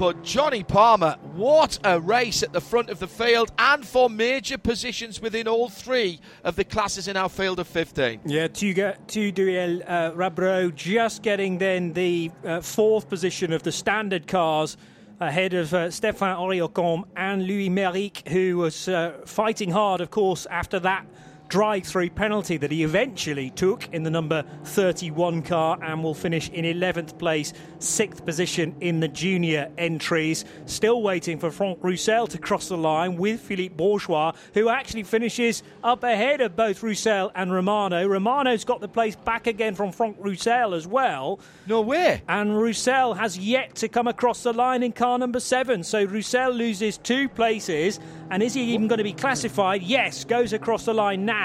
But 0.00 0.24
Johnny 0.24 0.64
Palmer, 0.64 1.18
what 1.34 1.78
a 1.84 2.00
race 2.00 2.42
at 2.42 2.54
the 2.54 2.60
front 2.62 2.88
of 2.88 3.00
the 3.00 3.06
field 3.06 3.52
and 3.58 3.86
for 3.86 4.08
major 4.08 4.56
positions 4.56 5.20
within 5.20 5.46
all 5.46 5.68
three 5.68 6.20
of 6.42 6.56
the 6.56 6.64
classes 6.64 7.06
in 7.06 7.18
our 7.18 7.28
field 7.28 7.60
of 7.60 7.68
15. 7.68 8.22
Yeah, 8.24 8.48
Tugdual 8.48 9.82
uh, 9.86 10.12
Robreau 10.12 10.74
just 10.74 11.22
getting 11.22 11.58
then 11.58 11.92
the 11.92 12.30
uh, 12.46 12.62
fourth 12.62 13.10
position 13.10 13.52
of 13.52 13.62
the 13.62 13.72
standard 13.72 14.26
cars 14.26 14.78
ahead 15.20 15.52
of 15.52 15.74
uh, 15.74 15.88
Stéphane 15.88 16.34
Auriacombe 16.34 17.04
and 17.14 17.46
Louis 17.46 17.68
Méric, 17.68 18.26
who 18.28 18.56
was 18.56 18.88
uh, 18.88 19.20
fighting 19.26 19.70
hard, 19.70 20.00
of 20.00 20.10
course, 20.10 20.46
after 20.46 20.80
that 20.80 21.04
drive 21.50 21.84
through 21.84 22.08
penalty 22.08 22.56
that 22.56 22.70
he 22.70 22.84
eventually 22.84 23.50
took 23.50 23.92
in 23.92 24.04
the 24.04 24.10
number 24.10 24.44
31 24.64 25.42
car 25.42 25.76
and 25.82 26.02
will 26.02 26.14
finish 26.14 26.48
in 26.50 26.64
11th 26.64 27.18
place, 27.18 27.52
sixth 27.80 28.24
position 28.24 28.74
in 28.80 29.00
the 29.00 29.08
junior 29.08 29.68
entries. 29.76 30.44
Still 30.66 31.02
waiting 31.02 31.40
for 31.40 31.50
Franck 31.50 31.78
Roussel 31.82 32.28
to 32.28 32.38
cross 32.38 32.68
the 32.68 32.76
line 32.76 33.16
with 33.16 33.40
Philippe 33.40 33.74
Bourgeois, 33.74 34.32
who 34.54 34.68
actually 34.68 35.02
finishes 35.02 35.64
up 35.82 36.04
ahead 36.04 36.40
of 36.40 36.54
both 36.54 36.84
Roussel 36.84 37.32
and 37.34 37.52
Romano. 37.52 38.06
Romano's 38.06 38.64
got 38.64 38.80
the 38.80 38.88
place 38.88 39.16
back 39.16 39.48
again 39.48 39.74
from 39.74 39.90
Franck 39.90 40.16
Roussel 40.20 40.72
as 40.72 40.86
well. 40.86 41.40
No 41.66 41.80
way. 41.80 42.22
And 42.28 42.56
Roussel 42.56 43.14
has 43.14 43.36
yet 43.36 43.74
to 43.76 43.88
come 43.88 44.06
across 44.06 44.44
the 44.44 44.52
line 44.52 44.84
in 44.84 44.92
car 44.92 45.18
number 45.18 45.40
seven. 45.40 45.82
So 45.82 46.04
Roussel 46.04 46.52
loses 46.52 46.96
two 46.96 47.28
places. 47.28 47.98
And 48.30 48.44
is 48.44 48.54
he 48.54 48.62
even 48.74 48.86
going 48.86 48.98
to 48.98 49.04
be 49.04 49.12
classified? 49.12 49.82
Yes, 49.82 50.24
goes 50.24 50.52
across 50.52 50.84
the 50.84 50.94
line 50.94 51.24
now, 51.24 51.39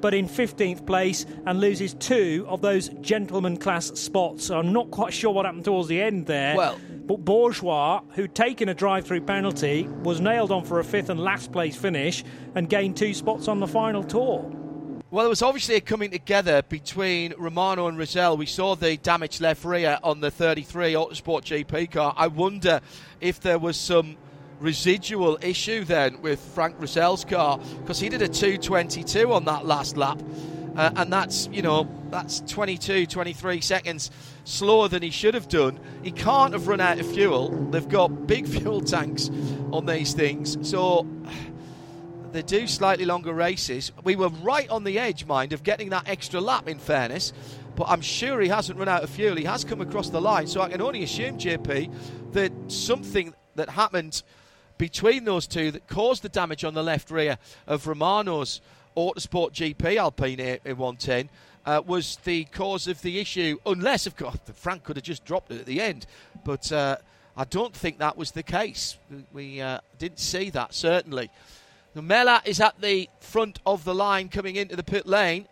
but 0.00 0.14
in 0.14 0.28
15th 0.28 0.86
place 0.86 1.26
and 1.46 1.60
loses 1.60 1.94
two 1.94 2.44
of 2.48 2.60
those 2.60 2.88
gentleman 3.00 3.56
class 3.56 3.86
spots. 3.98 4.46
So 4.46 4.58
I'm 4.58 4.72
not 4.72 4.90
quite 4.90 5.12
sure 5.12 5.32
what 5.32 5.46
happened 5.46 5.64
towards 5.64 5.88
the 5.88 6.00
end 6.00 6.26
there. 6.26 6.56
Well, 6.56 6.78
but 7.06 7.24
Bourgeois, 7.24 8.00
who'd 8.14 8.34
taken 8.34 8.68
a 8.68 8.74
drive 8.74 9.06
through 9.06 9.22
penalty, 9.22 9.86
was 10.02 10.20
nailed 10.20 10.50
on 10.50 10.64
for 10.64 10.80
a 10.80 10.84
fifth 10.84 11.10
and 11.10 11.20
last 11.20 11.52
place 11.52 11.76
finish 11.76 12.24
and 12.54 12.68
gained 12.68 12.96
two 12.96 13.12
spots 13.12 13.46
on 13.46 13.60
the 13.60 13.66
final 13.68 14.02
tour. 14.02 14.50
Well, 15.10 15.24
there 15.24 15.30
was 15.30 15.42
obviously 15.42 15.76
a 15.76 15.80
coming 15.80 16.10
together 16.10 16.62
between 16.62 17.34
Romano 17.38 17.86
and 17.86 17.96
Roussel. 17.96 18.36
We 18.36 18.46
saw 18.46 18.74
the 18.74 18.96
damage 18.96 19.40
left 19.40 19.64
rear 19.64 19.98
on 20.02 20.20
the 20.20 20.30
33 20.30 20.94
Autosport 20.94 21.42
GP 21.42 21.92
car. 21.92 22.14
I 22.16 22.26
wonder 22.26 22.80
if 23.20 23.38
there 23.38 23.58
was 23.58 23.76
some 23.76 24.16
residual 24.64 25.38
issue 25.42 25.84
then 25.84 26.20
with 26.22 26.40
Frank 26.40 26.76
Roussel's 26.78 27.24
car 27.24 27.58
because 27.80 28.00
he 28.00 28.08
did 28.08 28.22
a 28.22 28.28
222 28.28 29.32
on 29.32 29.44
that 29.44 29.66
last 29.66 29.96
lap. 29.96 30.20
Uh, 30.74 30.90
and 30.96 31.12
that's, 31.12 31.48
you 31.52 31.62
know, 31.62 31.88
that's 32.10 32.40
22, 32.40 33.06
23 33.06 33.60
seconds 33.60 34.10
slower 34.44 34.88
than 34.88 35.02
he 35.02 35.10
should 35.10 35.34
have 35.34 35.46
done. 35.46 35.78
He 36.02 36.10
can't 36.10 36.52
have 36.52 36.66
run 36.66 36.80
out 36.80 36.98
of 36.98 37.06
fuel. 37.06 37.50
They've 37.70 37.88
got 37.88 38.26
big 38.26 38.48
fuel 38.48 38.80
tanks 38.80 39.30
on 39.70 39.86
these 39.86 40.14
things. 40.14 40.56
So 40.68 41.06
they 42.32 42.42
do 42.42 42.66
slightly 42.66 43.04
longer 43.04 43.32
races. 43.32 43.92
We 44.02 44.16
were 44.16 44.30
right 44.30 44.68
on 44.70 44.82
the 44.82 44.98
edge, 44.98 45.26
mind, 45.26 45.52
of 45.52 45.62
getting 45.62 45.90
that 45.90 46.08
extra 46.08 46.40
lap, 46.40 46.68
in 46.68 46.78
fairness. 46.78 47.32
But 47.76 47.88
I'm 47.88 48.00
sure 48.00 48.40
he 48.40 48.48
hasn't 48.48 48.78
run 48.78 48.88
out 48.88 49.04
of 49.04 49.10
fuel. 49.10 49.36
He 49.36 49.44
has 49.44 49.62
come 49.62 49.80
across 49.80 50.08
the 50.08 50.20
line. 50.20 50.46
So 50.46 50.62
I 50.62 50.70
can 50.70 50.80
only 50.80 51.04
assume, 51.04 51.38
JP, 51.38 52.32
that 52.32 52.52
something 52.66 53.34
that 53.54 53.68
happened 53.68 54.22
between 54.78 55.24
those 55.24 55.46
two 55.46 55.70
that 55.70 55.86
caused 55.88 56.22
the 56.22 56.28
damage 56.28 56.64
on 56.64 56.74
the 56.74 56.82
left 56.82 57.10
rear 57.10 57.38
of 57.66 57.86
Romano's 57.86 58.60
Autosport 58.96 59.52
GP 59.52 59.96
Alpine 59.96 60.38
A110 60.38 61.28
uh, 61.66 61.82
was 61.86 62.16
the 62.24 62.44
cause 62.44 62.86
of 62.86 63.00
the 63.02 63.18
issue, 63.18 63.58
unless, 63.66 64.06
of 64.06 64.16
course, 64.16 64.36
Frank 64.54 64.84
could 64.84 64.96
have 64.96 65.04
just 65.04 65.24
dropped 65.24 65.50
it 65.50 65.60
at 65.60 65.66
the 65.66 65.80
end. 65.80 66.06
But 66.44 66.70
uh, 66.70 66.96
I 67.36 67.44
don't 67.44 67.74
think 67.74 67.98
that 67.98 68.16
was 68.16 68.32
the 68.32 68.42
case. 68.42 68.98
We 69.32 69.60
uh, 69.60 69.80
didn't 69.98 70.20
see 70.20 70.50
that, 70.50 70.74
certainly. 70.74 71.30
Mailleux 71.96 72.44
is 72.44 72.60
at 72.60 72.80
the 72.80 73.08
front 73.20 73.60
of 73.64 73.84
the 73.84 73.94
line 73.94 74.28
coming 74.28 74.56
into 74.56 74.76
the 74.76 74.82
pit 74.82 75.06
lane. 75.06 75.46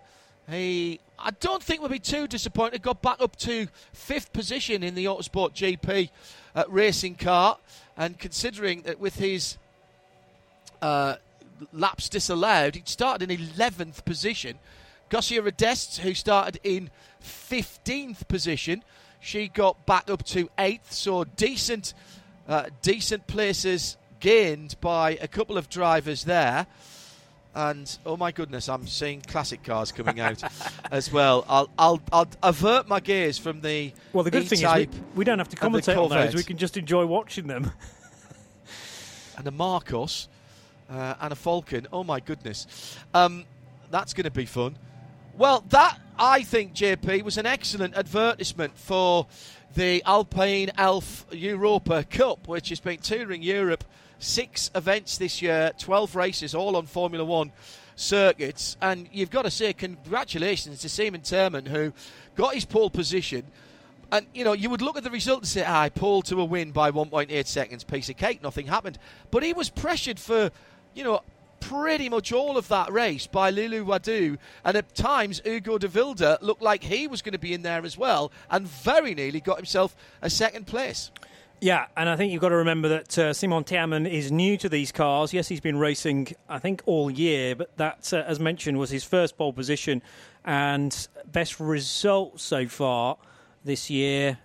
He, 0.50 0.98
I 1.18 1.30
don't 1.30 1.62
think, 1.62 1.80
we'll 1.80 1.90
be 1.90 2.00
too 2.00 2.26
disappointed. 2.26 2.82
Got 2.82 3.00
back 3.00 3.20
up 3.20 3.36
to 3.36 3.68
fifth 3.92 4.32
position 4.32 4.82
in 4.82 4.94
the 4.94 5.04
Autosport 5.04 5.54
GP 5.54 6.10
uh, 6.54 6.64
racing 6.68 7.14
car. 7.14 7.58
And 7.96 8.18
considering 8.18 8.82
that 8.82 8.98
with 8.98 9.16
his 9.16 9.58
uh, 10.80 11.16
laps 11.72 12.08
disallowed, 12.08 12.74
he'd 12.74 12.88
started 12.88 13.30
in 13.30 13.38
11th 13.38 14.04
position. 14.04 14.58
Gosia 15.10 15.42
Rdest, 15.42 15.98
who 15.98 16.14
started 16.14 16.58
in 16.64 16.90
15th 17.22 18.26
position, 18.28 18.82
she 19.20 19.48
got 19.48 19.84
back 19.86 20.10
up 20.10 20.24
to 20.24 20.48
8th. 20.58 20.90
So 20.90 21.24
decent, 21.24 21.94
uh, 22.48 22.66
decent 22.80 23.26
places 23.26 23.96
gained 24.20 24.76
by 24.80 25.12
a 25.20 25.28
couple 25.28 25.58
of 25.58 25.68
drivers 25.68 26.24
there. 26.24 26.66
And 27.54 27.98
oh 28.06 28.16
my 28.16 28.32
goodness, 28.32 28.68
I'm 28.68 28.86
seeing 28.86 29.20
classic 29.20 29.62
cars 29.62 29.92
coming 29.92 30.20
out 30.20 30.42
as 30.90 31.12
well. 31.12 31.44
I'll, 31.48 31.68
I'll, 31.78 32.00
I'll 32.10 32.28
avert 32.42 32.88
my 32.88 32.98
gaze 32.98 33.36
from 33.36 33.60
the 33.60 33.92
well. 34.12 34.24
The 34.24 34.30
good 34.30 34.48
thing 34.48 34.62
is 34.62 34.74
we, 34.74 34.88
we 35.16 35.24
don't 35.24 35.38
have 35.38 35.50
to 35.50 35.56
commentate 35.56 36.02
on 36.02 36.08
those; 36.08 36.34
we 36.34 36.44
can 36.44 36.56
just 36.56 36.78
enjoy 36.78 37.04
watching 37.04 37.46
them. 37.46 37.70
and 39.36 39.46
a 39.46 39.50
Marcos 39.50 40.28
uh, 40.90 41.14
and 41.20 41.32
a 41.32 41.36
Falcon. 41.36 41.86
Oh 41.92 42.04
my 42.04 42.20
goodness, 42.20 42.96
um, 43.12 43.44
that's 43.90 44.14
going 44.14 44.24
to 44.24 44.30
be 44.30 44.46
fun. 44.46 44.78
Well, 45.36 45.64
that 45.68 45.98
I 46.18 46.42
think 46.42 46.74
JP 46.74 47.22
was 47.22 47.36
an 47.36 47.46
excellent 47.46 47.94
advertisement 47.96 48.78
for 48.78 49.26
the 49.74 50.02
Alpine 50.04 50.70
Elf 50.76 51.26
Europa 51.30 52.04
Cup, 52.04 52.48
which 52.48 52.68
has 52.68 52.80
been 52.80 52.98
touring 52.98 53.42
Europe. 53.42 53.84
Six 54.22 54.70
events 54.76 55.18
this 55.18 55.42
year, 55.42 55.72
12 55.78 56.14
races, 56.14 56.54
all 56.54 56.76
on 56.76 56.86
Formula 56.86 57.24
One 57.24 57.50
circuits. 57.96 58.76
And 58.80 59.08
you've 59.10 59.30
got 59.30 59.42
to 59.42 59.50
say, 59.50 59.72
congratulations 59.72 60.80
to 60.82 60.88
Simon 60.88 61.22
Tiemann, 61.22 61.66
who 61.66 61.92
got 62.36 62.54
his 62.54 62.64
pole 62.64 62.88
position. 62.88 63.42
And, 64.12 64.26
you 64.32 64.44
know, 64.44 64.52
you 64.52 64.70
would 64.70 64.80
look 64.80 64.96
at 64.96 65.02
the 65.02 65.10
result 65.10 65.40
and 65.40 65.48
say, 65.48 65.64
I 65.64 65.86
ah, 65.86 65.90
pulled 65.92 66.26
to 66.26 66.40
a 66.40 66.44
win 66.44 66.70
by 66.70 66.92
1.8 66.92 67.46
seconds, 67.46 67.82
piece 67.82 68.08
of 68.10 68.16
cake, 68.16 68.40
nothing 68.44 68.68
happened. 68.68 68.96
But 69.32 69.42
he 69.42 69.52
was 69.52 69.70
pressured 69.70 70.20
for, 70.20 70.52
you 70.94 71.02
know, 71.02 71.22
pretty 71.58 72.08
much 72.08 72.32
all 72.32 72.56
of 72.56 72.68
that 72.68 72.92
race 72.92 73.26
by 73.26 73.50
Lulu 73.50 73.84
Wadoux, 73.84 74.38
and 74.64 74.76
at 74.76 74.94
times 74.94 75.42
Ugo 75.44 75.78
de 75.78 75.88
Wilde 75.88 76.38
looked 76.40 76.62
like 76.62 76.84
he 76.84 77.08
was 77.08 77.22
going 77.22 77.32
to 77.32 77.38
be 77.38 77.54
in 77.54 77.62
there 77.62 77.84
as 77.84 77.98
well, 77.98 78.30
and 78.50 78.68
very 78.68 79.14
nearly 79.14 79.40
got 79.40 79.56
himself 79.56 79.96
a 80.20 80.30
second 80.30 80.68
place. 80.68 81.10
Yeah, 81.62 81.86
and 81.96 82.08
I 82.08 82.16
think 82.16 82.32
you've 82.32 82.40
got 82.40 82.48
to 82.48 82.56
remember 82.56 82.88
that 82.88 83.16
uh, 83.16 83.32
Simon 83.32 83.62
Tiemann 83.62 84.10
is 84.10 84.32
new 84.32 84.56
to 84.56 84.68
these 84.68 84.90
cars. 84.90 85.32
Yes, 85.32 85.46
he's 85.46 85.60
been 85.60 85.78
racing, 85.78 86.34
I 86.48 86.58
think, 86.58 86.82
all 86.86 87.08
year, 87.08 87.54
but 87.54 87.76
that, 87.76 88.12
uh, 88.12 88.24
as 88.26 88.40
mentioned, 88.40 88.80
was 88.80 88.90
his 88.90 89.04
first 89.04 89.38
pole 89.38 89.52
position 89.52 90.02
and 90.44 91.06
best 91.30 91.60
result 91.60 92.40
so 92.40 92.66
far 92.66 93.16
this 93.64 93.90
year. 93.90 94.38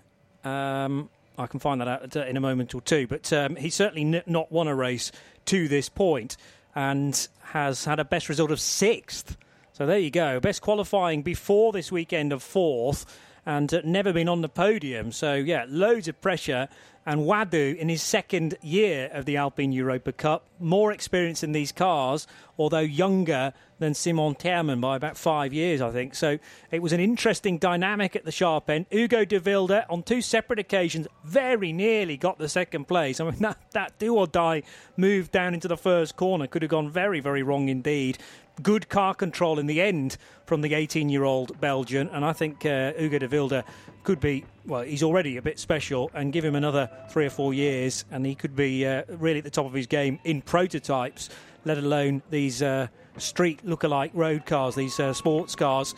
Um, 0.44 1.10
I 1.40 1.48
can 1.48 1.60
find 1.60 1.82
that 1.82 1.88
out 1.88 2.16
in 2.16 2.38
a 2.38 2.40
moment 2.40 2.76
or 2.76 2.82
two, 2.82 3.08
but 3.08 3.34
um, 3.34 3.56
he's 3.56 3.74
certainly 3.74 4.18
n- 4.18 4.24
not 4.28 4.52
won 4.52 4.68
a 4.68 4.76
race 4.76 5.12
to 5.46 5.68
this 5.68 5.90
point 5.90 6.38
and 6.76 7.28
has 7.46 7.86
had 7.86 8.00
a 8.00 8.06
best 8.06 8.30
result 8.30 8.52
of 8.52 8.60
sixth. 8.60 9.38
So 9.74 9.88
there 9.88 9.98
you 9.98 10.12
go. 10.12 10.40
Best 10.40 10.62
qualifying 10.62 11.24
before 11.24 11.72
this 11.72 11.92
weekend 11.92 12.32
of 12.32 12.44
fourth 12.44 13.08
and 13.48 13.74
uh, 13.74 13.82
never 13.86 14.12
been 14.12 14.28
on 14.28 14.42
the 14.42 14.50
podium. 14.50 15.12
So, 15.12 15.34
yeah, 15.34 15.66
loads 15.70 16.08
of 16.10 16.22
pressure. 16.22 16.68
And 17.06 17.22
Wadoux, 17.22 17.78
in 17.78 17.88
his 17.88 18.04
second 18.04 18.58
year 18.62 19.10
of 19.14 19.24
the 19.24 19.38
Alpine 19.38 19.72
Europa 19.72 20.12
Cup, 20.12 20.44
more 20.60 20.92
experience 20.92 21.42
in 21.42 21.54
these 21.54 21.72
cars, 21.72 22.28
although 22.58 22.80
younger 22.80 23.54
than 23.80 23.94
Simon 23.94 24.36
Tiemann 24.36 24.82
by 24.82 24.98
about 24.98 25.16
five 25.16 25.54
years, 25.54 25.80
I 25.80 25.92
think. 25.92 26.16
So 26.16 26.38
it 26.70 26.82
was 26.82 26.92
an 26.92 27.00
interesting 27.00 27.58
dynamic 27.58 28.18
at 28.18 28.26
the 28.26 28.32
sharp 28.34 28.70
end. 28.70 28.88
Ugo 28.94 29.24
de 29.24 29.86
on 29.90 30.04
two 30.04 30.22
separate 30.22 30.60
occasions, 30.60 31.08
very 31.24 31.72
nearly 31.72 32.18
got 32.18 32.40
the 32.40 32.50
second 32.50 32.90
place. 32.90 33.22
I 33.22 33.24
mean, 33.24 33.36
that, 33.40 33.58
that 33.72 33.98
do 33.98 34.14
or 34.14 34.28
die 34.28 34.64
move 34.98 35.32
down 35.32 35.54
into 35.54 35.70
the 35.70 35.78
first 35.78 36.18
corner 36.18 36.48
could 36.48 36.64
have 36.64 36.72
gone 36.72 36.90
very, 36.90 37.22
very 37.22 37.44
wrong 37.44 37.70
indeed 37.70 38.18
good 38.62 38.90
car 38.90 39.14
control 39.14 39.60
in 39.60 39.68
the 39.68 39.82
end 39.82 40.18
from 40.46 40.62
the 40.62 40.74
18 40.74 41.10
year 41.10 41.24
old 41.24 41.60
Belgian. 41.60 42.10
And 42.10 42.26
I 42.26 42.34
think 42.34 42.66
uh, 42.66 42.94
Ugo 43.00 43.20
de 43.20 43.28
Wilde 43.28 43.64
could 44.04 44.20
be, 44.20 44.46
well, 44.66 44.84
he's 44.84 45.04
already 45.04 45.38
a 45.38 45.42
bit 45.42 45.60
special, 45.60 46.10
and 46.14 46.32
give 46.32 46.46
him 46.46 46.56
another 46.56 46.90
three 47.10 47.26
or 47.26 47.30
four 47.30 47.54
years, 47.54 48.06
and 48.10 48.26
he 48.26 48.36
could 48.36 48.56
be 48.56 48.86
uh, 48.86 49.04
really 49.10 49.40
at 49.40 49.44
the 49.44 49.50
top 49.52 49.66
of 49.66 49.74
his 49.74 49.86
game 49.86 50.20
in 50.24 50.42
prototypes, 50.42 51.30
let 51.66 51.78
alone 51.78 52.22
these 52.30 52.62
uh, 52.62 52.88
street 53.18 53.60
look-alike 53.66 54.12
road 54.14 54.46
cars, 54.46 54.76
these 54.76 54.98
uh, 55.00 55.12
sports 55.12 55.56
cars. 55.56 55.94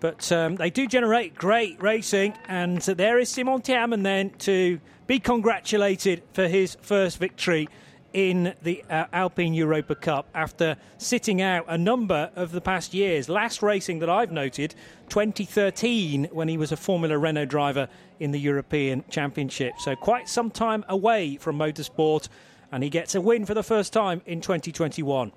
But 0.00 0.30
um, 0.30 0.56
they 0.56 0.68
do 0.68 0.86
generate 0.86 1.34
great 1.34 1.82
racing, 1.82 2.34
and 2.46 2.82
there 2.82 3.18
is 3.18 3.30
Simon 3.30 3.62
Tiemann 3.62 4.02
then 4.02 4.30
to 4.40 4.78
be 5.06 5.18
congratulated 5.18 6.22
for 6.34 6.48
his 6.48 6.76
first 6.82 7.18
victory 7.18 7.68
in 8.12 8.54
the 8.62 8.84
uh, 8.88 9.06
Alpine 9.12 9.54
Europa 9.54 9.94
Cup 9.94 10.28
after 10.34 10.76
sitting 10.98 11.42
out 11.42 11.64
a 11.68 11.76
number 11.76 12.30
of 12.34 12.52
the 12.52 12.60
past 12.60 12.94
years. 12.94 13.28
Last 13.28 13.62
racing 13.62 13.98
that 14.00 14.10
I've 14.10 14.32
noted, 14.32 14.74
2013, 15.08 16.28
when 16.32 16.48
he 16.48 16.56
was 16.56 16.72
a 16.72 16.76
Formula 16.76 17.18
Renault 17.18 17.46
driver 17.46 17.88
in 18.18 18.30
the 18.30 18.40
European 18.40 19.04
Championship. 19.10 19.74
So 19.78 19.94
quite 19.96 20.28
some 20.28 20.50
time 20.50 20.84
away 20.88 21.36
from 21.36 21.58
motorsport, 21.58 22.28
and 22.72 22.82
he 22.82 22.90
gets 22.90 23.14
a 23.14 23.20
win 23.20 23.44
for 23.44 23.54
the 23.54 23.62
first 23.62 23.92
time 23.92 24.22
in 24.26 24.40
2021. 24.40 25.32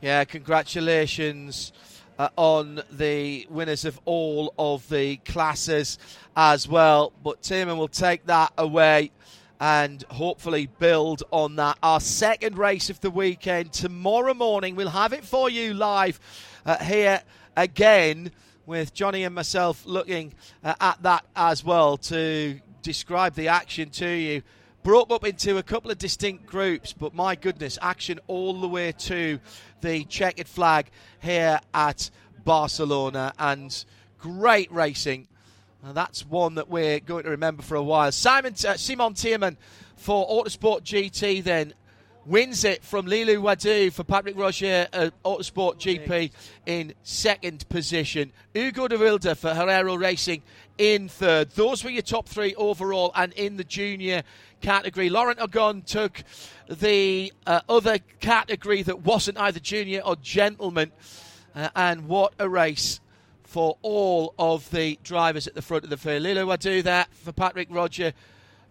Yeah, 0.00 0.24
congratulations. 0.24 1.72
Uh, 2.16 2.28
on 2.36 2.80
the 2.92 3.44
winners 3.50 3.84
of 3.84 4.00
all 4.04 4.54
of 4.56 4.88
the 4.88 5.16
classes 5.16 5.98
as 6.36 6.68
well. 6.68 7.12
But 7.24 7.42
Tiemann 7.42 7.76
will 7.76 7.88
take 7.88 8.26
that 8.26 8.52
away 8.56 9.10
and 9.64 10.02
hopefully 10.10 10.66
build 10.78 11.22
on 11.30 11.56
that. 11.56 11.78
Our 11.82 11.98
second 11.98 12.58
race 12.58 12.90
of 12.90 13.00
the 13.00 13.10
weekend 13.10 13.72
tomorrow 13.72 14.34
morning. 14.34 14.76
We'll 14.76 14.90
have 14.90 15.14
it 15.14 15.24
for 15.24 15.48
you 15.48 15.72
live 15.72 16.20
uh, 16.66 16.76
here 16.84 17.22
again 17.56 18.30
with 18.66 18.92
Johnny 18.92 19.24
and 19.24 19.34
myself 19.34 19.86
looking 19.86 20.34
uh, 20.62 20.74
at 20.82 21.02
that 21.04 21.24
as 21.34 21.64
well 21.64 21.96
to 21.96 22.60
describe 22.82 23.36
the 23.36 23.48
action 23.48 23.88
to 23.88 24.06
you. 24.06 24.42
Broke 24.82 25.10
up 25.10 25.24
into 25.24 25.56
a 25.56 25.62
couple 25.62 25.90
of 25.90 25.96
distinct 25.96 26.44
groups, 26.44 26.92
but 26.92 27.14
my 27.14 27.34
goodness, 27.34 27.78
action 27.80 28.20
all 28.26 28.60
the 28.60 28.68
way 28.68 28.92
to 28.92 29.40
the 29.80 30.04
checkered 30.04 30.46
flag 30.46 30.90
here 31.22 31.58
at 31.72 32.10
Barcelona 32.44 33.32
and 33.38 33.82
great 34.18 34.70
racing 34.70 35.26
that's 35.92 36.24
one 36.24 36.54
that 36.54 36.68
we're 36.68 37.00
going 37.00 37.24
to 37.24 37.30
remember 37.30 37.62
for 37.62 37.74
a 37.74 37.82
while. 37.82 38.10
Simon 38.12 38.54
uh, 38.66 38.76
Simon 38.76 39.14
Tiemann 39.14 39.56
for 39.96 40.26
Autosport 40.28 40.82
GP 40.82 41.42
then 41.44 41.74
wins 42.26 42.64
it 42.64 42.82
from 42.82 43.06
Lilou 43.06 43.36
Wadoux 43.36 43.92
for 43.92 44.02
Patrick 44.02 44.38
Roger 44.38 44.88
uh, 44.92 45.10
Autosport 45.24 45.76
GP 45.76 46.30
in 46.66 46.94
second 47.02 47.68
position. 47.68 48.32
Ugo 48.56 48.88
de 48.88 48.96
Wilde 48.96 49.36
for 49.36 49.50
Herrero 49.50 50.00
Racing 50.00 50.42
in 50.78 51.08
third. 51.08 51.50
Those 51.50 51.84
were 51.84 51.90
your 51.90 52.02
top 52.02 52.28
three 52.28 52.54
overall 52.54 53.12
and 53.14 53.32
in 53.34 53.56
the 53.56 53.64
junior 53.64 54.22
category. 54.60 55.10
Laurent 55.10 55.38
Hurgon 55.38 55.84
took 55.84 56.22
the 56.68 57.32
uh, 57.46 57.60
other 57.68 57.98
category 58.20 58.82
that 58.82 59.00
wasn't 59.02 59.38
either 59.38 59.60
junior 59.60 60.00
or 60.00 60.16
gentleman. 60.16 60.92
Uh, 61.54 61.68
and 61.76 62.08
what 62.08 62.34
a 62.38 62.48
race 62.48 63.00
for 63.54 63.78
all 63.82 64.34
of 64.36 64.68
the 64.72 64.98
drivers 65.04 65.46
at 65.46 65.54
the 65.54 65.62
front 65.62 65.84
of 65.84 65.90
the 65.90 65.96
field. 65.96 66.24
Will 66.24 66.56
do 66.56 66.82
that 66.82 67.08
for 67.14 67.30
Patrick 67.30 67.68
Roger. 67.70 68.12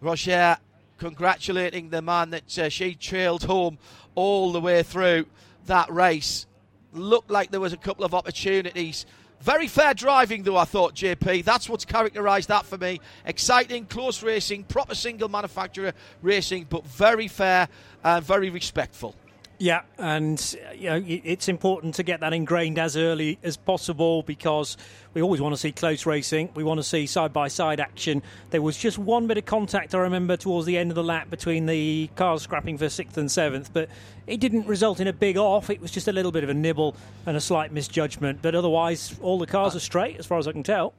Roger 0.02 0.58
congratulating 0.98 1.88
the 1.88 2.02
man 2.02 2.28
that 2.28 2.58
uh, 2.58 2.68
she 2.68 2.94
trailed 2.94 3.44
home 3.44 3.78
all 4.14 4.52
the 4.52 4.60
way 4.60 4.82
through 4.82 5.24
that 5.64 5.90
race. 5.90 6.44
Looked 6.92 7.30
like 7.30 7.50
there 7.50 7.60
was 7.60 7.72
a 7.72 7.78
couple 7.78 8.04
of 8.04 8.12
opportunities. 8.12 9.06
Very 9.40 9.68
fair 9.68 9.94
driving, 9.94 10.42
though, 10.42 10.58
I 10.58 10.66
thought, 10.66 10.94
JP. 10.94 11.46
That's 11.46 11.66
what's 11.66 11.86
characterised 11.86 12.50
that 12.50 12.66
for 12.66 12.76
me. 12.76 13.00
Exciting, 13.24 13.86
close 13.86 14.22
racing, 14.22 14.64
proper 14.64 14.94
single 14.94 15.30
manufacturer 15.30 15.94
racing, 16.20 16.66
but 16.68 16.86
very 16.86 17.28
fair 17.28 17.68
and 18.04 18.22
very 18.22 18.50
respectful. 18.50 19.14
Yeah, 19.58 19.82
and 19.98 20.56
you 20.74 20.90
know 20.90 21.02
it's 21.06 21.48
important 21.48 21.94
to 21.94 22.02
get 22.02 22.20
that 22.20 22.32
ingrained 22.32 22.78
as 22.78 22.96
early 22.96 23.38
as 23.44 23.56
possible 23.56 24.22
because 24.24 24.76
we 25.14 25.22
always 25.22 25.40
want 25.40 25.54
to 25.54 25.56
see 25.56 25.70
close 25.70 26.06
racing. 26.06 26.50
We 26.54 26.64
want 26.64 26.78
to 26.78 26.84
see 26.84 27.06
side 27.06 27.32
by 27.32 27.46
side 27.46 27.78
action. 27.78 28.22
There 28.50 28.60
was 28.60 28.76
just 28.76 28.98
one 28.98 29.28
bit 29.28 29.38
of 29.38 29.44
contact 29.44 29.94
I 29.94 29.98
remember 29.98 30.36
towards 30.36 30.66
the 30.66 30.76
end 30.76 30.90
of 30.90 30.96
the 30.96 31.04
lap 31.04 31.30
between 31.30 31.66
the 31.66 32.10
cars 32.16 32.42
scrapping 32.42 32.78
for 32.78 32.88
sixth 32.88 33.16
and 33.16 33.30
seventh, 33.30 33.72
but 33.72 33.88
it 34.26 34.40
didn't 34.40 34.66
result 34.66 34.98
in 34.98 35.06
a 35.06 35.12
big 35.12 35.36
off. 35.36 35.70
It 35.70 35.80
was 35.80 35.92
just 35.92 36.08
a 36.08 36.12
little 36.12 36.32
bit 36.32 36.42
of 36.42 36.50
a 36.50 36.54
nibble 36.54 36.96
and 37.24 37.36
a 37.36 37.40
slight 37.40 37.70
misjudgment. 37.70 38.40
But 38.42 38.56
otherwise, 38.56 39.14
all 39.22 39.38
the 39.38 39.46
cars 39.46 39.74
uh, 39.74 39.76
are 39.76 39.80
straight 39.80 40.18
as 40.18 40.26
far 40.26 40.38
as 40.38 40.48
I 40.48 40.52
can 40.52 40.64
tell. 40.64 40.94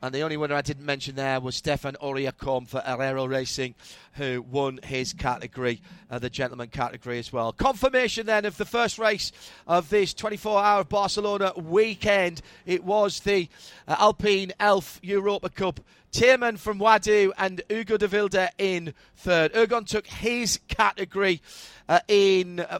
And 0.00 0.14
the 0.14 0.22
only 0.22 0.36
winner 0.36 0.54
I 0.54 0.62
didn't 0.62 0.86
mention 0.86 1.16
there 1.16 1.40
was 1.40 1.56
Stefan 1.56 1.96
Auriacombe 2.00 2.68
for 2.68 2.80
Herrero 2.80 3.28
Racing, 3.28 3.74
who 4.12 4.42
won 4.42 4.78
his 4.84 5.12
category, 5.12 5.80
uh, 6.10 6.18
the 6.18 6.30
gentleman 6.30 6.68
category 6.68 7.18
as 7.18 7.32
well. 7.32 7.52
Confirmation 7.52 8.26
then 8.26 8.44
of 8.44 8.56
the 8.56 8.64
first 8.64 8.98
race 8.98 9.32
of 9.66 9.90
this 9.90 10.14
24 10.14 10.62
hour 10.62 10.84
Barcelona 10.84 11.52
weekend. 11.56 12.42
It 12.64 12.84
was 12.84 13.20
the 13.20 13.48
uh, 13.88 13.96
Alpine 13.98 14.52
Elf 14.60 15.00
Europa 15.02 15.48
Cup. 15.48 15.80
Tiemann 16.12 16.58
from 16.58 16.78
Wadoux 16.78 17.32
and 17.36 17.60
Ugo 17.70 17.98
de 17.98 18.08
Wilde 18.08 18.48
in 18.56 18.94
third. 19.16 19.52
Hurgon 19.52 19.84
took 19.84 20.06
his 20.06 20.58
category 20.68 21.42
uh, 21.88 22.00
in 22.08 22.60
uh, 22.60 22.78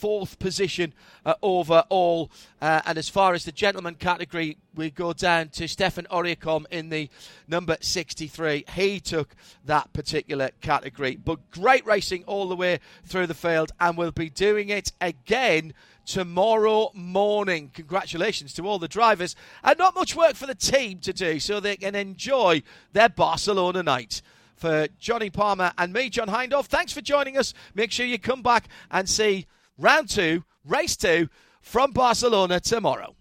fourth 0.00 0.38
position 0.38 0.94
uh, 1.26 1.34
overall. 1.42 2.30
Uh, 2.62 2.80
and 2.86 2.96
as 2.96 3.08
far 3.08 3.34
as 3.34 3.44
the 3.44 3.52
gentleman 3.52 3.94
category, 3.94 4.56
we 4.74 4.90
go 4.90 5.12
down 5.12 5.50
to 5.50 5.68
Stefan 5.68 6.06
Auriacombe 6.10 6.66
in 6.70 6.88
the 6.88 7.10
number 7.46 7.76
63. 7.80 8.64
He 8.74 8.98
took 8.98 9.34
that 9.66 9.92
particular 9.92 10.50
category. 10.62 11.16
But 11.16 11.50
great 11.50 11.84
racing 11.84 12.24
all 12.24 12.48
the 12.48 12.56
way 12.56 12.80
through 13.04 13.26
the 13.26 13.34
field, 13.34 13.72
and 13.78 13.98
we'll 13.98 14.10
be 14.10 14.30
doing 14.30 14.70
it 14.70 14.92
again 15.02 15.74
tomorrow 16.06 16.90
morning. 16.94 17.70
Congratulations 17.74 18.54
to 18.54 18.66
all 18.66 18.78
the 18.78 18.88
drivers, 18.88 19.36
and 19.62 19.78
not 19.78 19.94
much 19.94 20.16
work 20.16 20.34
for 20.34 20.46
the 20.46 20.54
team 20.54 20.98
to 21.00 21.12
do 21.12 21.38
so 21.38 21.60
they 21.60 21.76
can 21.76 21.94
enjoy 21.94 22.62
their 22.94 23.10
Barcelona 23.10 23.82
night 23.82 24.22
for 24.56 24.88
Johnny 24.98 25.30
Palmer 25.30 25.72
and 25.78 25.92
me, 25.92 26.10
John 26.10 26.28
Hindhaugh. 26.28 26.66
Thanks 26.66 26.92
for 26.92 27.00
joining 27.00 27.38
us. 27.38 27.54
Make 27.74 27.90
sure 27.90 28.04
you 28.04 28.18
come 28.18 28.42
back 28.42 28.68
and 28.90 29.08
see 29.08 29.46
round 29.80 30.08
two, 30.08 30.44
race 30.64 30.96
two 30.96 31.28
from 31.60 31.90
Barcelona 31.92 32.60
tomorrow. 32.60 33.16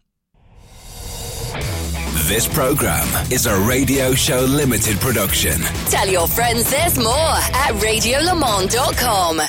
This 2.28 2.48
program 2.48 3.08
is 3.32 3.48
a 3.48 3.60
Radio 3.62 4.14
Show 4.14 4.42
Limited 4.42 5.00
production. 5.00 5.60
Tell 5.90 6.08
your 6.08 6.28
friends 6.28 6.70
there's 6.70 7.00
more 7.00 7.08
at 7.16 7.74
radiolemans.com. 7.82 9.42